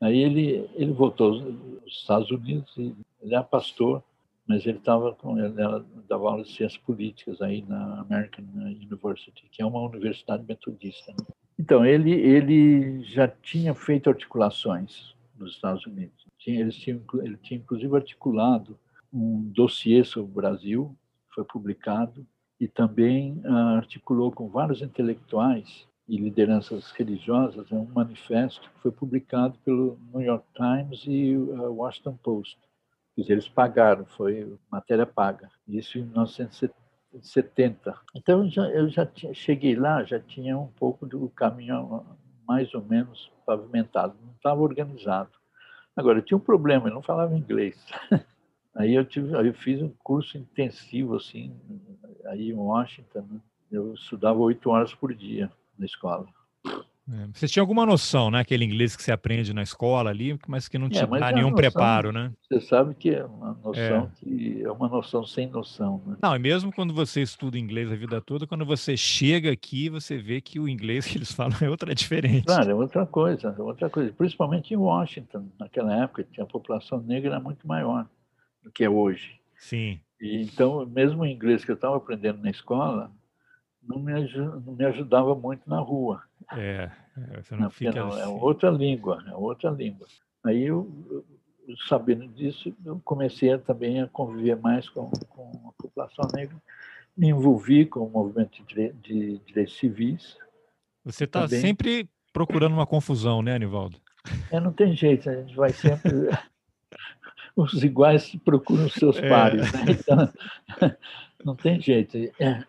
Aí 0.00 0.18
ele, 0.18 0.68
ele 0.74 0.92
voltou 0.92 1.32
aos 1.32 1.86
Estados 1.86 2.30
Unidos, 2.30 2.74
e 2.76 2.94
ele 3.22 3.34
é 3.34 3.42
pastor, 3.42 4.02
mas 4.46 4.66
ele 4.66 4.78
estava 4.78 5.14
com 5.14 5.38
ela 5.38 5.84
dava 6.06 6.28
aula 6.28 6.42
de 6.42 6.52
ciências 6.52 6.76
políticas 6.82 7.40
aí 7.40 7.62
na 7.62 8.00
American 8.00 8.44
University, 8.54 9.46
que 9.50 9.62
é 9.62 9.66
uma 9.66 9.80
universidade 9.80 10.44
metodista. 10.46 11.12
Né? 11.12 11.24
Então 11.58 11.84
ele 11.84 12.12
ele 12.12 13.02
já 13.04 13.26
tinha 13.26 13.74
feito 13.74 14.10
articulações 14.10 15.14
nos 15.38 15.52
Estados 15.52 15.86
Unidos. 15.86 16.26
Tinha, 16.38 16.60
eles 16.60 16.76
tinham, 16.76 17.00
ele 17.22 17.38
tinha 17.38 17.58
inclusive 17.58 17.94
articulado 17.96 18.78
um 19.12 19.40
dossiê 19.50 20.04
sobre 20.04 20.30
o 20.30 20.34
Brasil, 20.34 20.96
foi 21.34 21.44
publicado, 21.44 22.26
e 22.60 22.68
também 22.68 23.40
uh, 23.44 23.76
articulou 23.76 24.30
com 24.30 24.48
vários 24.48 24.82
intelectuais 24.82 25.86
e 26.06 26.16
lideranças 26.16 26.90
religiosas 26.92 27.70
um 27.72 27.84
manifesto 27.86 28.70
que 28.70 28.80
foi 28.80 28.92
publicado 28.92 29.58
pelo 29.64 29.98
New 30.12 30.22
York 30.22 30.44
Times 30.54 31.04
e 31.06 31.34
o 31.36 31.74
Washington 31.74 32.16
Post. 32.22 32.58
Quer 33.14 33.22
dizer, 33.22 33.32
eles 33.34 33.48
pagaram, 33.48 34.04
foi 34.04 34.56
matéria 34.70 35.06
paga. 35.06 35.50
Isso 35.66 35.98
em 35.98 36.04
1970. 36.04 37.94
Então 38.14 38.44
eu 38.44 38.50
já, 38.50 38.62
eu 38.70 38.88
já 38.88 39.06
tinha, 39.06 39.32
cheguei 39.32 39.74
lá, 39.76 40.04
já 40.04 40.20
tinha 40.20 40.58
um 40.58 40.66
pouco 40.66 41.06
do 41.06 41.28
caminho 41.30 42.04
mais 42.46 42.74
ou 42.74 42.84
menos 42.84 43.32
pavimentado, 43.46 44.14
não 44.22 44.32
estava 44.32 44.60
organizado. 44.60 45.30
Agora, 45.96 46.20
tinha 46.20 46.36
um 46.36 46.40
problema, 46.40 46.88
eu 46.88 46.94
não 46.94 47.02
falava 47.02 47.36
inglês. 47.36 47.76
Aí 48.76 48.92
eu, 48.92 49.04
tive, 49.04 49.36
aí 49.36 49.46
eu 49.46 49.54
fiz 49.54 49.80
um 49.80 49.92
curso 50.02 50.36
intensivo, 50.36 51.14
assim, 51.14 51.56
aí 52.24 52.50
em 52.50 52.54
Washington. 52.54 53.24
Né? 53.30 53.40
Eu 53.70 53.94
estudava 53.94 54.40
oito 54.40 54.68
horas 54.68 54.92
por 54.92 55.14
dia 55.14 55.48
na 55.78 55.86
escola. 55.86 56.26
É, 57.06 57.26
você 57.34 57.46
tinha 57.46 57.62
alguma 57.62 57.84
noção, 57.84 58.30
né? 58.30 58.40
Aquele 58.40 58.64
inglês 58.64 58.96
que 58.96 59.02
você 59.02 59.12
aprende 59.12 59.52
na 59.52 59.62
escola 59.62 60.08
ali, 60.08 60.38
mas 60.48 60.68
que 60.68 60.78
não 60.78 60.86
é, 60.86 60.90
tinha 60.90 61.04
é, 61.04 61.32
nenhum 61.32 61.50
noção, 61.50 61.54
preparo, 61.54 62.10
né? 62.10 62.32
Você 62.48 62.60
sabe 62.62 62.94
que 62.94 63.10
é 63.10 63.22
uma 63.26 63.52
noção 63.62 63.82
é. 63.82 64.10
que 64.18 64.62
é 64.62 64.70
uma 64.70 64.88
noção 64.88 65.26
sem 65.26 65.46
noção, 65.46 66.02
né? 66.06 66.16
Não, 66.22 66.34
e 66.34 66.38
mesmo 66.38 66.72
quando 66.72 66.94
você 66.94 67.20
estuda 67.20 67.58
inglês 67.58 67.92
a 67.92 67.94
vida 67.94 68.22
toda, 68.22 68.46
quando 68.46 68.64
você 68.64 68.96
chega 68.96 69.52
aqui, 69.52 69.90
você 69.90 70.16
vê 70.16 70.40
que 70.40 70.58
o 70.58 70.66
inglês 70.66 71.06
que 71.06 71.18
eles 71.18 71.30
falam 71.32 71.56
é 71.60 71.68
outra 71.68 71.94
diferente. 71.94 72.46
Claro, 72.46 72.70
é 72.70 72.74
outra 72.74 73.04
coisa, 73.04 73.54
é 73.56 73.62
outra 73.62 73.90
coisa. 73.90 74.10
Principalmente 74.16 74.72
em 74.72 74.78
Washington, 74.78 75.46
naquela 75.60 75.94
época, 76.04 76.26
tinha 76.32 76.44
a 76.44 76.48
população 76.48 77.02
negra 77.02 77.38
muito 77.38 77.68
maior 77.68 78.08
do 78.62 78.72
que 78.72 78.82
é 78.82 78.88
hoje. 78.88 79.38
Sim. 79.58 80.00
E, 80.18 80.40
então, 80.40 80.86
mesmo 80.86 81.22
o 81.22 81.26
inglês 81.26 81.66
que 81.66 81.70
eu 81.70 81.74
estava 81.74 81.98
aprendendo 81.98 82.40
na 82.40 82.50
escola, 82.50 83.12
não 83.86 83.98
me, 83.98 84.12
não 84.64 84.74
me 84.74 84.84
ajudava 84.84 85.34
muito 85.34 85.68
na 85.68 85.80
rua. 85.80 86.22
É, 86.52 86.90
é 87.16 87.42
você 87.42 87.56
não, 87.56 87.70
fica 87.70 87.92
não, 87.92 88.08
é 88.08 88.22
assim. 88.22 88.22
É 88.22 88.26
outra 88.26 88.70
língua, 88.70 89.24
é 89.26 89.34
outra 89.34 89.70
língua. 89.70 90.06
Aí 90.44 90.64
eu, 90.64 90.90
sabendo 91.88 92.26
disso, 92.28 92.74
eu 92.84 93.00
comecei 93.04 93.56
também 93.58 94.02
a 94.02 94.08
conviver 94.08 94.56
mais 94.56 94.88
com, 94.88 95.10
com 95.28 95.68
a 95.68 95.82
população 95.82 96.26
negra, 96.34 96.56
me 97.16 97.28
envolvi 97.28 97.86
com 97.86 98.00
o 98.00 98.10
movimento 98.10 98.62
de, 98.64 98.92
de 98.94 99.38
direitos 99.46 99.76
civis. 99.76 100.36
Você 101.04 101.24
está 101.24 101.46
sempre 101.48 102.08
procurando 102.32 102.72
uma 102.72 102.86
confusão, 102.86 103.42
né, 103.42 103.54
Anivaldo? 103.54 103.98
É, 104.50 104.58
não 104.58 104.72
tem 104.72 104.96
jeito, 104.96 105.28
a 105.28 105.34
gente 105.34 105.54
vai 105.54 105.70
sempre. 105.70 106.10
Os 107.56 107.84
iguais 107.84 108.34
procuram 108.44 108.86
os 108.86 108.94
seus 108.94 109.16
é. 109.16 109.28
pares, 109.28 109.72
né? 109.72 109.84
Então, 109.88 110.32
não 111.44 111.54
tem 111.54 111.80
jeito. 111.80 112.16
É, 112.40 112.64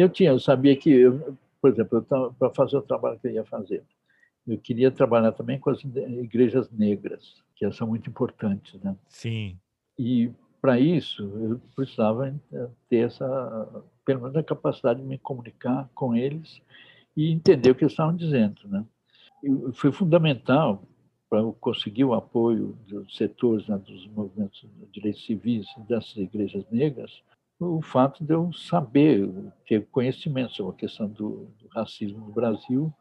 eu 0.00 0.08
tinha, 0.08 0.30
eu 0.30 0.38
sabia 0.38 0.76
que, 0.76 0.90
eu, 0.90 1.36
por 1.60 1.70
exemplo, 1.70 2.02
para 2.38 2.50
fazer 2.50 2.76
o 2.76 2.82
trabalho 2.82 3.18
que 3.18 3.28
eu 3.28 3.32
ia 3.32 3.44
fazer, 3.44 3.82
eu 4.46 4.58
queria 4.58 4.90
trabalhar 4.90 5.32
também 5.32 5.58
com 5.58 5.70
as 5.70 5.82
igrejas 5.84 6.70
negras, 6.70 7.42
que 7.54 7.70
são 7.72 7.86
muito 7.86 8.08
importantes, 8.08 8.80
né? 8.82 8.96
Sim. 9.08 9.56
E 9.98 10.30
para 10.60 10.78
isso 10.78 11.22
eu 11.22 11.60
precisava 11.74 12.34
eh, 12.52 12.68
ter 12.88 13.06
essa, 13.06 13.84
pelo 14.04 14.22
menos 14.22 14.36
a 14.36 14.42
capacidade 14.42 15.00
de 15.00 15.06
me 15.06 15.18
comunicar 15.18 15.88
com 15.94 16.16
eles 16.16 16.60
e 17.16 17.30
entender 17.30 17.70
o 17.70 17.74
que 17.74 17.84
eles 17.84 17.92
estavam 17.92 18.16
dizendo, 18.16 18.66
né? 18.66 18.84
E 19.42 19.72
foi 19.72 19.92
fundamental 19.92 20.82
para 21.28 21.42
conseguir 21.60 22.04
o 22.04 22.12
apoio 22.12 22.76
dos 22.88 23.16
setores 23.16 23.66
né, 23.68 23.78
dos 23.78 24.06
movimentos 24.08 24.60
de 24.60 24.86
direitos 24.92 25.24
civis 25.24 25.66
dessas 25.88 26.16
igrejas 26.16 26.64
negras, 26.70 27.22
o 27.60 27.82
fato 27.82 28.24
de 28.24 28.32
eu 28.32 28.50
saber, 28.52 29.30
ter 29.66 29.86
conhecimento 29.88 30.52
sobre 30.54 30.72
a 30.72 30.78
questão 30.78 31.06
do, 31.06 31.48
do 31.58 31.68
racismo 31.68 32.26
no 32.26 32.32
Brasil. 32.32 32.92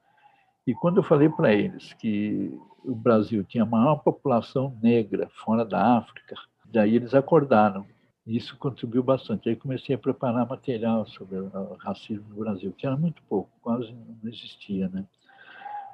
E 0.67 0.73
quando 0.73 0.97
eu 0.97 1.03
falei 1.03 1.29
para 1.29 1.53
eles 1.53 1.93
que 1.93 2.53
o 2.83 2.93
Brasil 2.93 3.43
tinha 3.43 3.63
a 3.63 3.65
maior 3.65 3.97
população 3.97 4.77
negra 4.81 5.29
fora 5.43 5.63
da 5.63 5.97
África, 5.97 6.35
daí 6.65 6.95
eles 6.95 7.13
acordaram. 7.13 7.85
Isso 8.27 8.57
contribuiu 8.57 9.01
bastante. 9.01 9.49
Aí 9.49 9.55
comecei 9.55 9.95
a 9.95 9.97
preparar 9.97 10.47
material 10.47 11.07
sobre 11.07 11.37
o 11.37 11.77
racismo 11.79 12.27
no 12.29 12.35
Brasil, 12.35 12.73
que 12.77 12.85
era 12.85 12.97
muito 12.97 13.23
pouco, 13.23 13.49
quase 13.61 13.91
não 13.91 14.29
existia, 14.29 14.87
né? 14.89 15.05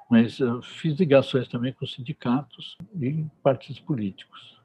Mas 0.09 0.37
fiz 0.63 0.99
ligações 0.99 1.47
também 1.47 1.73
com 1.73 1.85
sindicatos 1.85 2.77
e 2.99 3.25
partidos 3.41 3.79
políticos. 3.79 4.59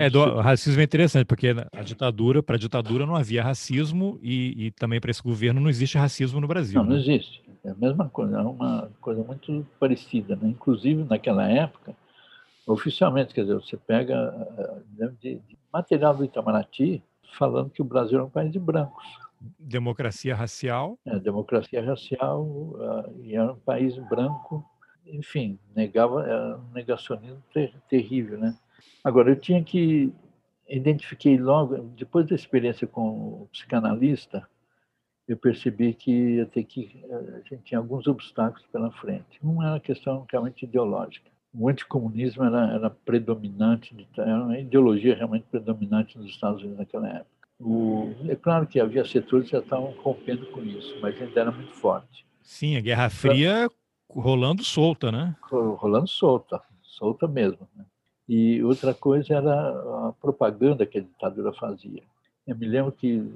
É, 0.00 0.10
do 0.10 0.40
racismo 0.40 0.80
é 0.80 0.84
interessante, 0.84 1.24
porque 1.26 1.54
a 1.72 1.82
ditadura, 1.82 2.42
para 2.42 2.56
a 2.56 2.58
ditadura 2.58 3.06
não 3.06 3.14
havia 3.14 3.42
racismo 3.42 4.18
e, 4.20 4.66
e 4.66 4.70
também 4.72 5.00
para 5.00 5.10
esse 5.10 5.22
governo 5.22 5.60
não 5.60 5.70
existe 5.70 5.96
racismo 5.96 6.40
no 6.40 6.48
Brasil. 6.48 6.76
Não, 6.78 6.84
né? 6.84 6.90
não 6.90 7.00
existe. 7.00 7.40
É 7.64 7.70
a 7.70 7.74
mesma 7.74 8.08
coisa, 8.08 8.38
é 8.38 8.42
uma 8.42 8.90
coisa 9.00 9.22
muito 9.22 9.66
parecida. 9.78 10.34
Né? 10.34 10.48
Inclusive, 10.48 11.04
naquela 11.04 11.48
época, 11.48 11.94
oficialmente, 12.66 13.32
quer 13.32 13.42
dizer, 13.42 13.54
você 13.54 13.76
pega 13.76 14.34
eh, 14.98 15.10
de, 15.20 15.34
de 15.36 15.58
material 15.72 16.16
do 16.16 16.24
Itamaraty 16.24 17.02
falando 17.38 17.70
que 17.70 17.82
o 17.82 17.84
Brasil 17.84 18.18
é 18.18 18.22
um 18.24 18.30
país 18.30 18.50
de 18.50 18.58
brancos. 18.58 19.04
Democracia 19.58 20.34
racial. 20.34 20.98
É, 21.06 21.18
democracia 21.18 21.82
racial 21.82 22.42
uh, 22.42 23.22
e 23.22 23.34
era 23.34 23.52
um 23.52 23.58
país 23.58 23.96
branco, 24.08 24.64
enfim, 25.06 25.58
negava, 25.74 26.26
era 26.26 26.58
um 26.58 26.72
negacionismo 26.74 27.42
ter, 27.52 27.72
terrível, 27.88 28.38
né? 28.38 28.54
Agora, 29.04 29.30
eu 29.30 29.36
tinha 29.36 29.62
que 29.62 30.12
identifiquei 30.68 31.36
logo, 31.36 31.76
depois 31.96 32.26
da 32.26 32.34
experiência 32.34 32.86
com 32.86 33.08
o 33.42 33.48
psicanalista, 33.52 34.46
eu 35.26 35.36
percebi 35.36 35.94
que 35.94 36.10
ia 36.10 36.46
ter 36.46 36.64
que 36.64 37.04
a 37.10 37.48
gente 37.48 37.62
tinha 37.64 37.78
alguns 37.78 38.06
obstáculos 38.06 38.66
pela 38.72 38.90
frente. 38.92 39.38
Um 39.42 39.62
era 39.62 39.76
a 39.76 39.80
questão 39.80 40.26
realmente 40.30 40.64
ideológica. 40.64 41.30
O 41.52 41.68
anticomunismo 41.68 42.44
era, 42.44 42.74
era 42.74 42.90
predominante, 42.90 43.96
era 44.16 44.44
uma 44.44 44.58
ideologia 44.58 45.16
realmente 45.16 45.46
predominante 45.50 46.16
nos 46.16 46.30
Estados 46.30 46.60
Unidos 46.60 46.78
naquela 46.78 47.08
época. 47.08 47.30
O, 47.58 48.14
é 48.28 48.36
claro 48.36 48.66
que 48.66 48.80
havia 48.80 49.04
setores 49.04 49.46
que 49.46 49.52
já 49.52 49.58
estavam 49.58 49.90
rompendo 49.98 50.46
com 50.46 50.62
isso, 50.62 50.98
mas 51.00 51.20
ainda 51.20 51.40
era 51.40 51.50
muito 51.50 51.72
forte. 51.74 52.24
Sim, 52.42 52.76
a 52.76 52.80
Guerra 52.80 53.10
Fria 53.10 53.68
rolando 54.08 54.64
solta, 54.64 55.12
né? 55.12 55.36
Rolando 55.50 56.08
solta, 56.08 56.60
solta 56.82 57.28
mesmo. 57.28 57.68
Né? 57.76 57.84
E 58.32 58.62
outra 58.62 58.94
coisa 58.94 59.34
era 59.34 60.06
a 60.06 60.12
propaganda 60.12 60.86
que 60.86 60.98
a 60.98 61.00
ditadura 61.00 61.52
fazia. 61.52 62.00
Eu 62.46 62.54
me 62.54 62.64
lembro 62.64 62.92
que 62.92 63.28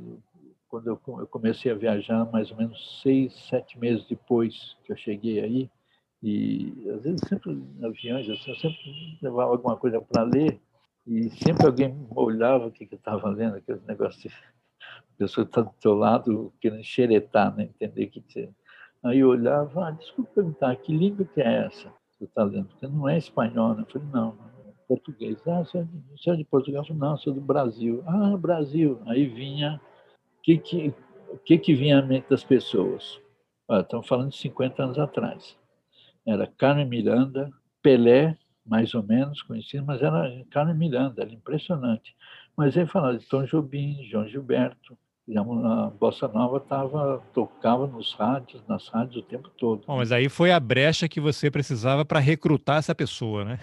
quando 0.68 0.86
eu 0.86 0.96
comecei 1.26 1.72
a 1.72 1.74
viajar, 1.74 2.30
mais 2.30 2.52
ou 2.52 2.56
menos 2.56 3.00
seis, 3.02 3.34
sete 3.48 3.76
meses 3.76 4.06
depois 4.06 4.76
que 4.84 4.92
eu 4.92 4.96
cheguei 4.96 5.40
aí, 5.40 5.70
e 6.22 6.88
às 6.94 7.02
vezes 7.02 7.28
sempre 7.28 7.50
em 7.50 7.84
aviões, 7.84 8.30
assim, 8.30 8.52
eu 8.52 8.56
sempre 8.56 9.18
levava 9.20 9.50
alguma 9.50 9.76
coisa 9.76 10.00
para 10.00 10.22
ler, 10.22 10.60
e 11.04 11.28
sempre 11.28 11.66
alguém 11.66 12.06
olhava 12.14 12.68
o 12.68 12.70
que, 12.70 12.86
que 12.86 12.94
eu 12.94 12.98
estava 12.98 13.28
lendo, 13.30 13.56
aquele 13.56 13.80
negócio 13.88 14.20
de 14.20 14.28
a 14.28 15.18
pessoa 15.18 15.44
está 15.44 15.60
do 15.60 15.74
teu 15.80 15.94
lado 15.94 16.52
querendo 16.60 16.84
xeretar, 16.84 17.52
né? 17.56 17.64
entender 17.64 18.04
o 18.04 18.10
que 18.10 18.20
você... 18.20 18.48
Aí 19.02 19.18
eu 19.18 19.30
olhava, 19.30 19.88
ah, 19.88 19.90
desculpa 19.90 20.30
perguntar, 20.36 20.76
que 20.76 20.96
língua 20.96 21.24
que 21.24 21.40
é 21.40 21.66
essa 21.66 21.88
que 21.88 22.18
você 22.18 22.24
está 22.26 22.44
lendo? 22.44 22.68
Porque 22.68 22.86
não 22.86 23.08
é 23.08 23.18
espanhol, 23.18 23.74
né? 23.74 23.82
Eu 23.82 23.86
falei, 23.86 24.08
não, 24.12 24.53
português. 24.86 25.36
Ah, 25.46 25.60
você 25.60 25.78
é, 25.78 25.86
você 26.16 26.30
é 26.30 26.36
de 26.36 26.44
Portugal? 26.44 26.84
Não, 26.90 27.16
sou 27.16 27.32
do 27.32 27.40
Brasil. 27.40 28.02
Ah, 28.06 28.36
Brasil. 28.36 29.00
Aí 29.06 29.26
vinha, 29.26 29.80
o 30.38 30.42
que 30.42 30.58
que, 30.58 30.94
que 31.44 31.58
que 31.58 31.74
vinha 31.74 31.98
à 31.98 32.02
mente 32.02 32.28
das 32.28 32.44
pessoas? 32.44 33.20
Olha, 33.68 33.80
estamos 33.80 34.06
falando 34.06 34.30
de 34.30 34.36
50 34.38 34.82
anos 34.82 34.98
atrás. 34.98 35.56
Era 36.26 36.46
Carmen 36.46 36.86
Miranda, 36.86 37.50
Pelé, 37.82 38.36
mais 38.64 38.94
ou 38.94 39.02
menos 39.02 39.42
conhecido, 39.42 39.84
mas 39.84 40.02
era 40.02 40.44
Carmen 40.50 40.76
Miranda, 40.76 41.22
era 41.22 41.32
impressionante. 41.32 42.14
Mas 42.56 42.76
aí 42.76 42.86
falava 42.86 43.18
de 43.18 43.26
Tom 43.26 43.44
Jobim, 43.44 44.02
João 44.10 44.26
Gilberto, 44.26 44.96
a 45.36 45.90
bossa 45.90 46.28
nova 46.28 46.60
tava 46.60 47.22
tocava 47.32 47.86
nos 47.86 48.12
rádios, 48.12 48.62
nas 48.68 48.88
rádios 48.88 49.16
o 49.16 49.22
tempo 49.22 49.48
todo. 49.56 49.82
Bom, 49.86 49.96
mas 49.96 50.12
aí 50.12 50.28
foi 50.28 50.52
a 50.52 50.60
brecha 50.60 51.08
que 51.08 51.18
você 51.18 51.50
precisava 51.50 52.04
para 52.04 52.20
recrutar 52.20 52.76
essa 52.76 52.94
pessoa, 52.94 53.42
né? 53.44 53.58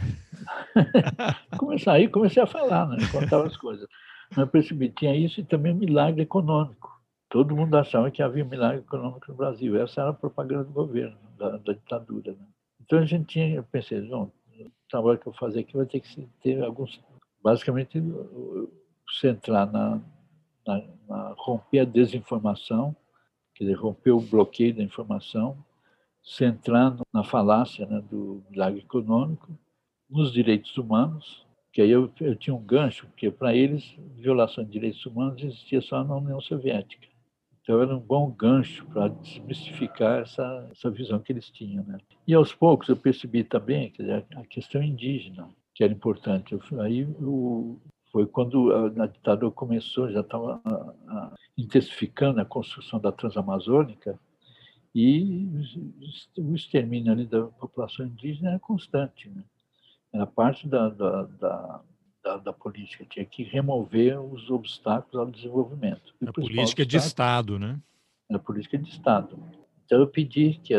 comecei 1.57 1.93
aí 1.93 2.07
comecei 2.07 2.41
a 2.41 2.47
falar, 2.47 2.87
né? 2.87 2.97
Contava 3.11 3.45
as 3.45 3.57
coisas. 3.57 3.87
Mas 4.29 4.37
eu 4.39 4.47
percebi 4.47 4.89
tinha 4.89 5.15
isso 5.15 5.39
e 5.39 5.43
também 5.43 5.73
um 5.73 5.77
milagre 5.77 6.21
econômico. 6.21 6.89
Todo 7.29 7.55
mundo 7.55 7.75
achava 7.75 8.11
que 8.11 8.21
havia 8.21 8.43
um 8.43 8.49
milagre 8.49 8.79
econômico 8.79 9.25
no 9.29 9.37
Brasil. 9.37 9.81
Essa 9.81 10.01
era 10.01 10.09
a 10.09 10.13
propaganda 10.13 10.65
do 10.65 10.71
governo, 10.71 11.17
da, 11.37 11.57
da 11.57 11.73
ditadura. 11.73 12.33
Né? 12.33 12.45
Então 12.81 12.99
a 12.99 13.05
gente 13.05 13.25
tinha, 13.25 13.55
eu 13.55 13.63
pensei, 13.63 14.01
bom, 14.01 14.31
o 14.59 14.71
trabalho 14.89 15.17
que 15.17 15.27
eu 15.27 15.33
fazer 15.33 15.61
aqui 15.61 15.75
vai 15.75 15.85
ter 15.85 15.99
que 15.99 16.27
ter 16.41 16.63
alguns, 16.63 16.99
basicamente 17.41 18.01
centrar 19.19 19.71
na, 19.71 20.01
na, 20.65 20.83
na 21.07 21.33
romper 21.37 21.79
a 21.79 21.85
desinformação, 21.85 22.95
quer 23.55 23.65
dizer, 23.65 23.75
romper 23.75 24.11
o 24.11 24.21
bloqueio 24.21 24.75
da 24.75 24.83
informação, 24.83 25.57
centrando 26.23 27.03
na 27.13 27.23
falácia 27.23 27.85
né, 27.85 28.01
do 28.09 28.43
milagre 28.49 28.81
econômico, 28.81 29.57
nos 30.11 30.31
direitos 30.31 30.77
humanos, 30.77 31.45
que 31.71 31.81
aí 31.81 31.89
eu, 31.89 32.11
eu 32.19 32.35
tinha 32.35 32.53
um 32.53 32.63
gancho, 32.63 33.07
porque 33.07 33.31
para 33.31 33.55
eles 33.55 33.95
violação 34.15 34.63
de 34.63 34.71
direitos 34.71 35.05
humanos 35.05 35.41
existia 35.41 35.81
só 35.81 36.03
na 36.03 36.15
União 36.15 36.41
Soviética. 36.41 37.07
Então 37.61 37.81
era 37.81 37.95
um 37.95 37.99
bom 37.99 38.29
gancho 38.29 38.85
para 38.87 39.07
desmistificar 39.07 40.21
essa, 40.21 40.67
essa 40.71 40.89
visão 40.89 41.19
que 41.19 41.31
eles 41.31 41.49
tinham. 41.49 41.83
Né? 41.85 41.99
E 42.27 42.33
aos 42.33 42.53
poucos 42.53 42.89
eu 42.89 42.97
percebi 42.97 43.43
também 43.43 43.91
que 43.91 44.03
a 44.11 44.45
questão 44.49 44.83
indígena, 44.83 45.47
que 45.73 45.83
era 45.83 45.93
importante. 45.93 46.53
Eu, 46.53 46.81
aí 46.81 47.05
o, 47.05 47.79
foi 48.11 48.25
quando 48.25 48.73
a, 48.73 49.03
a 49.03 49.07
ditadura 49.07 49.51
começou, 49.51 50.11
já 50.11 50.21
estava 50.21 50.61
intensificando 51.57 52.41
a 52.41 52.45
construção 52.45 52.99
da 52.99 53.11
Transamazônica, 53.11 54.19
e 54.93 55.47
o 56.37 56.53
extermínio 56.53 57.25
da 57.25 57.47
população 57.47 58.05
indígena 58.05 58.49
era 58.49 58.59
constante. 58.59 59.29
Né? 59.29 59.43
Era 60.13 60.25
parte 60.25 60.67
da, 60.67 60.89
da, 60.89 61.23
da, 61.23 61.81
da, 62.23 62.37
da 62.37 62.53
política, 62.53 63.05
tinha 63.05 63.25
que 63.25 63.43
remover 63.43 64.19
os 64.19 64.49
obstáculos 64.49 65.15
ao 65.15 65.31
desenvolvimento. 65.31 66.13
A 66.25 66.33
política 66.33 66.85
de 66.85 66.97
Estado, 66.97 67.57
né? 67.57 67.79
A 68.31 68.39
política 68.39 68.77
de 68.77 68.89
Estado. 68.89 69.37
Então 69.85 69.99
eu 69.99 70.07
pedi 70.07 70.59
que 70.63 70.73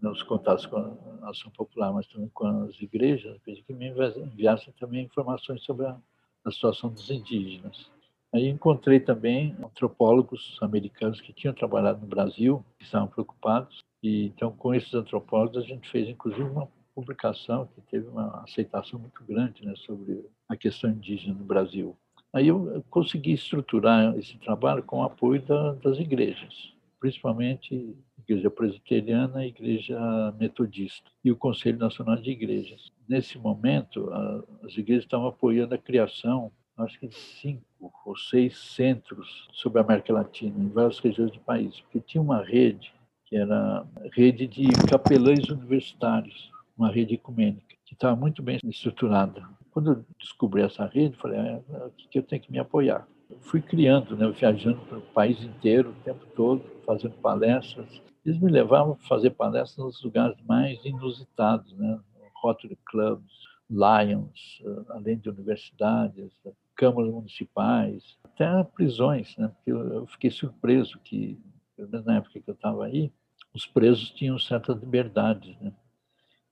nos 0.00 0.22
contatos 0.22 0.66
com 0.66 0.76
a 1.22 1.30
ação 1.30 1.50
popular, 1.50 1.92
mas 1.92 2.06
também 2.06 2.28
com 2.28 2.46
as 2.46 2.80
igrejas, 2.80 3.38
pedi 3.44 3.62
que 3.62 3.72
me 3.72 3.88
enviassem 3.88 4.72
também 4.78 5.04
informações 5.04 5.62
sobre 5.64 5.86
a, 5.86 5.96
a 6.44 6.50
situação 6.50 6.90
dos 6.90 7.10
indígenas. 7.10 7.90
Aí 8.32 8.48
encontrei 8.48 9.00
também 9.00 9.56
antropólogos 9.64 10.58
americanos 10.60 11.20
que 11.20 11.32
tinham 11.32 11.54
trabalhado 11.54 12.00
no 12.00 12.06
Brasil, 12.06 12.64
que 12.78 12.84
estavam 12.84 13.08
preocupados. 13.08 13.82
E 14.02 14.26
então, 14.26 14.52
com 14.52 14.74
esses 14.74 14.92
antropólogos, 14.94 15.56
a 15.56 15.66
gente 15.66 15.88
fez 15.88 16.08
inclusive 16.08 16.42
uma 16.42 16.68
publicação 16.98 17.68
que 17.74 17.80
teve 17.82 18.08
uma 18.08 18.42
aceitação 18.42 18.98
muito 18.98 19.22
grande 19.22 19.64
né, 19.64 19.72
sobre 19.76 20.24
a 20.48 20.56
questão 20.56 20.90
indígena 20.90 21.32
no 21.32 21.44
Brasil. 21.44 21.96
Aí 22.32 22.48
eu 22.48 22.84
consegui 22.90 23.32
estruturar 23.34 24.18
esse 24.18 24.36
trabalho 24.38 24.82
com 24.82 24.98
o 24.98 25.04
apoio 25.04 25.40
da, 25.42 25.74
das 25.74 25.98
igrejas, 25.98 26.74
principalmente 26.98 27.96
Igreja 28.18 28.50
Presbiteriana 28.50 29.44
e 29.44 29.50
Igreja 29.50 29.96
Metodista 30.40 31.08
e 31.24 31.30
o 31.30 31.36
Conselho 31.36 31.78
Nacional 31.78 32.16
de 32.16 32.32
Igrejas. 32.32 32.92
Nesse 33.08 33.38
momento, 33.38 34.10
a, 34.10 34.44
as 34.64 34.76
igrejas 34.76 35.04
estavam 35.04 35.28
apoiando 35.28 35.76
a 35.76 35.78
criação 35.78 36.50
acho 36.78 36.98
que 36.98 37.10
cinco 37.10 37.92
ou 38.04 38.16
seis 38.16 38.56
centros 38.56 39.48
sobre 39.52 39.80
a 39.80 39.84
América 39.84 40.12
Latina, 40.12 40.56
em 40.58 40.68
várias 40.68 40.98
regiões 41.00 41.32
do 41.32 41.40
país, 41.40 41.80
porque 41.80 42.00
tinha 42.00 42.22
uma 42.22 42.42
rede, 42.42 42.92
que 43.26 43.36
era 43.36 43.84
rede 44.12 44.46
de 44.46 44.68
capelães 44.88 45.48
universitários, 45.48 46.52
uma 46.78 46.90
rede 46.90 47.14
ecumênica, 47.14 47.74
que 47.84 47.94
estava 47.94 48.14
muito 48.14 48.42
bem 48.42 48.58
estruturada. 48.64 49.42
Quando 49.72 49.92
eu 49.92 50.04
descobri 50.18 50.62
essa 50.62 50.86
rede, 50.86 51.16
falei, 51.16 51.38
é, 51.38 51.62
é 51.70 51.76
aqui 51.86 52.08
que 52.08 52.18
eu 52.18 52.22
tenho 52.22 52.40
que 52.40 52.52
me 52.52 52.58
apoiar. 52.58 53.06
Fui 53.40 53.60
criando, 53.60 54.16
né, 54.16 54.30
viajando 54.30 54.80
para 54.86 54.98
o 54.98 55.02
país 55.02 55.42
inteiro 55.42 55.90
o 55.90 56.04
tempo 56.04 56.24
todo, 56.34 56.62
fazendo 56.86 57.14
palestras. 57.16 58.00
Eles 58.24 58.40
me 58.40 58.50
levavam 58.50 58.94
a 58.94 59.08
fazer 59.08 59.30
palestras 59.30 59.84
nos 59.84 60.02
lugares 60.02 60.36
mais 60.46 60.82
inusitados, 60.84 61.72
né? 61.76 61.98
Rotary 62.42 62.78
Clubs, 62.86 63.32
Lions, 63.68 64.62
eh, 64.64 64.84
além 64.90 65.18
de 65.18 65.28
universidades, 65.28 66.32
câmaras 66.74 67.12
municipais, 67.12 68.16
até 68.24 68.64
prisões, 68.64 69.36
né? 69.36 69.48
Porque 69.48 69.70
eu 69.72 70.06
fiquei 70.06 70.30
surpreso 70.30 70.98
que, 71.00 71.38
pelo 71.76 71.90
menos 71.90 72.06
na 72.06 72.16
época 72.16 72.40
que 72.40 72.48
eu 72.48 72.54
estava 72.54 72.86
aí, 72.86 73.12
os 73.52 73.66
presos 73.66 74.10
tinham 74.10 74.38
certas 74.38 74.78
liberdades, 74.78 75.58
né? 75.60 75.72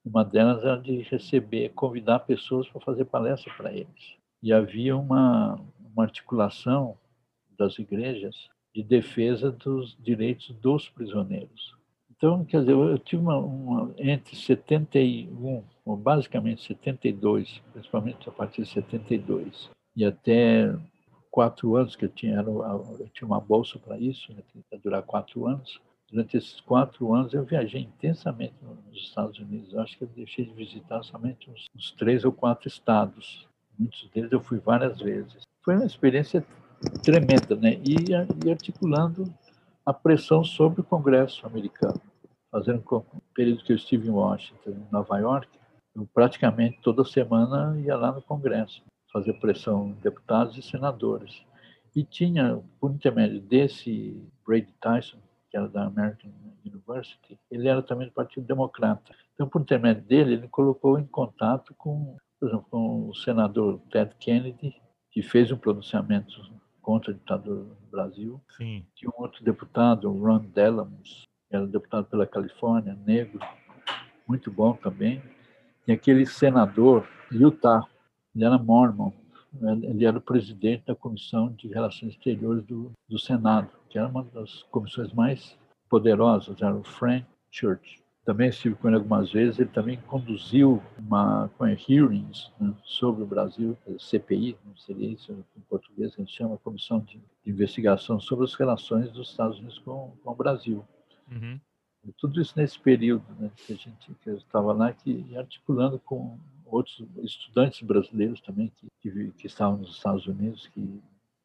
Uma 0.06 0.24
delas 0.24 0.64
era 0.64 0.80
de 0.80 1.02
receber, 1.02 1.70
convidar 1.70 2.20
pessoas 2.20 2.68
para 2.68 2.80
fazer 2.80 3.04
palestra 3.06 3.52
para 3.56 3.72
eles. 3.72 4.16
E 4.40 4.52
havia 4.52 4.96
uma, 4.96 5.60
uma 5.80 6.04
articulação 6.04 6.96
das 7.58 7.76
igrejas 7.76 8.48
de 8.72 8.84
defesa 8.84 9.50
dos 9.50 9.96
direitos 10.00 10.54
dos 10.60 10.88
prisioneiros. 10.88 11.74
Então, 12.16 12.44
quer 12.44 12.60
dizer, 12.60 12.72
eu 12.72 12.98
tive 12.98 13.20
uma, 13.20 13.36
uma, 13.36 13.94
entre 13.98 14.36
71, 14.36 15.64
ou 15.84 15.96
basicamente 15.96 16.62
72, 16.62 17.60
principalmente 17.72 18.28
a 18.28 18.32
partir 18.32 18.62
de 18.62 18.68
72, 18.68 19.70
e 19.96 20.04
até 20.04 20.72
quatro 21.30 21.76
anos 21.76 21.96
que 21.96 22.04
eu 22.04 22.08
tinha, 22.08 22.40
eu 22.40 23.08
tinha 23.12 23.26
uma 23.26 23.40
bolsa 23.40 23.78
para 23.78 23.98
isso, 23.98 24.32
né, 24.32 24.42
que 24.48 24.58
ia 24.72 24.78
durar 24.78 25.02
quatro 25.02 25.46
anos. 25.46 25.80
Durante 26.10 26.36
esses 26.36 26.60
quatro 26.60 27.12
anos 27.12 27.34
eu 27.34 27.44
viajei 27.44 27.82
intensamente 27.82 28.54
nos 28.62 28.96
Estados 28.96 29.38
Unidos. 29.38 29.72
Eu 29.72 29.80
acho 29.80 29.98
que 29.98 30.04
eu 30.04 30.08
deixei 30.08 30.44
de 30.44 30.52
visitar 30.52 31.02
somente 31.02 31.50
uns, 31.50 31.66
uns 31.74 31.90
três 31.92 32.24
ou 32.24 32.32
quatro 32.32 32.68
estados. 32.68 33.48
Muitos 33.78 34.08
deles 34.10 34.30
eu 34.30 34.40
fui 34.40 34.58
várias 34.58 35.00
vezes. 35.00 35.42
Foi 35.64 35.74
uma 35.74 35.84
experiência 35.84 36.44
tremenda, 37.02 37.56
né? 37.56 37.80
E, 37.84 37.96
e 38.44 38.50
articulando 38.50 39.32
a 39.84 39.92
pressão 39.92 40.44
sobre 40.44 40.80
o 40.80 40.84
Congresso 40.84 41.46
americano. 41.46 42.00
Fazendo 42.50 42.84
um 42.92 43.20
período 43.34 43.64
que 43.64 43.72
eu 43.72 43.76
estive 43.76 44.08
em 44.08 44.12
Washington, 44.12 44.70
em 44.70 44.92
Nova 44.92 45.18
York, 45.18 45.48
eu 45.94 46.08
praticamente 46.12 46.80
toda 46.82 47.04
semana 47.04 47.78
ia 47.80 47.96
lá 47.96 48.12
no 48.12 48.22
Congresso 48.22 48.82
fazer 49.12 49.32
pressão 49.34 49.88
em 49.88 49.92
deputados 49.94 50.56
e 50.56 50.62
senadores. 50.62 51.42
E 51.94 52.04
tinha, 52.04 52.62
por 52.78 52.92
intermédio 52.92 53.40
desse 53.40 54.22
Brady 54.46 54.72
Tyson, 54.80 55.18
que 55.56 55.58
era 55.58 55.68
da 55.68 55.86
American 55.86 56.30
University, 56.64 57.38
ele 57.50 57.66
era 57.66 57.82
também 57.82 58.06
do 58.06 58.12
Partido 58.12 58.46
Democrata. 58.46 59.14
Então, 59.34 59.48
por 59.48 59.62
intermédio 59.62 60.02
dele, 60.04 60.34
ele 60.34 60.48
colocou 60.48 60.98
em 60.98 61.06
contato 61.06 61.74
com, 61.78 62.16
por 62.38 62.48
exemplo, 62.48 62.66
com 62.70 63.08
o 63.08 63.14
senador 63.14 63.80
Ted 63.90 64.14
Kennedy, 64.20 64.74
que 65.10 65.22
fez 65.22 65.50
um 65.50 65.56
pronunciamento 65.56 66.42
contra 66.82 67.10
a 67.10 67.14
ditadura 67.14 67.62
no 67.62 67.90
Brasil. 67.90 68.40
Sim. 68.50 68.84
Tinha 68.94 69.10
um 69.10 69.22
outro 69.22 69.42
deputado, 69.42 70.12
Ron 70.12 70.44
Dellums, 70.44 71.24
que 71.48 71.56
era 71.56 71.66
deputado 71.66 72.04
pela 72.04 72.26
Califórnia, 72.26 72.94
negro, 73.06 73.40
muito 74.28 74.50
bom 74.50 74.74
também. 74.74 75.22
Tinha 75.84 75.96
aquele 75.96 76.26
senador, 76.26 77.08
Utah, 77.32 77.86
ele 78.34 78.44
era 78.44 78.58
mormon, 78.58 79.10
ele 79.82 80.04
era 80.04 80.18
o 80.18 80.20
presidente 80.20 80.84
da 80.86 80.94
Comissão 80.94 81.52
de 81.52 81.68
Relações 81.68 82.12
Exteriores 82.12 82.64
do, 82.64 82.92
do 83.08 83.18
Senado, 83.18 83.70
que 83.88 83.98
era 83.98 84.08
uma 84.08 84.24
das 84.24 84.62
comissões 84.64 85.12
mais 85.12 85.56
poderosas, 85.88 86.60
era 86.60 86.74
o 86.74 86.82
Frank 86.82 87.26
Church. 87.50 88.02
Também 88.24 88.48
estive 88.48 88.74
com 88.74 88.88
ele 88.88 88.96
algumas 88.96 89.30
vezes, 89.30 89.60
ele 89.60 89.68
também 89.68 90.00
conduziu 90.08 90.82
uma 90.98 91.48
com 91.56 91.64
hearings 91.64 92.50
né, 92.58 92.74
sobre 92.82 93.22
o 93.22 93.26
Brasil, 93.26 93.78
CPI, 93.98 94.58
não 94.64 94.76
seria 94.76 95.10
isso 95.10 95.32
em 95.56 95.60
português, 95.68 96.12
a 96.12 96.16
gente 96.16 96.32
chama 96.32 96.58
Comissão 96.58 96.98
de 96.98 97.20
Investigação 97.46 98.18
sobre 98.18 98.44
as 98.44 98.54
relações 98.54 99.12
dos 99.12 99.30
Estados 99.30 99.58
Unidos 99.58 99.78
com, 99.78 100.12
com 100.24 100.30
o 100.32 100.34
Brasil. 100.34 100.84
Uhum. 101.30 101.60
Tudo 102.18 102.40
isso 102.40 102.52
nesse 102.56 102.78
período 102.80 103.24
né, 103.38 103.50
que 103.56 103.72
a 103.72 103.76
gente 103.76 104.12
que 104.20 104.30
eu 104.30 104.36
estava 104.36 104.72
lá, 104.72 104.92
que 104.92 105.36
articulando 105.36 106.00
com 106.00 106.36
outros 106.66 107.02
estudantes 107.18 107.80
brasileiros 107.82 108.40
também 108.40 108.72
que, 108.76 108.88
que, 109.00 109.32
que 109.32 109.46
estavam 109.46 109.78
nos 109.78 109.96
Estados 109.96 110.26
Unidos, 110.26 110.66
que, 110.68 111.02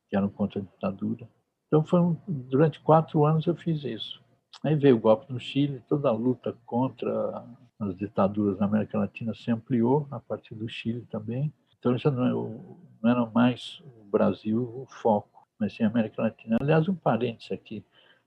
que, 0.09 0.15
eram 0.15 0.29
contra 0.29 0.59
a 0.59 0.63
ditadura. 0.63 1.27
Então, 1.67 1.83
foram, 1.83 2.21
durante 2.27 2.79
quatro 2.81 3.25
anos 3.25 3.45
eu 3.45 3.55
fiz 3.55 3.83
isso. 3.83 4.21
Aí 4.63 4.75
veio 4.75 4.97
o 4.97 4.99
golpe 4.99 5.31
no 5.31 5.39
Chile, 5.39 5.81
toda 5.87 6.09
a 6.09 6.13
luta 6.13 6.55
contra 6.65 7.45
as 7.79 7.95
ditaduras 7.95 8.59
na 8.59 8.65
América 8.65 8.97
Latina 8.97 9.33
se 9.33 9.49
ampliou 9.49 10.07
a 10.11 10.19
partir 10.19 10.53
do 10.53 10.67
Chile 10.67 11.05
também. 11.09 11.51
Então, 11.79 11.97
já 11.97 12.11
não, 12.11 12.25
é 12.25 12.91
não 13.01 13.09
era 13.09 13.25
mais 13.27 13.81
o 13.99 14.03
Brasil 14.05 14.61
o 14.61 14.85
foco, 14.85 15.47
mas 15.59 15.73
sim 15.73 15.83
a 15.83 15.87
América 15.87 16.21
Latina. 16.21 16.57
Aliás, 16.59 16.87
um 16.87 16.95
parênteses 16.95 17.51
aqui. 17.51 17.83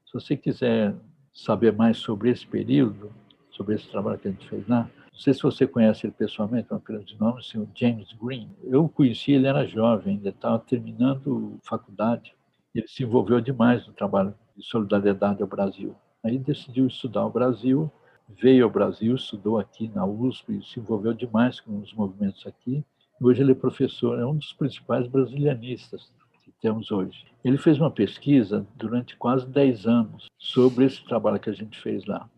Se 0.06 0.12
você 0.12 0.36
quiser 0.36 0.94
saber 1.32 1.72
mais 1.72 1.98
sobre 1.98 2.30
esse 2.30 2.46
período, 2.46 3.12
sobre 3.50 3.76
esse 3.76 3.88
trabalho 3.88 4.18
que 4.18 4.28
a 4.28 4.30
gente 4.30 4.48
fez 4.48 4.66
lá, 4.66 4.88
não 5.14 5.20
sei 5.20 5.32
se 5.32 5.42
você 5.42 5.64
conhece 5.64 6.04
ele 6.04 6.12
pessoalmente, 6.12 6.72
é 6.72 6.74
um 6.74 6.80
grande 6.80 7.16
nome, 7.20 7.40
o 7.54 7.68
James 7.72 8.12
Green. 8.20 8.50
Eu 8.64 8.86
o 8.86 8.88
conheci, 8.88 9.30
ele 9.30 9.46
era 9.46 9.64
jovem, 9.64 10.16
ainda 10.16 10.30
estava 10.30 10.58
terminando 10.58 11.56
faculdade. 11.62 12.34
Ele 12.74 12.88
se 12.88 13.04
envolveu 13.04 13.40
demais 13.40 13.86
no 13.86 13.92
trabalho 13.92 14.34
de 14.56 14.66
solidariedade 14.66 15.40
ao 15.40 15.46
Brasil. 15.46 15.94
Aí 16.24 16.36
decidiu 16.36 16.88
estudar 16.88 17.24
o 17.24 17.30
Brasil, 17.30 17.88
veio 18.28 18.64
ao 18.64 18.70
Brasil, 18.70 19.14
estudou 19.14 19.56
aqui 19.56 19.88
na 19.94 20.04
USP, 20.04 20.60
se 20.64 20.80
envolveu 20.80 21.14
demais 21.14 21.60
com 21.60 21.78
os 21.78 21.94
movimentos 21.94 22.44
aqui. 22.44 22.84
Hoje 23.20 23.40
ele 23.40 23.52
é 23.52 23.54
professor, 23.54 24.18
é 24.18 24.26
um 24.26 24.36
dos 24.36 24.52
principais 24.52 25.06
brasilianistas 25.06 26.12
que 26.42 26.50
temos 26.60 26.90
hoje. 26.90 27.24
Ele 27.44 27.56
fez 27.56 27.78
uma 27.78 27.90
pesquisa 27.90 28.66
durante 28.74 29.16
quase 29.16 29.46
10 29.46 29.86
anos 29.86 30.26
sobre 30.36 30.86
esse 30.86 31.04
trabalho 31.04 31.38
que 31.38 31.50
a 31.50 31.54
gente 31.54 31.80
fez 31.80 32.04
lá 32.04 32.28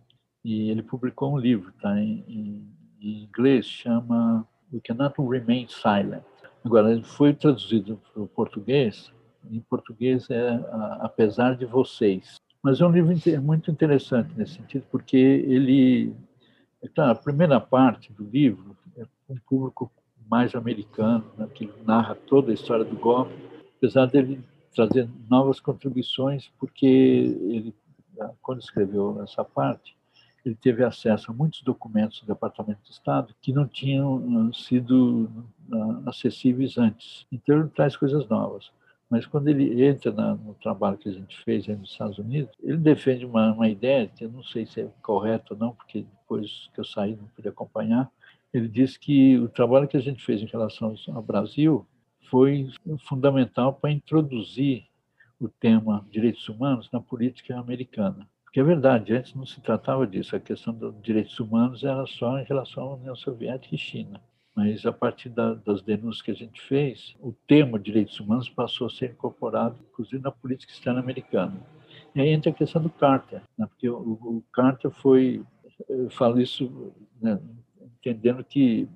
e 0.47 0.71
ele 0.71 0.81
publicou 0.81 1.35
um 1.35 1.37
livro, 1.37 1.73
tá? 1.83 2.01
Em, 2.01 2.25
em, 2.29 2.69
em 3.01 3.25
inglês 3.25 3.67
chama 3.67 4.47
We 4.73 4.81
Cannot 4.81 5.17
Remain 5.19 5.67
Silent. 5.69 6.23
Agora, 6.65 6.93
ele 6.93 7.03
foi 7.03 7.35
traduzido 7.35 8.01
para 8.13 8.23
o 8.23 8.29
português, 8.29 9.13
em 9.51 9.59
português 9.59 10.31
é 10.31 10.65
Apesar 11.01 11.57
de 11.57 11.67
Vocês. 11.67 12.37
Mas 12.63 12.81
é 12.81 12.87
um 12.87 12.93
livro 12.93 13.13
muito 13.43 13.73
interessante 13.73 14.33
nesse 14.37 14.55
sentido, 14.55 14.85
porque 14.89 15.17
ele. 15.17 16.15
É 16.81 17.01
a 17.01 17.15
primeira 17.17 17.59
parte 17.59 18.13
do 18.13 18.23
livro 18.23 18.77
é 18.97 19.05
um 19.29 19.37
público 19.49 19.91
mais 20.31 20.55
americano, 20.55 21.25
né, 21.37 21.49
que 21.53 21.69
narra 21.85 22.15
toda 22.15 22.53
a 22.53 22.55
história 22.55 22.85
do 22.85 22.95
golpe, 22.95 23.35
apesar 23.79 24.07
dele 24.07 24.41
trazer 24.73 25.09
novas 25.29 25.59
contribuições, 25.59 26.53
porque 26.57 26.87
ele, 26.87 27.75
quando 28.41 28.61
escreveu 28.61 29.21
essa 29.23 29.45
parte, 29.45 29.96
ele 30.47 30.55
teve 30.55 30.85
acesso 30.85 31.33
a 31.33 31.35
muitos 31.35 31.61
documentos 31.63 32.21
do 32.21 32.27
Departamento 32.27 32.81
de 32.85 32.93
Estado 32.93 33.35
que 33.43 33.53
não 33.53 33.67
tinham 33.67 34.53
sido 34.53 35.29
acessíveis 36.07 36.79
antes. 36.79 37.27
Então, 37.33 37.59
ele 37.59 37.69
traz 37.69 37.97
coisas 37.97 38.29
novas. 38.29 38.71
Mas 39.11 39.27
quando 39.27 39.49
ele 39.49 39.85
entra 39.85 40.13
no 40.13 40.55
trabalho 40.55 40.99
que 40.99 41.09
a 41.09 41.13
gente 41.13 41.37
fez 41.43 41.69
aí 41.69 41.75
nos 41.75 41.91
Estados 41.91 42.19
Unidos, 42.19 42.55
ele 42.63 42.77
defende 42.77 43.27
uma, 43.27 43.53
uma 43.53 43.69
ideia, 43.69 44.11
eu 44.21 44.31
não 44.31 44.43
sei 44.45 44.67
se 44.67 44.81
é 44.81 44.89
correto 45.03 45.55
ou 45.55 45.61
não, 45.61 45.73
porque 45.73 46.03
depois 46.03 46.71
que 46.73 46.79
eu 46.81 46.85
saí 46.85 47.17
não 47.17 47.27
pude 47.27 47.49
acompanhar, 47.49 48.09
ele 48.53 48.69
diz 48.69 48.97
que 48.97 49.37
o 49.39 49.49
trabalho 49.49 49.89
que 49.89 49.97
a 49.97 50.01
gente 50.01 50.25
fez 50.25 50.41
em 50.41 50.47
relação 50.47 50.95
ao 51.09 51.23
Brasil 51.23 51.85
foi 52.31 52.71
fundamental 53.01 53.75
para 53.75 53.91
introduzir 53.91 54.87
o 55.41 55.49
tema 55.49 56.07
direitos 56.11 56.49
humanos 56.49 56.89
na 56.93 57.01
política 57.01 57.59
americana. 57.59 58.29
Porque 58.57 58.71
é 58.71 58.75
verdade, 58.75 59.13
antes 59.13 59.35
não 59.35 59.45
se 59.45 59.61
tratava 59.61 60.07
disso, 60.07 60.35
a 60.35 60.41
questão 60.41 60.73
dos 60.73 60.95
direitos 61.03 61.39
humanos 61.39 61.85
era 61.85 62.07
só 62.07 62.39
em 62.39 62.45
relação 62.45 62.85
à 62.85 62.95
União 62.95 63.15
Soviética 63.15 63.75
e 63.75 63.79
China. 63.79 64.19
Mas 64.55 64.87
a 64.87 64.93
partir 64.93 65.29
da, 65.29 65.53
das 65.53 65.83
denúncias 65.83 66.23
que 66.23 66.31
a 66.31 66.35
gente 66.35 66.59
fez, 66.63 67.15
o 67.21 67.35
tema 67.47 67.79
direitos 67.79 68.19
humanos 68.19 68.49
passou 68.49 68.87
a 68.87 68.91
ser 68.91 69.11
incorporado, 69.11 69.77
inclusive 69.91 70.23
na 70.23 70.31
política 70.31 70.73
externa 70.73 71.01
americana. 71.01 71.61
E 72.15 72.21
aí 72.23 72.31
entra 72.31 72.51
a 72.51 72.55
questão 72.55 72.81
do 72.81 72.89
Carter, 72.89 73.43
né? 73.59 73.67
porque 73.67 73.91
o, 73.91 74.13
o 74.13 74.43
Carter 74.51 74.91
foi, 74.91 75.45
eu 75.87 76.09
falo 76.09 76.41
isso 76.41 76.95
né, 77.21 77.39
entendendo 78.01 78.43
que 78.43 78.89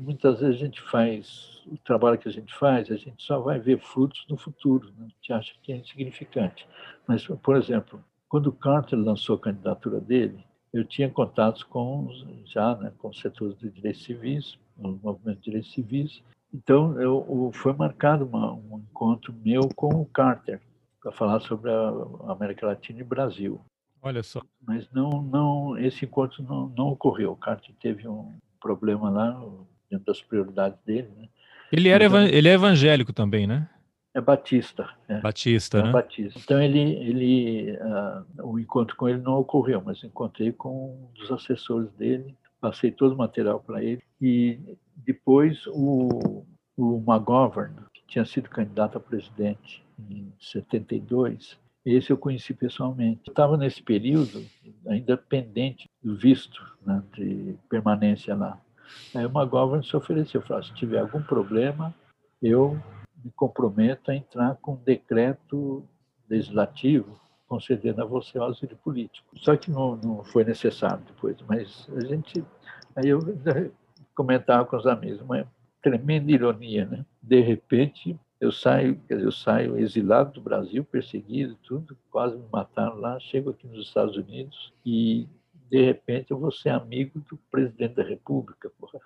muitas 0.00 0.40
vezes 0.40 0.56
a 0.56 0.64
gente 0.66 0.82
faz 0.82 1.62
o 1.66 1.78
trabalho 1.78 2.18
que 2.18 2.28
a 2.28 2.32
gente 2.32 2.52
faz, 2.52 2.90
a 2.90 2.96
gente 2.96 3.22
só 3.22 3.40
vai 3.40 3.58
ver 3.58 3.78
frutos 3.78 4.26
no 4.28 4.36
futuro, 4.36 4.88
né? 4.98 5.06
a 5.06 5.08
gente 5.08 5.32
acha 5.32 5.54
que 5.62 5.72
é 5.72 5.76
insignificante. 5.78 6.68
Mas, 7.08 7.26
por 7.26 7.56
exemplo, 7.56 8.04
quando 8.32 8.50
Carter 8.50 8.98
lançou 8.98 9.36
a 9.36 9.38
candidatura 9.38 10.00
dele, 10.00 10.42
eu 10.72 10.86
tinha 10.86 11.10
contatos 11.10 11.62
com 11.62 12.08
já 12.46 12.74
né, 12.76 12.90
com 12.96 13.12
setores 13.12 13.58
de 13.58 13.68
direitos 13.68 14.04
civis, 14.04 14.58
o 14.78 14.88
movimento 14.88 15.36
de 15.40 15.44
direitos 15.44 15.70
civis. 15.70 16.22
Então, 16.50 16.98
eu, 16.98 17.50
foi 17.52 17.74
marcado 17.74 18.24
uma, 18.24 18.54
um 18.54 18.82
encontro 18.90 19.34
meu 19.44 19.68
com 19.76 20.00
o 20.00 20.06
Carter 20.06 20.62
para 21.02 21.12
falar 21.12 21.40
sobre 21.40 21.70
a 21.70 22.32
América 22.32 22.68
Latina 22.68 23.00
e 23.00 23.04
Brasil. 23.04 23.60
Olha 24.00 24.22
só. 24.22 24.40
Mas 24.66 24.90
não, 24.90 25.10
não, 25.20 25.76
esse 25.76 26.06
encontro 26.06 26.42
não, 26.42 26.72
não 26.74 26.88
ocorreu. 26.88 27.32
O 27.32 27.36
Carter 27.36 27.74
teve 27.82 28.08
um 28.08 28.32
problema 28.58 29.10
lá 29.10 29.44
dentro 29.90 30.06
das 30.06 30.22
prioridades 30.22 30.78
dele. 30.86 31.10
Né? 31.18 31.28
Ele 31.70 31.90
era 31.90 32.06
então, 32.06 32.22
ele 32.22 32.48
é 32.48 32.54
evangélico 32.54 33.12
também, 33.12 33.46
né? 33.46 33.68
É 34.14 34.20
Batista. 34.20 34.90
É. 35.08 35.20
Batista, 35.20 35.78
é 35.78 35.82
né? 35.84 35.92
Batista. 35.92 36.38
Então 36.38 36.62
ele, 36.62 36.80
ele, 36.80 37.78
uh, 37.78 38.46
o 38.46 38.58
encontro 38.58 38.94
com 38.96 39.08
ele 39.08 39.20
não 39.20 39.38
ocorreu, 39.38 39.82
mas 39.84 40.04
encontrei 40.04 40.52
com 40.52 40.90
um 40.90 41.08
dos 41.14 41.32
assessores 41.32 41.90
dele, 41.92 42.36
passei 42.60 42.90
todo 42.90 43.14
o 43.14 43.18
material 43.18 43.60
para 43.60 43.82
ele 43.82 44.02
e 44.20 44.58
depois 44.96 45.66
o, 45.68 46.44
o 46.76 47.02
McGovern, 47.06 47.74
que 47.94 48.02
tinha 48.06 48.24
sido 48.24 48.50
candidato 48.50 48.98
a 48.98 49.00
presidente 49.00 49.82
em 50.10 50.32
72, 50.38 51.58
esse 51.84 52.10
eu 52.10 52.16
conheci 52.16 52.54
pessoalmente. 52.54 53.28
Estava 53.28 53.56
nesse 53.56 53.82
período 53.82 54.44
ainda 54.86 55.16
pendente 55.16 55.88
do 56.02 56.14
visto 56.14 56.62
né, 56.84 57.02
de 57.14 57.56
permanência 57.68 58.34
lá. 58.36 58.60
Aí 59.14 59.24
o 59.24 59.30
McGovern 59.30 59.84
se 59.84 59.96
ofereceu, 59.96 60.42
falou, 60.42 60.62
se 60.62 60.74
tiver 60.74 61.00
algum 61.00 61.22
problema, 61.22 61.94
eu 62.40 62.78
me 63.24 63.30
comprometo 63.32 64.10
a 64.10 64.14
entrar 64.14 64.56
com 64.56 64.72
um 64.72 64.82
decreto 64.82 65.84
legislativo 66.28 67.20
concedendo 67.46 68.02
a 68.02 68.06
você 68.06 68.38
o 68.38 68.44
asilo 68.44 68.76
político. 68.76 69.26
Só 69.36 69.56
que 69.56 69.70
não, 69.70 69.96
não 69.96 70.24
foi 70.24 70.44
necessário 70.44 71.04
depois, 71.06 71.36
mas 71.46 71.86
a 71.94 72.00
gente... 72.00 72.42
Aí 72.96 73.08
eu 73.08 73.20
comentava 74.14 74.64
com 74.64 74.76
os 74.76 74.86
amigos, 74.86 75.20
uma 75.20 75.46
tremenda 75.82 76.30
ironia, 76.30 76.86
né? 76.86 77.04
De 77.22 77.40
repente, 77.40 78.18
eu 78.40 78.50
saio, 78.50 79.00
dizer, 79.08 79.24
eu 79.24 79.32
saio 79.32 79.78
exilado 79.78 80.32
do 80.32 80.40
Brasil, 80.40 80.84
perseguido, 80.84 81.56
tudo, 81.62 81.96
quase 82.10 82.36
me 82.36 82.44
mataram 82.50 82.96
lá, 82.96 83.18
chego 83.20 83.50
aqui 83.50 83.66
nos 83.66 83.86
Estados 83.86 84.16
Unidos 84.16 84.72
e 84.84 85.28
de 85.70 85.84
repente 85.84 86.30
eu 86.30 86.38
vou 86.38 86.50
ser 86.50 86.70
amigo 86.70 87.20
do 87.30 87.36
presidente 87.50 87.94
da 87.94 88.02
República, 88.02 88.70
porra, 88.78 88.98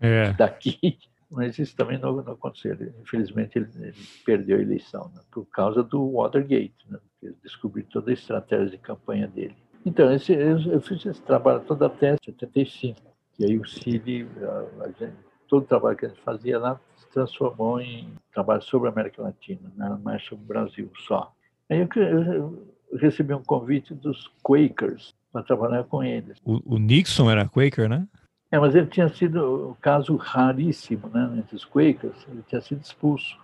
é. 0.00 0.32
daqui. 0.32 0.98
Mas 1.32 1.58
isso 1.58 1.74
também 1.74 1.98
não, 1.98 2.18
aconteceu. 2.20 2.76
Infelizmente 3.00 3.58
ele, 3.58 3.68
ele, 3.80 3.94
perdeu 4.24 4.58
a 4.58 4.62
eleição 4.62 5.10
né, 5.14 5.22
por 5.30 5.46
causa 5.46 5.82
do 5.82 6.12
Watergate, 6.12 6.74
né, 6.88 6.98
descobriu 7.42 7.84
toda 7.90 8.10
a 8.10 8.14
estratégia 8.14 8.70
de 8.70 8.78
campanha 8.78 9.26
dele. 9.26 9.56
Então, 9.84 10.12
esse, 10.12 10.32
eu, 10.32 10.60
eu, 10.60 10.80
fiz 10.80 11.04
esse 11.04 11.22
trabalho 11.22 11.60
todo 11.60 11.84
até 11.84 12.16
75, 12.24 13.00
e 13.38 13.44
aí 13.44 13.58
o 13.58 13.64
Chile, 13.64 14.28
a, 14.42 14.84
a 14.84 14.88
gente, 14.88 15.16
todo 15.48 15.62
o 15.62 15.66
trabalho 15.66 15.96
que 15.96 16.06
a 16.06 16.08
gente 16.08 16.20
fazia 16.20 16.58
lá 16.58 16.80
transformou 17.12 17.80
em 17.80 18.08
trabalho 18.32 18.62
sobre 18.62 18.88
a 18.88 18.92
América 18.92 19.22
Latina, 19.22 19.60
não 19.76 19.86
era 19.86 19.96
mais 19.96 20.24
sobre 20.24 20.44
o 20.44 20.48
Brasil 20.48 20.90
só. 21.06 21.32
Aí 21.68 21.78
eu, 21.78 22.02
eu 22.02 22.98
recebi 22.98 23.34
um 23.34 23.42
convite 23.42 23.94
dos 23.94 24.30
Quakers 24.42 25.14
para 25.32 25.42
trabalhar 25.42 25.84
com 25.84 26.02
eles. 26.02 26.38
O, 26.44 26.74
o, 26.74 26.78
Nixon 26.78 27.30
era 27.30 27.48
Quaker, 27.48 27.88
né? 27.88 28.06
É, 28.52 28.58
mas 28.58 28.74
ele 28.74 28.86
tinha 28.86 29.08
sido 29.08 29.70
um 29.70 29.74
caso 29.80 30.14
raríssimo, 30.16 31.08
né, 31.08 31.36
entre 31.38 31.56
os 31.56 31.64
Quakers, 31.64 32.26
ele 32.28 32.44
tinha 32.46 32.60
sido 32.60 32.82
expulso. 32.82 33.36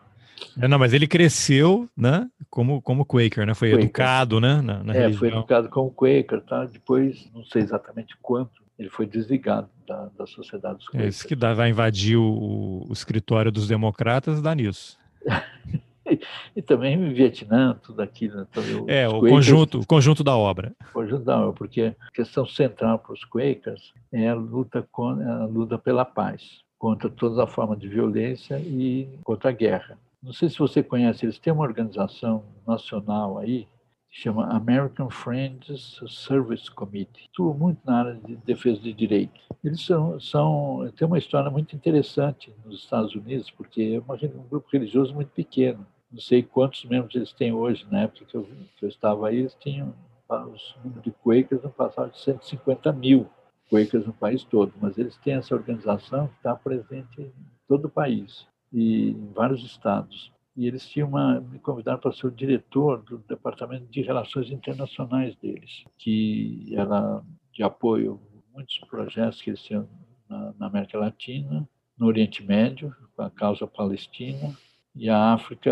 É, 0.60 0.68
não, 0.68 0.78
mas 0.78 0.92
ele 0.92 1.08
cresceu, 1.08 1.88
né, 1.96 2.28
como 2.50 2.80
como 2.82 3.04
Quaker, 3.04 3.46
né? 3.46 3.54
Foi 3.54 3.70
Quaker. 3.70 3.84
educado, 3.86 4.40
né, 4.40 4.60
na, 4.60 4.84
na 4.84 4.94
É, 4.94 5.08
religião. 5.08 5.18
foi 5.18 5.28
educado 5.28 5.68
como 5.70 5.90
Quaker, 5.90 6.42
tá? 6.42 6.64
Depois, 6.66 7.28
não 7.34 7.42
sei 7.44 7.62
exatamente 7.62 8.16
quanto, 8.22 8.62
ele 8.78 8.90
foi 8.90 9.06
desligado 9.06 9.68
da, 9.86 10.08
da 10.16 10.26
sociedade 10.26 10.78
dos 10.78 10.94
É 10.94 11.08
isso 11.08 11.26
que 11.26 11.34
dá, 11.34 11.54
vai 11.54 11.70
invadir 11.70 12.16
o, 12.18 12.86
o 12.88 12.92
escritório 12.92 13.50
dos 13.50 13.66
democratas, 13.66 14.40
dá 14.42 14.54
nisso. 14.54 14.98
e 16.56 16.62
também 16.62 16.96
o 16.96 17.14
Vietnã, 17.14 17.78
tudo 17.82 18.00
aquilo. 18.00 18.46
Então, 18.50 18.62
é, 18.88 19.08
o 19.08 19.20
Quakers, 19.20 19.32
conjunto, 19.32 19.80
o 19.80 19.86
conjunto 19.86 20.24
da 20.24 20.36
obra. 20.36 20.72
O 20.90 20.92
conjunto 20.92 21.24
da 21.24 21.40
obra, 21.40 21.52
porque 21.52 21.94
a 22.00 22.10
questão 22.12 22.46
central 22.46 22.98
para 22.98 23.12
os 23.12 23.24
Quakers 23.24 23.92
é 24.12 24.28
a 24.28 24.34
luta, 24.34 24.86
com, 24.90 25.08
a 25.08 25.46
luta 25.46 25.78
pela 25.78 26.04
paz, 26.04 26.60
contra 26.78 27.08
toda 27.08 27.44
a 27.44 27.46
forma 27.46 27.76
de 27.76 27.88
violência 27.88 28.58
e 28.58 29.08
contra 29.24 29.50
a 29.50 29.52
guerra. 29.52 29.98
Não 30.22 30.32
sei 30.32 30.48
se 30.48 30.58
você 30.58 30.82
conhece, 30.82 31.24
eles 31.24 31.38
têm 31.38 31.52
uma 31.52 31.64
organização 31.64 32.44
nacional 32.66 33.38
aí, 33.38 33.68
chama 34.10 34.46
American 34.48 35.10
Friends 35.10 36.00
Service 36.08 36.70
Committee. 36.70 37.28
Atua 37.32 37.54
muito 37.54 37.78
na 37.84 38.00
área 38.00 38.14
de 38.14 38.36
defesa 38.36 38.80
de 38.80 38.92
direitos. 38.92 39.40
Eles 39.62 39.84
são, 39.84 40.18
são 40.18 40.90
têm 40.96 41.06
uma 41.06 41.18
história 41.18 41.50
muito 41.50 41.76
interessante 41.76 42.52
nos 42.64 42.82
Estados 42.82 43.14
Unidos, 43.14 43.50
porque 43.50 43.96
é 43.96 44.00
uma, 44.00 44.14
um 44.14 44.48
grupo 44.48 44.68
religioso 44.72 45.14
muito 45.14 45.30
pequeno. 45.30 45.86
Não 46.10 46.20
sei 46.20 46.42
quantos 46.42 46.84
membros 46.84 47.14
eles 47.14 47.32
têm 47.32 47.52
hoje. 47.52 47.86
Na 47.90 48.02
época 48.02 48.24
que 48.24 48.34
eu, 48.34 48.48
que 48.76 48.84
eu 48.84 48.88
estava 48.88 49.28
aí, 49.28 49.38
eles 49.38 49.54
tinham 49.60 49.94
os 50.28 50.76
números 50.84 51.02
de 51.02 51.10
Quakers 51.10 51.62
não 51.62 51.70
passavam 51.70 52.10
de 52.10 52.18
150 52.18 52.92
mil 52.92 53.26
Quakers 53.70 54.06
no 54.06 54.12
país 54.12 54.44
todo, 54.44 54.72
mas 54.80 54.98
eles 54.98 55.16
têm 55.18 55.34
essa 55.34 55.54
organização 55.54 56.28
que 56.28 56.36
está 56.36 56.54
presente 56.54 57.20
em 57.22 57.32
todo 57.66 57.86
o 57.86 57.90
país 57.90 58.46
e 58.70 59.10
em 59.10 59.32
vários 59.32 59.64
estados 59.64 60.30
e 60.58 60.66
eles 60.66 60.88
tinham 60.88 61.06
uma, 61.06 61.40
me 61.40 61.60
convidaram 61.60 62.00
para 62.00 62.10
ser 62.10 62.26
o 62.26 62.32
diretor 62.32 63.00
do 63.04 63.18
Departamento 63.18 63.86
de 63.86 64.02
Relações 64.02 64.50
Internacionais 64.50 65.36
deles, 65.36 65.84
que 65.96 66.74
era 66.74 67.22
de 67.52 67.62
apoio 67.62 68.20
a 68.36 68.56
muitos 68.56 68.76
projetos 68.90 69.40
que 69.40 69.50
eles 69.50 69.62
tinham 69.62 69.88
na, 70.28 70.52
na 70.58 70.66
América 70.66 70.98
Latina, 70.98 71.66
no 71.96 72.08
Oriente 72.08 72.42
Médio, 72.42 72.92
com 73.14 73.22
a 73.22 73.30
causa 73.30 73.68
palestina, 73.68 74.52
e 74.98 75.08
a 75.08 75.32
África 75.32 75.70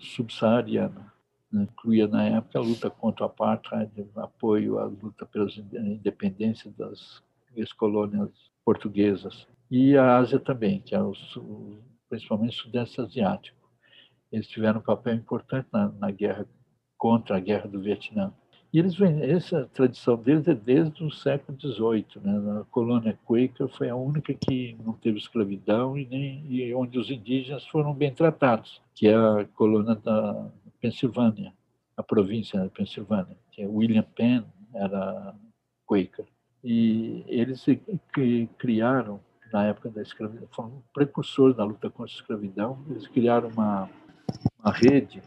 subsaariana. 0.00 1.12
Né? 1.52 1.62
Incluía, 1.62 2.08
na 2.08 2.24
época, 2.24 2.58
a 2.58 2.62
luta 2.62 2.90
contra 2.90 3.24
o 3.24 3.26
apartheid, 3.26 3.90
apoio 4.16 4.78
à 4.78 4.84
luta 4.84 5.24
pela 5.24 5.48
independência 5.72 6.70
das 6.76 7.22
ex-colônias 7.54 8.30
portuguesas. 8.64 9.46
E 9.70 9.96
a 9.96 10.16
Ásia 10.18 10.40
também, 10.40 10.80
que 10.80 10.96
é 10.96 11.00
o, 11.00 11.12
principalmente 12.08 12.58
o 12.58 12.62
Sudeste 12.62 13.00
Asiático. 13.00 13.70
Eles 14.32 14.48
tiveram 14.48 14.80
um 14.80 14.82
papel 14.82 15.14
importante 15.14 15.68
na, 15.72 15.88
na 15.88 16.10
guerra 16.10 16.44
contra 16.98 17.36
a 17.36 17.40
guerra 17.40 17.68
do 17.68 17.80
Vietnã. 17.80 18.32
E 18.76 18.78
eles 18.78 19.00
essa 19.00 19.64
tradição 19.72 20.16
deles 20.18 20.46
é 20.46 20.54
desde 20.54 21.02
o 21.02 21.10
século 21.10 21.58
XVIII. 21.58 22.22
Né? 22.22 22.60
A 22.60 22.64
colônia 22.64 23.18
Quaker 23.24 23.68
foi 23.68 23.88
a 23.88 23.96
única 23.96 24.34
que 24.34 24.76
não 24.84 24.92
teve 24.92 25.16
escravidão 25.16 25.96
e, 25.96 26.04
nem, 26.04 26.44
e 26.46 26.74
onde 26.74 26.98
os 26.98 27.10
indígenas 27.10 27.66
foram 27.68 27.94
bem 27.94 28.12
tratados, 28.12 28.82
que 28.94 29.08
é 29.08 29.14
a 29.14 29.46
colônia 29.54 29.94
da 29.94 30.50
Pensilvânia, 30.78 31.54
a 31.96 32.02
província 32.02 32.60
da 32.60 32.68
Pensilvânia, 32.68 33.34
que 33.50 33.62
é 33.62 33.66
William 33.66 34.04
Penn 34.14 34.44
era 34.74 35.34
Quaker. 35.86 36.26
E 36.62 37.24
eles 37.28 37.64
criaram, 38.58 39.20
na 39.50 39.64
época 39.64 39.88
da 39.88 40.02
escravidão, 40.02 40.48
foram 40.50 40.82
precursores 40.92 41.56
da 41.56 41.64
luta 41.64 41.88
contra 41.88 42.12
a 42.12 42.14
escravidão, 42.14 42.84
eles 42.90 43.06
criaram 43.08 43.48
uma, 43.48 43.88
uma 44.62 44.70
rede 44.70 45.22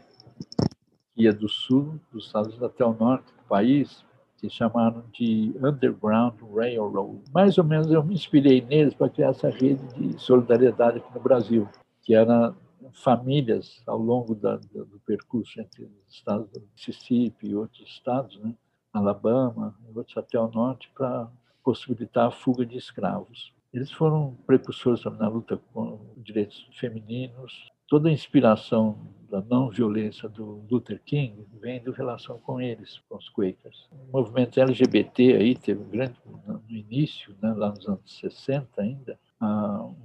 ia 1.20 1.32
do 1.32 1.48
sul 1.48 2.00
dos 2.12 2.26
Estados 2.26 2.48
Unidos 2.48 2.64
até 2.64 2.84
o 2.84 2.94
norte 2.94 3.26
do 3.32 3.44
país, 3.48 4.04
que 4.38 4.48
chamaram 4.48 5.04
de 5.12 5.54
Underground 5.62 6.34
Railroad. 6.54 7.20
Mais 7.32 7.58
ou 7.58 7.64
menos 7.64 7.90
eu 7.90 8.02
me 8.02 8.14
inspirei 8.14 8.62
neles 8.62 8.94
para 8.94 9.10
criar 9.10 9.28
essa 9.28 9.50
rede 9.50 9.82
de 9.94 10.18
solidariedade 10.18 10.98
aqui 10.98 11.14
no 11.14 11.20
Brasil, 11.20 11.68
que 12.02 12.14
era 12.14 12.54
famílias 12.92 13.82
ao 13.86 13.98
longo 13.98 14.34
da, 14.34 14.56
do 14.56 15.00
percurso 15.06 15.60
entre 15.60 15.84
os 15.84 16.14
estados 16.14 16.48
do 16.50 16.62
Mississippi 16.72 17.48
e 17.48 17.54
outros 17.54 17.86
estados, 17.86 18.38
né? 18.40 18.54
Alabama, 18.92 19.76
outros 19.94 20.16
até 20.16 20.38
o 20.40 20.50
norte, 20.50 20.90
para 20.96 21.30
possibilitar 21.62 22.26
a 22.26 22.30
fuga 22.30 22.66
de 22.66 22.76
escravos. 22.76 23.52
Eles 23.72 23.92
foram 23.92 24.36
precursores 24.46 25.04
na 25.04 25.28
luta 25.28 25.60
com 25.72 26.00
direitos 26.16 26.68
femininos. 26.72 27.68
Toda 27.86 28.08
a 28.08 28.12
inspiração 28.12 28.98
da 29.30 29.40
não 29.42 29.70
violência 29.70 30.28
do 30.28 30.64
Luther 30.68 31.00
King 31.04 31.46
vem 31.60 31.82
da 31.82 31.92
relação 31.92 32.38
com 32.38 32.60
eles, 32.60 33.00
com 33.08 33.16
os 33.16 33.28
Quakers. 33.28 33.88
O 34.08 34.18
movimento 34.18 34.60
LGBT 34.60 35.36
aí 35.36 35.54
teve 35.54 35.80
um 35.80 35.88
grande, 35.88 36.16
no 36.26 36.60
início, 36.68 37.34
né, 37.40 37.54
lá 37.56 37.70
nos 37.70 37.86
anos 37.86 38.18
60 38.20 38.82
ainda, 38.82 39.18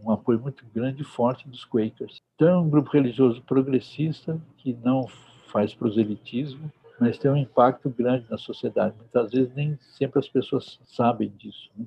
um 0.03 0.11
apoio 0.11 0.39
muito 0.39 0.63
grande 0.73 1.01
e 1.01 1.05
forte 1.05 1.49
dos 1.49 1.65
Quakers. 1.65 2.21
Então, 2.36 2.47
é 2.47 2.57
um 2.57 2.69
grupo 2.69 2.91
religioso 2.91 3.41
progressista 3.41 4.39
que 4.57 4.73
não 4.84 5.07
faz 5.47 5.73
proselitismo, 5.73 6.71
mas 6.99 7.17
tem 7.17 7.30
um 7.32 7.36
impacto 7.36 7.89
grande 7.89 8.26
na 8.30 8.38
sociedade. 8.38 8.95
Muitas 8.97 9.32
vezes 9.32 9.53
nem 9.55 9.78
sempre 9.82 10.19
as 10.19 10.30
pessoas 10.30 10.80
sabem 10.86 11.30
disso. 11.36 11.69
Né? 11.76 11.86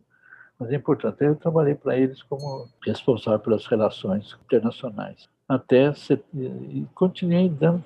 Mas 0.59 0.71
é 0.71 0.75
importante. 0.75 1.23
Eu 1.23 1.37
trabalhei 1.37 1.75
para 1.75 1.97
eles 1.97 2.23
como 2.25 2.69
responsável 2.85 3.39
pelas 3.39 3.65
relações 3.67 4.37
internacionais. 4.45 5.29
Até 5.49 5.93
e 6.35 6.87
continuei 6.95 7.49
dando, 7.49 7.83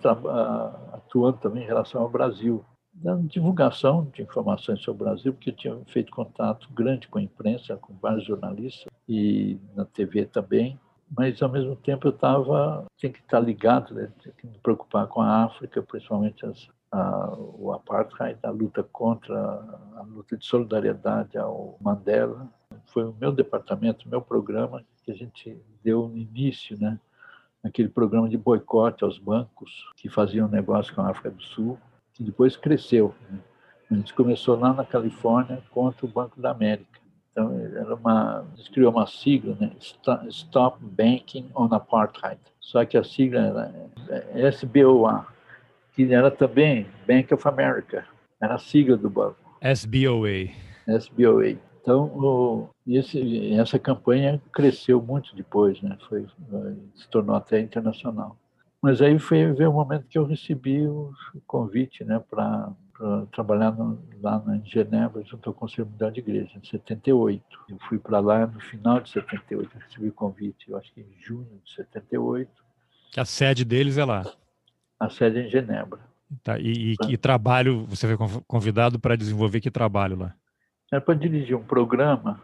atuando 0.93 1.39
também 1.39 1.63
em 1.63 1.67
relação 1.67 2.03
ao 2.03 2.09
Brasil, 2.09 2.65
dando 2.93 3.29
divulgação 3.29 4.11
de 4.13 4.23
informações 4.23 4.83
sobre 4.83 5.03
o 5.03 5.07
Brasil, 5.07 5.33
porque 5.33 5.51
eu 5.51 5.57
tinha 5.57 5.79
feito 5.87 6.11
contato 6.11 6.69
grande 6.73 7.07
com 7.07 7.19
a 7.19 7.23
imprensa, 7.23 7.77
com 7.77 7.95
vários 8.03 8.25
jornalistas 8.25 8.93
e 9.09 9.61
na 9.77 9.85
TV 9.85 10.25
também. 10.27 10.79
Mas 11.17 11.41
ao 11.43 11.49
mesmo 11.49 11.77
tempo 11.77 12.09
eu 12.09 12.13
estava 12.13 12.87
tinha 12.97 13.13
que 13.13 13.21
estar 13.21 13.39
ligado, 13.39 13.95
né? 13.95 14.11
tinha 14.19 14.35
que 14.35 14.47
me 14.47 14.59
preocupar 14.59 15.07
com 15.07 15.21
a 15.21 15.45
África, 15.45 15.83
principalmente 15.83 16.45
as 16.45 16.69
a, 16.93 17.35
o 17.39 17.73
apartheid, 17.73 18.39
a 18.43 18.51
luta 18.51 18.83
contra, 18.83 19.35
a 19.97 20.03
luta 20.03 20.37
de 20.37 20.45
solidariedade 20.45 21.39
ao 21.39 21.79
Mandela. 21.81 22.47
Foi 22.87 23.05
o 23.05 23.17
meu 23.19 23.33
departamento, 23.33 24.07
o 24.07 24.11
meu 24.11 24.21
programa 24.21 24.85
que 25.03 25.11
a 25.11 25.15
gente 25.15 25.59
deu 25.83 26.07
no 26.07 26.19
início, 26.19 26.79
né? 26.79 27.01
Aquele 27.65 27.89
programa 27.89 28.29
de 28.29 28.37
boicote 28.37 29.05
aos 29.05 29.19
bancos 29.19 29.71
que 29.97 30.09
faziam 30.09 30.49
negócio 30.49 30.95
com 30.95 31.03
a 31.03 31.11
África 31.11 31.31
do 31.31 31.43
Sul, 31.43 31.79
que 32.13 32.23
depois 32.25 32.57
cresceu. 32.57 33.15
Né? 33.31 33.39
A 33.91 33.95
gente 33.95 34.15
começou 34.15 34.59
lá 34.59 34.73
na 34.73 34.85
Califórnia 34.85 35.63
contra 35.71 36.07
o 36.07 36.09
Banco 36.09 36.41
da 36.41 36.51
América. 36.51 37.01
Então, 37.31 37.59
era 37.59 37.95
uma, 37.95 38.45
criou 38.73 38.93
uma 38.93 39.07
sigla, 39.07 39.57
né? 39.59 39.73
Stop 40.29 40.79
Banking 40.83 41.51
on 41.55 41.73
Apartheid. 41.73 42.41
Só 42.61 42.85
que 42.85 42.97
a 42.97 43.05
sigla 43.05 43.73
era 44.09 44.49
SBOA, 44.51 45.27
que 45.95 46.13
era 46.13 46.31
também 46.31 46.87
Bank 47.07 47.33
of 47.33 47.47
America, 47.49 48.07
era 48.41 48.55
a 48.55 48.59
sigla 48.59 48.97
do 48.97 49.09
banco. 49.09 49.37
SBOA. 49.63 50.51
SBOA. 50.89 51.72
Então, 51.83 52.05
o, 52.05 52.69
esse, 52.87 53.53
essa 53.55 53.79
campanha 53.79 54.41
cresceu 54.53 55.03
muito 55.03 55.35
depois, 55.37 55.83
né? 55.83 55.99
Foi, 56.09 56.27
se 56.95 57.09
tornou 57.11 57.37
até 57.37 57.61
internacional. 57.61 58.37
Mas 58.81 59.03
aí 59.03 59.19
foi 59.19 59.53
veio 59.53 59.71
o 59.71 59.75
momento 59.75 60.07
que 60.09 60.19
eu 60.19 60.25
recebi 60.25 60.87
o 60.87 61.13
convite 61.47 62.05
né, 62.05 62.23
para 62.31 62.73
trabalhar 63.33 63.73
no, 63.73 63.99
lá 64.21 64.43
em 64.49 64.65
Genebra, 64.65 65.23
junto 65.25 65.51
ao 65.51 65.55
Conselho 65.55 65.89
Mundial 65.89 66.11
de 66.11 66.21
Igreja, 66.21 66.51
em 66.57 66.65
78. 66.65 67.43
Eu 67.69 67.79
fui 67.89 67.99
para 67.99 68.19
lá 68.19 68.47
no 68.47 68.61
final 68.61 69.01
de 69.01 69.11
78, 69.11 69.71
recebi 69.89 70.09
o 70.09 70.13
convite, 70.13 70.71
eu 70.71 70.77
acho 70.77 70.93
que 70.93 71.01
em 71.01 71.15
junho 71.21 71.61
de 71.65 71.73
78. 71.75 72.51
A 73.17 73.25
sede 73.25 73.65
deles 73.65 73.99
é 73.99 74.05
lá 74.05 74.25
a 75.03 75.11
sede 75.11 75.41
em 75.41 75.51
Genebra. 75.51 76.01
Tá, 76.43 76.59
e, 76.59 76.93
e 76.93 76.97
que 76.97 77.19
trabalho 77.19 77.85
você 77.87 78.17
foi 78.17 78.43
convidado 78.47 78.99
para 78.99 79.17
desenvolver 79.17 79.61
que 79.61 79.71
trabalho 79.71 80.17
lá? 80.17 80.35
Era 80.93 81.01
para 81.01 81.15
dirigir 81.15 81.57
um 81.57 81.65
programa 81.65 82.39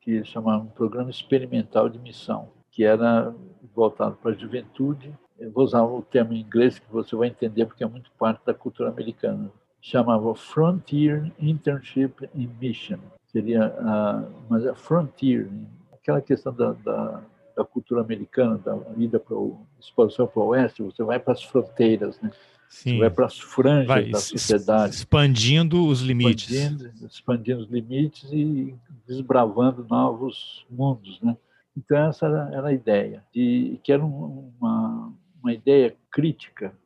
que 0.00 0.24
chamava 0.24 0.64
um 0.64 0.66
programa 0.66 1.10
experimental 1.10 1.88
de 1.88 1.96
missão, 2.00 2.48
que 2.72 2.82
era 2.82 3.32
voltado 3.72 4.16
para 4.16 4.32
a 4.32 4.34
juventude. 4.34 5.16
Eu 5.38 5.52
vou 5.52 5.62
usar 5.62 5.84
o 5.84 6.02
termo 6.02 6.32
em 6.32 6.40
inglês 6.40 6.76
que 6.76 6.92
você 6.92 7.14
vai 7.14 7.28
entender 7.28 7.66
porque 7.66 7.84
é 7.84 7.86
muito 7.86 8.10
parte 8.18 8.44
da 8.44 8.52
cultura 8.52 8.88
americana. 8.88 9.48
Chamava 9.80 10.34
Frontier 10.34 11.30
Internship 11.38 12.28
in 12.34 12.50
Mission. 12.60 12.98
Seria 13.26 13.66
a, 13.78 14.24
mas 14.50 14.66
a 14.66 14.74
frontier, 14.74 15.48
aquela 15.92 16.20
questão 16.20 16.52
da, 16.52 16.72
da 16.72 17.22
da 17.54 17.64
cultura 17.64 18.00
americana, 18.00 18.58
da 18.58 18.76
ida 18.96 19.20
para 19.20 19.36
a 19.36 19.50
expansão 19.78 20.26
para 20.26 20.42
o 20.42 20.46
oeste, 20.46 20.82
você 20.82 21.02
vai 21.02 21.18
para 21.18 21.34
as 21.34 21.42
fronteiras, 21.42 22.20
né? 22.20 22.30
Sim. 22.74 22.98
Vai 22.98 23.08
para 23.08 23.26
as 23.26 23.38
franjas 23.38 23.86
vai, 23.86 24.10
da 24.10 24.18
sociedade. 24.18 24.94
Expandindo 24.96 25.86
os 25.86 26.00
limites. 26.00 26.50
Expandindo, 26.50 27.06
expandindo, 27.06 27.60
os 27.60 27.70
limites 27.70 28.28
e 28.32 28.74
desbravando 29.06 29.86
novos 29.88 30.66
mundos, 30.68 31.20
né? 31.20 31.36
Então, 31.76 31.96
essa 32.08 32.26
era, 32.26 32.66
a 32.66 32.72
ideia, 32.72 33.24
de, 33.32 33.78
que 33.84 33.92
era 33.92 34.04
uma, 34.04 35.12
uma 35.40 35.52
ideia 35.52 35.96
crítica 36.10 36.76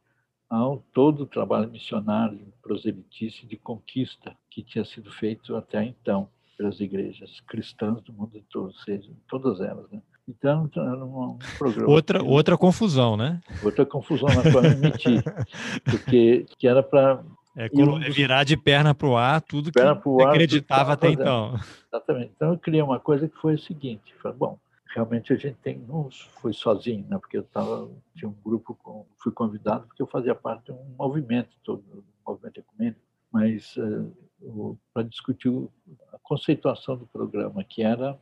ao 0.49 0.85
todo 0.93 1.23
o 1.23 1.27
trabalho 1.27 1.71
missionário, 1.71 2.53
proselitício 2.63 3.49
de 3.49 3.57
conquista 3.57 4.37
que 4.51 4.63
tinha 4.63 4.85
sido 4.85 5.11
feito 5.11 5.57
até 5.57 5.83
então 5.83 6.29
pelas 6.57 6.81
igrejas 6.81 7.41
cristãs 7.41 8.03
do 8.03 8.13
mundo 8.13 8.45
todo, 8.51 8.75
seja, 8.75 9.11
todas 9.27 9.61
elas. 9.61 9.91
Né? 9.91 10.03
Então, 10.29 10.71
era 10.77 11.05
um 11.05 11.39
programa. 11.57 11.89
Outra, 11.89 12.23
outra 12.23 12.59
confusão, 12.59 13.17
né? 13.17 13.41
Outra 13.65 13.87
confusão 13.87 14.29
na 14.29 14.43
qual 14.53 14.63
eu 14.63 14.77
me 14.77 14.77
meti. 14.77 15.23
Porque 15.85 16.45
que 16.59 16.69
era 16.69 16.83
para. 16.83 17.25
É, 17.57 17.65
é 17.65 18.11
virar 18.11 18.45
de 18.45 18.57
perna 18.57 18.95
para 18.95 19.09
o 19.09 19.17
ar 19.17 19.41
tudo 19.41 19.73
que 19.73 19.81
ar, 19.81 19.99
acreditava 20.29 20.93
até 20.93 21.09
então. 21.09 21.59
Exatamente. 21.91 22.33
Então, 22.37 22.53
eu 22.53 22.59
criei 22.59 22.83
uma 22.83 23.01
coisa 23.01 23.27
que 23.27 23.37
foi 23.39 23.55
o 23.55 23.59
seguinte: 23.59 24.15
falei, 24.23 24.37
bom, 24.37 24.59
realmente 24.95 25.33
a 25.33 25.37
gente 25.37 25.57
tem. 25.63 25.79
Não 25.89 26.11
fui 26.43 26.53
sozinho, 26.53 27.07
né? 27.09 27.19
Porque 27.19 27.39
eu 27.39 27.43
tava, 27.45 27.89
tinha 28.15 28.29
um 28.29 28.37
grupo, 28.45 28.79
com, 28.83 29.07
fui 29.19 29.33
convidado, 29.33 29.87
porque 29.87 30.03
eu 30.03 30.07
fazia 30.07 30.35
parte 30.35 30.67
de 30.67 30.73
um 30.73 30.95
movimento, 30.99 31.49
todo, 31.65 31.83
um 31.91 32.31
movimento 32.31 32.61
ecumênico, 32.61 33.01
mas 33.33 33.75
uh, 33.79 34.79
para 34.93 35.05
discutir 35.05 35.51
a 36.13 36.19
conceituação 36.23 36.99
do 36.99 37.07
programa, 37.07 37.65
que 37.65 37.83
era 37.83 38.19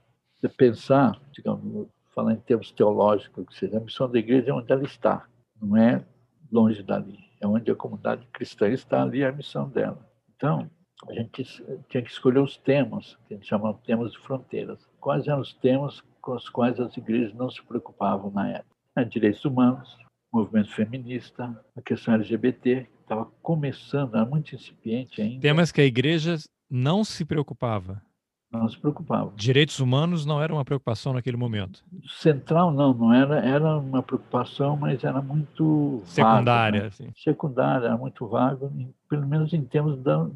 pensar, 0.49 1.21
digamos, 1.33 1.89
falar 2.15 2.33
em 2.33 2.41
termos 2.41 2.71
teológicos, 2.73 3.47
que 3.47 3.55
seja, 3.55 3.77
a 3.77 3.81
missão 3.81 4.11
da 4.11 4.19
igreja 4.19 4.51
é 4.51 4.53
onde 4.53 4.73
ela 4.73 4.85
está, 4.85 5.27
não 5.61 5.77
é 5.77 6.05
longe 6.51 6.83
dali, 6.83 7.19
é 7.41 7.47
onde 7.47 7.71
a 7.71 7.75
comunidade 7.75 8.27
cristã 8.33 8.69
está 8.69 9.03
ali, 9.03 9.23
é 9.23 9.29
a 9.29 9.33
missão 9.33 9.69
dela. 9.69 9.99
Então, 10.35 10.71
a 11.09 11.13
gente 11.13 11.45
tinha 11.89 12.03
que 12.03 12.11
escolher 12.11 12.41
os 12.41 12.57
temas, 12.57 13.19
que 13.27 13.35
a 13.35 13.37
gente 13.37 13.47
chama 13.47 13.75
de 13.75 13.81
temas 13.81 14.13
de 14.13 14.19
fronteiras. 14.19 14.89
Quais 14.99 15.29
eram 15.29 15.41
os 15.41 15.53
temas 15.53 16.03
com 16.23 16.35
os 16.35 16.49
quais 16.49 16.81
as 16.81 16.97
igrejas 16.97 17.35
não 17.35 17.51
se 17.51 17.63
preocupavam 17.63 18.31
na 18.31 18.49
época? 18.49 19.05
Direitos 19.11 19.45
humanos, 19.45 19.99
movimento 20.33 20.73
feminista, 20.73 21.63
a 21.77 21.83
questão 21.83 22.15
LGBT, 22.15 22.85
que 22.85 23.03
estava 23.03 23.27
começando, 23.43 24.15
era 24.15 24.25
muito 24.25 24.55
incipiente 24.55 25.21
ainda. 25.21 25.43
Temas 25.43 25.71
que 25.71 25.83
a 25.83 25.85
igreja 25.85 26.37
não 26.71 27.05
se 27.05 27.25
preocupava 27.25 28.03
não 28.57 28.69
se 28.69 28.79
preocupavam. 28.79 29.33
Direitos 29.37 29.81
humanos 29.81 30.25
não 30.25 30.43
era 30.43 30.53
uma 30.53 30.65
preocupação 30.65 31.13
naquele 31.13 31.37
momento? 31.37 31.85
Central 32.09 32.73
não, 32.73 32.93
não 32.93 33.13
era, 33.13 33.39
era 33.41 33.79
uma 33.79 34.03
preocupação, 34.03 34.77
mas 34.77 35.05
era 35.05 35.21
muito 35.21 36.03
secundária, 36.05 36.91
vago, 36.91 37.03
né? 37.03 37.13
secundária, 37.17 37.87
era 37.87 37.97
muito 37.97 38.27
vago, 38.27 38.73
pelo 39.09 39.27
menos 39.27 39.53
em 39.53 39.65
termos 39.65 39.99
da, 40.03 40.29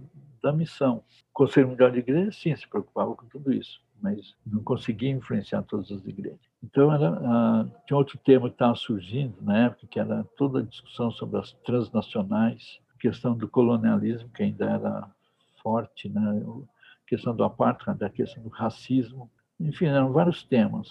da 0.43 0.53
missão. 0.53 1.03
O 1.31 1.33
Conselho 1.33 1.69
Mundial 1.69 1.91
de 1.91 1.99
Igrejas 1.99 2.37
sim 2.37 2.55
se 2.55 2.69
preocupava 2.69 3.15
com 3.15 3.27
tudo 3.27 3.53
isso, 3.53 3.81
mas 4.01 4.35
não 4.47 4.63
conseguia 4.63 5.11
influenciar 5.11 5.63
todas 5.63 5.91
as 5.91 6.05
igrejas. 6.07 6.41
Então 6.63 6.93
era, 6.93 7.11
uh, 7.11 7.71
tinha 7.87 7.97
outro 7.97 8.19
tema 8.19 8.49
que 8.49 8.55
estava 8.55 8.75
surgindo 8.75 9.35
na 9.41 9.67
época, 9.67 9.87
que 9.87 9.99
era 9.99 10.25
toda 10.37 10.61
a 10.61 10.63
discussão 10.63 11.11
sobre 11.11 11.39
as 11.39 11.53
transnacionais, 11.65 12.79
questão 13.01 13.35
do 13.35 13.49
colonialismo 13.49 14.29
que 14.29 14.43
ainda 14.43 14.67
era 14.67 15.11
forte, 15.63 16.09
né? 16.09 16.43
Questão 17.11 17.35
do 17.35 17.43
apartheid, 17.43 18.03
a 18.05 18.09
questão 18.09 18.41
do 18.41 18.49
racismo, 18.49 19.29
enfim, 19.59 19.87
eram 19.87 20.13
vários 20.13 20.45
temas. 20.45 20.89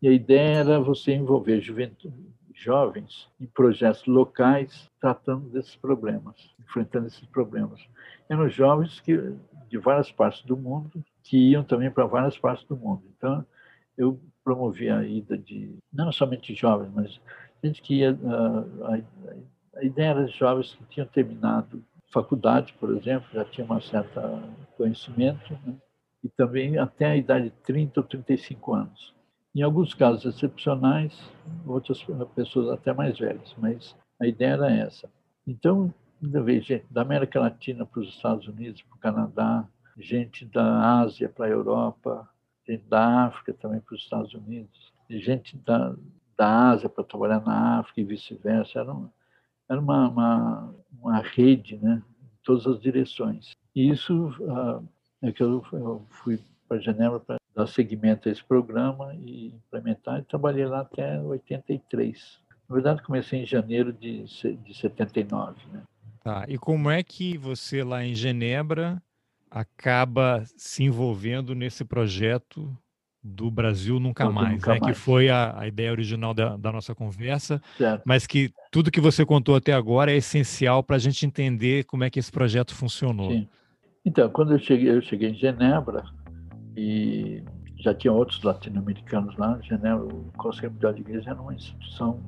E 0.00 0.06
a 0.06 0.12
ideia 0.12 0.58
era 0.58 0.80
você 0.80 1.12
envolver 1.12 1.60
jovens 2.54 3.28
em 3.40 3.46
projetos 3.46 4.06
locais 4.06 4.88
tratando 5.00 5.48
desses 5.48 5.74
problemas, 5.74 6.54
enfrentando 6.60 7.08
esses 7.08 7.26
problemas. 7.26 7.80
Eram 8.28 8.48
jovens 8.48 9.00
que 9.00 9.34
de 9.68 9.78
várias 9.78 10.12
partes 10.12 10.44
do 10.44 10.56
mundo 10.56 11.04
que 11.24 11.36
iam 11.36 11.64
também 11.64 11.90
para 11.90 12.06
várias 12.06 12.38
partes 12.38 12.64
do 12.66 12.76
mundo. 12.76 13.02
Então, 13.16 13.44
eu 13.98 14.20
promovia 14.44 14.98
a 14.98 15.04
ida 15.04 15.36
de 15.36 15.76
não 15.92 16.12
somente 16.12 16.54
jovens, 16.54 16.92
mas 16.94 17.20
gente 17.64 17.82
que 17.82 17.96
ia 17.96 18.16
a, 18.24 18.94
a, 18.94 19.80
a 19.80 19.84
ideia 19.84 20.10
era 20.10 20.24
de 20.26 20.38
jovens 20.38 20.74
que 20.74 20.84
tinham 20.84 21.08
terminado 21.08 21.82
faculdade, 22.12 22.72
por 22.74 22.90
exemplo, 22.96 23.28
já 23.32 23.44
tinham 23.44 23.70
um 23.70 23.80
certo 23.80 24.20
conhecimento, 24.76 25.58
né? 25.64 25.76
e 26.22 26.28
também 26.28 26.78
até 26.78 27.06
a 27.06 27.16
idade 27.16 27.50
de 27.50 27.56
30 27.62 28.00
ou 28.00 28.06
35 28.06 28.74
anos. 28.74 29.14
Em 29.54 29.62
alguns 29.62 29.94
casos 29.94 30.24
excepcionais, 30.24 31.18
outras 31.66 32.04
pessoas 32.34 32.68
até 32.70 32.92
mais 32.92 33.18
velhas, 33.18 33.54
mas 33.58 33.96
a 34.20 34.26
ideia 34.26 34.52
era 34.52 34.70
essa. 34.70 35.08
Então, 35.46 35.92
veio 36.20 36.62
gente 36.62 36.86
da 36.90 37.02
América 37.02 37.40
Latina 37.40 37.86
para 37.86 38.00
os 38.00 38.08
Estados 38.08 38.46
Unidos, 38.48 38.82
para 38.82 38.96
o 38.96 39.00
Canadá, 39.00 39.68
gente 39.96 40.44
da 40.44 41.00
Ásia 41.00 41.28
para 41.28 41.46
a 41.46 41.50
Europa, 41.50 42.28
gente 42.66 42.84
da 42.88 43.26
África 43.26 43.54
também 43.54 43.80
para 43.80 43.94
os 43.94 44.02
Estados 44.02 44.34
Unidos, 44.34 44.92
gente 45.08 45.56
da, 45.58 45.94
da 46.36 46.70
Ásia 46.70 46.88
para 46.88 47.04
trabalhar 47.04 47.40
na 47.40 47.78
África 47.78 48.00
e 48.00 48.04
vice-versa. 48.04 48.80
Era, 48.80 48.94
era 49.68 49.80
uma, 49.80 50.08
uma, 50.08 50.74
uma, 51.00 51.18
rede 51.20 51.76
né, 51.76 52.02
em 52.22 52.44
todas 52.44 52.66
as 52.66 52.80
direções. 52.80 53.50
E 53.74 53.90
isso 53.90 54.28
uh, 54.40 54.86
é 55.22 55.32
que 55.32 55.42
eu, 55.42 55.64
eu 55.72 56.06
fui 56.10 56.38
para 56.68 56.78
Genebra 56.78 57.20
para 57.20 57.36
dar 57.54 57.66
seguimento 57.66 58.28
a 58.28 58.32
esse 58.32 58.44
programa 58.44 59.14
e 59.14 59.48
implementar, 59.48 60.20
e 60.20 60.24
trabalhei 60.24 60.66
lá 60.66 60.80
até 60.80 61.20
83. 61.20 62.40
Na 62.68 62.74
verdade, 62.74 63.02
comecei 63.02 63.42
em 63.42 63.46
janeiro 63.46 63.92
de, 63.92 64.24
de 64.24 64.74
79. 64.74 65.54
Né? 65.72 65.82
Tá, 66.22 66.44
e 66.48 66.58
como 66.58 66.90
é 66.90 67.02
que 67.02 67.38
você 67.38 67.82
lá 67.84 68.04
em 68.04 68.14
Genebra 68.14 69.00
acaba 69.50 70.42
se 70.56 70.82
envolvendo 70.82 71.54
nesse 71.54 71.84
projeto 71.84 72.76
do 73.26 73.50
Brasil 73.50 73.98
Nunca 73.98 74.30
Mais, 74.30 74.52
nunca 74.52 74.74
né? 74.74 74.80
mais. 74.80 74.96
que 74.96 75.02
foi 75.02 75.28
a, 75.28 75.58
a 75.58 75.66
ideia 75.66 75.90
original 75.90 76.32
da, 76.32 76.56
da 76.56 76.70
nossa 76.70 76.94
conversa, 76.94 77.60
certo. 77.76 78.02
mas 78.04 78.26
que 78.26 78.52
tudo 78.70 78.90
que 78.90 79.00
você 79.00 79.26
contou 79.26 79.56
até 79.56 79.72
agora 79.72 80.12
é 80.12 80.16
essencial 80.16 80.82
para 80.82 80.96
a 80.96 80.98
gente 80.98 81.26
entender 81.26 81.84
como 81.84 82.04
é 82.04 82.10
que 82.10 82.18
esse 82.18 82.30
projeto 82.30 82.74
funcionou. 82.74 83.30
Sim. 83.30 83.48
Então, 84.04 84.28
quando 84.30 84.52
eu 84.52 84.58
cheguei, 84.58 84.90
eu 84.90 85.02
cheguei 85.02 85.30
em 85.30 85.34
Genebra 85.34 86.04
e 86.76 87.42
já 87.78 87.92
tinha 87.92 88.12
outros 88.12 88.42
latino-americanos 88.42 89.36
lá. 89.36 89.58
Genebra, 89.62 90.04
o 90.04 90.32
Conselho 90.36 90.70
Mundial 90.72 90.92
de 90.92 91.00
Igreja 91.00 91.30
era 91.30 91.40
uma 91.40 91.54
instituição 91.54 92.20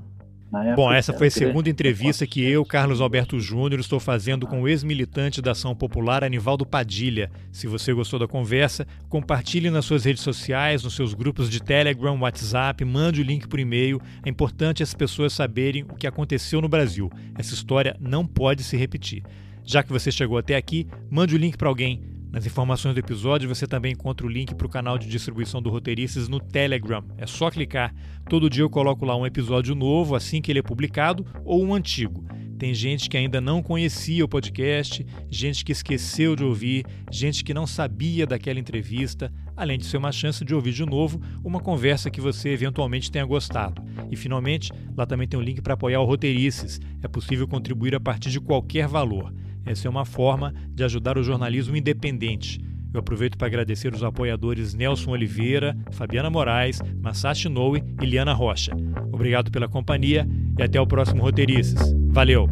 Bom, 0.75 0.91
essa 0.91 1.13
foi 1.13 1.27
a 1.27 1.31
segunda 1.31 1.69
entrevista 1.69 2.27
que 2.27 2.43
eu, 2.43 2.65
Carlos 2.65 3.03
Alberto 3.03 3.39
Júnior, 3.39 3.81
estou 3.81 4.01
fazendo 4.01 4.47
com 4.47 4.63
o 4.63 4.69
ex-militante 4.69 5.43
da 5.43 5.51
Ação 5.51 5.75
Popular, 5.75 6.25
Anivaldo 6.25 6.65
Padilha. 6.65 7.31
Se 7.53 7.67
você 7.67 7.93
gostou 7.93 8.19
da 8.19 8.27
conversa, 8.27 8.87
compartilhe 9.11 9.69
nas 9.69 9.85
suas 9.85 10.07
redes 10.07 10.23
sociais, 10.23 10.83
nos 10.83 10.95
seus 10.95 11.13
grupos 11.13 11.51
de 11.51 11.63
Telegram, 11.63 12.19
WhatsApp, 12.19 12.83
mande 12.83 13.21
o 13.21 13.25
link 13.25 13.47
por 13.47 13.61
e-mail. 13.61 14.01
É 14.25 14.31
importante 14.31 14.83
as 14.83 14.95
pessoas 14.95 15.35
saberem 15.35 15.83
o 15.83 15.95
que 15.95 16.07
aconteceu 16.07 16.63
no 16.63 16.69
Brasil. 16.69 17.11
Essa 17.37 17.53
história 17.53 17.95
não 18.01 18.27
pode 18.27 18.65
se 18.65 18.77
repetir. 18.77 19.23
Já 19.65 19.83
que 19.83 19.93
você 19.93 20.11
chegou 20.11 20.39
até 20.39 20.57
aqui, 20.57 20.87
mande 21.11 21.35
o 21.35 21.39
link 21.39 21.59
para 21.59 21.69
alguém 21.69 22.18
nas 22.31 22.45
informações 22.45 22.95
do 22.95 23.01
episódio 23.01 23.49
você 23.49 23.67
também 23.67 23.93
encontra 23.93 24.27
o 24.27 24.31
link 24.31 24.55
para 24.55 24.67
o 24.67 24.71
canal 24.71 24.99
de 24.99 25.09
distribuição 25.09 25.63
do 25.63 25.71
Roteiristas 25.71 26.29
no 26.29 26.39
Telegram. 26.39 27.03
É 27.17 27.27
só 27.27 27.51
clicar. 27.51 27.95
Todo 28.29 28.51
dia 28.51 28.63
eu 28.63 28.71
coloco 28.71 29.05
lá 29.05 29.17
um 29.17 29.27
episódio 29.27 29.75
novo 29.75 30.15
assim 30.15 30.43
que 30.43 30.53
ele 30.53 30.59
é 30.59 30.63
publicado 30.63 31.25
ou 31.45 31.65
um 31.65 31.75
antigo. 31.75 32.27
Tem 32.59 32.75
gente 32.75 33.09
que 33.09 33.17
ainda 33.17 33.41
não 33.41 33.63
conhecia 33.63 34.25
o 34.25 34.29
podcast, 34.29 35.07
gente 35.31 35.65
que 35.65 35.71
esqueceu 35.71 36.35
de 36.35 36.43
ouvir, 36.43 36.85
gente 37.11 37.45
que 37.45 37.55
não 37.55 37.69
sabia 37.69 38.27
daquela 38.27 38.59
entrevista, 38.59 39.33
além 39.57 39.79
de 39.79 39.87
ser 39.87 39.97
uma 39.97 40.11
chance 40.11 40.45
de 40.45 40.53
ouvir 40.55 40.73
de 40.73 40.85
novo 40.85 41.21
uma 41.45 41.61
conversa 41.61 42.11
que 42.11 42.21
você 42.21 42.49
eventualmente 42.49 43.13
tenha 43.13 43.25
gostado. 43.25 43.81
E 44.11 44.17
finalmente, 44.17 44.73
lá 44.97 45.07
também 45.07 45.29
tem 45.29 45.39
um 45.39 45.43
link 45.43 45.63
para 45.63 45.75
apoiar 45.75 46.01
o 46.01 46.05
Roteirices. 46.05 46.81
É 47.01 47.07
possível 47.07 47.47
contribuir 47.47 47.95
a 47.95 48.01
partir 48.01 48.31
de 48.31 48.41
qualquer 48.41 48.89
valor. 48.89 49.33
Essa 49.65 49.89
é 49.89 49.91
uma 49.91 50.05
forma 50.05 50.53
de 50.71 50.85
ajudar 50.85 51.19
o 51.19 51.23
jornalismo 51.23 51.77
independente. 51.77 52.61
Eu 52.93 53.01
aproveito 53.01 53.37
para 53.37 53.47
agradecer 53.47 53.93
os 53.93 54.03
apoiadores 54.03 54.73
Nelson 54.73 55.11
Oliveira, 55.11 55.77
Fabiana 55.93 56.31
Moraes, 56.31 56.81
Masashi 57.03 57.49
Noe 57.49 57.83
e 58.01 58.07
Liana 58.07 58.33
Rocha. 58.33 58.73
Obrigado 59.13 59.51
pela 59.51 59.69
companhia 59.69 60.27
e 60.59 60.63
até 60.63 60.81
o 60.81 60.87
próximo 60.87 61.23
Roteirices. 61.23 61.95
Valeu! 62.09 62.49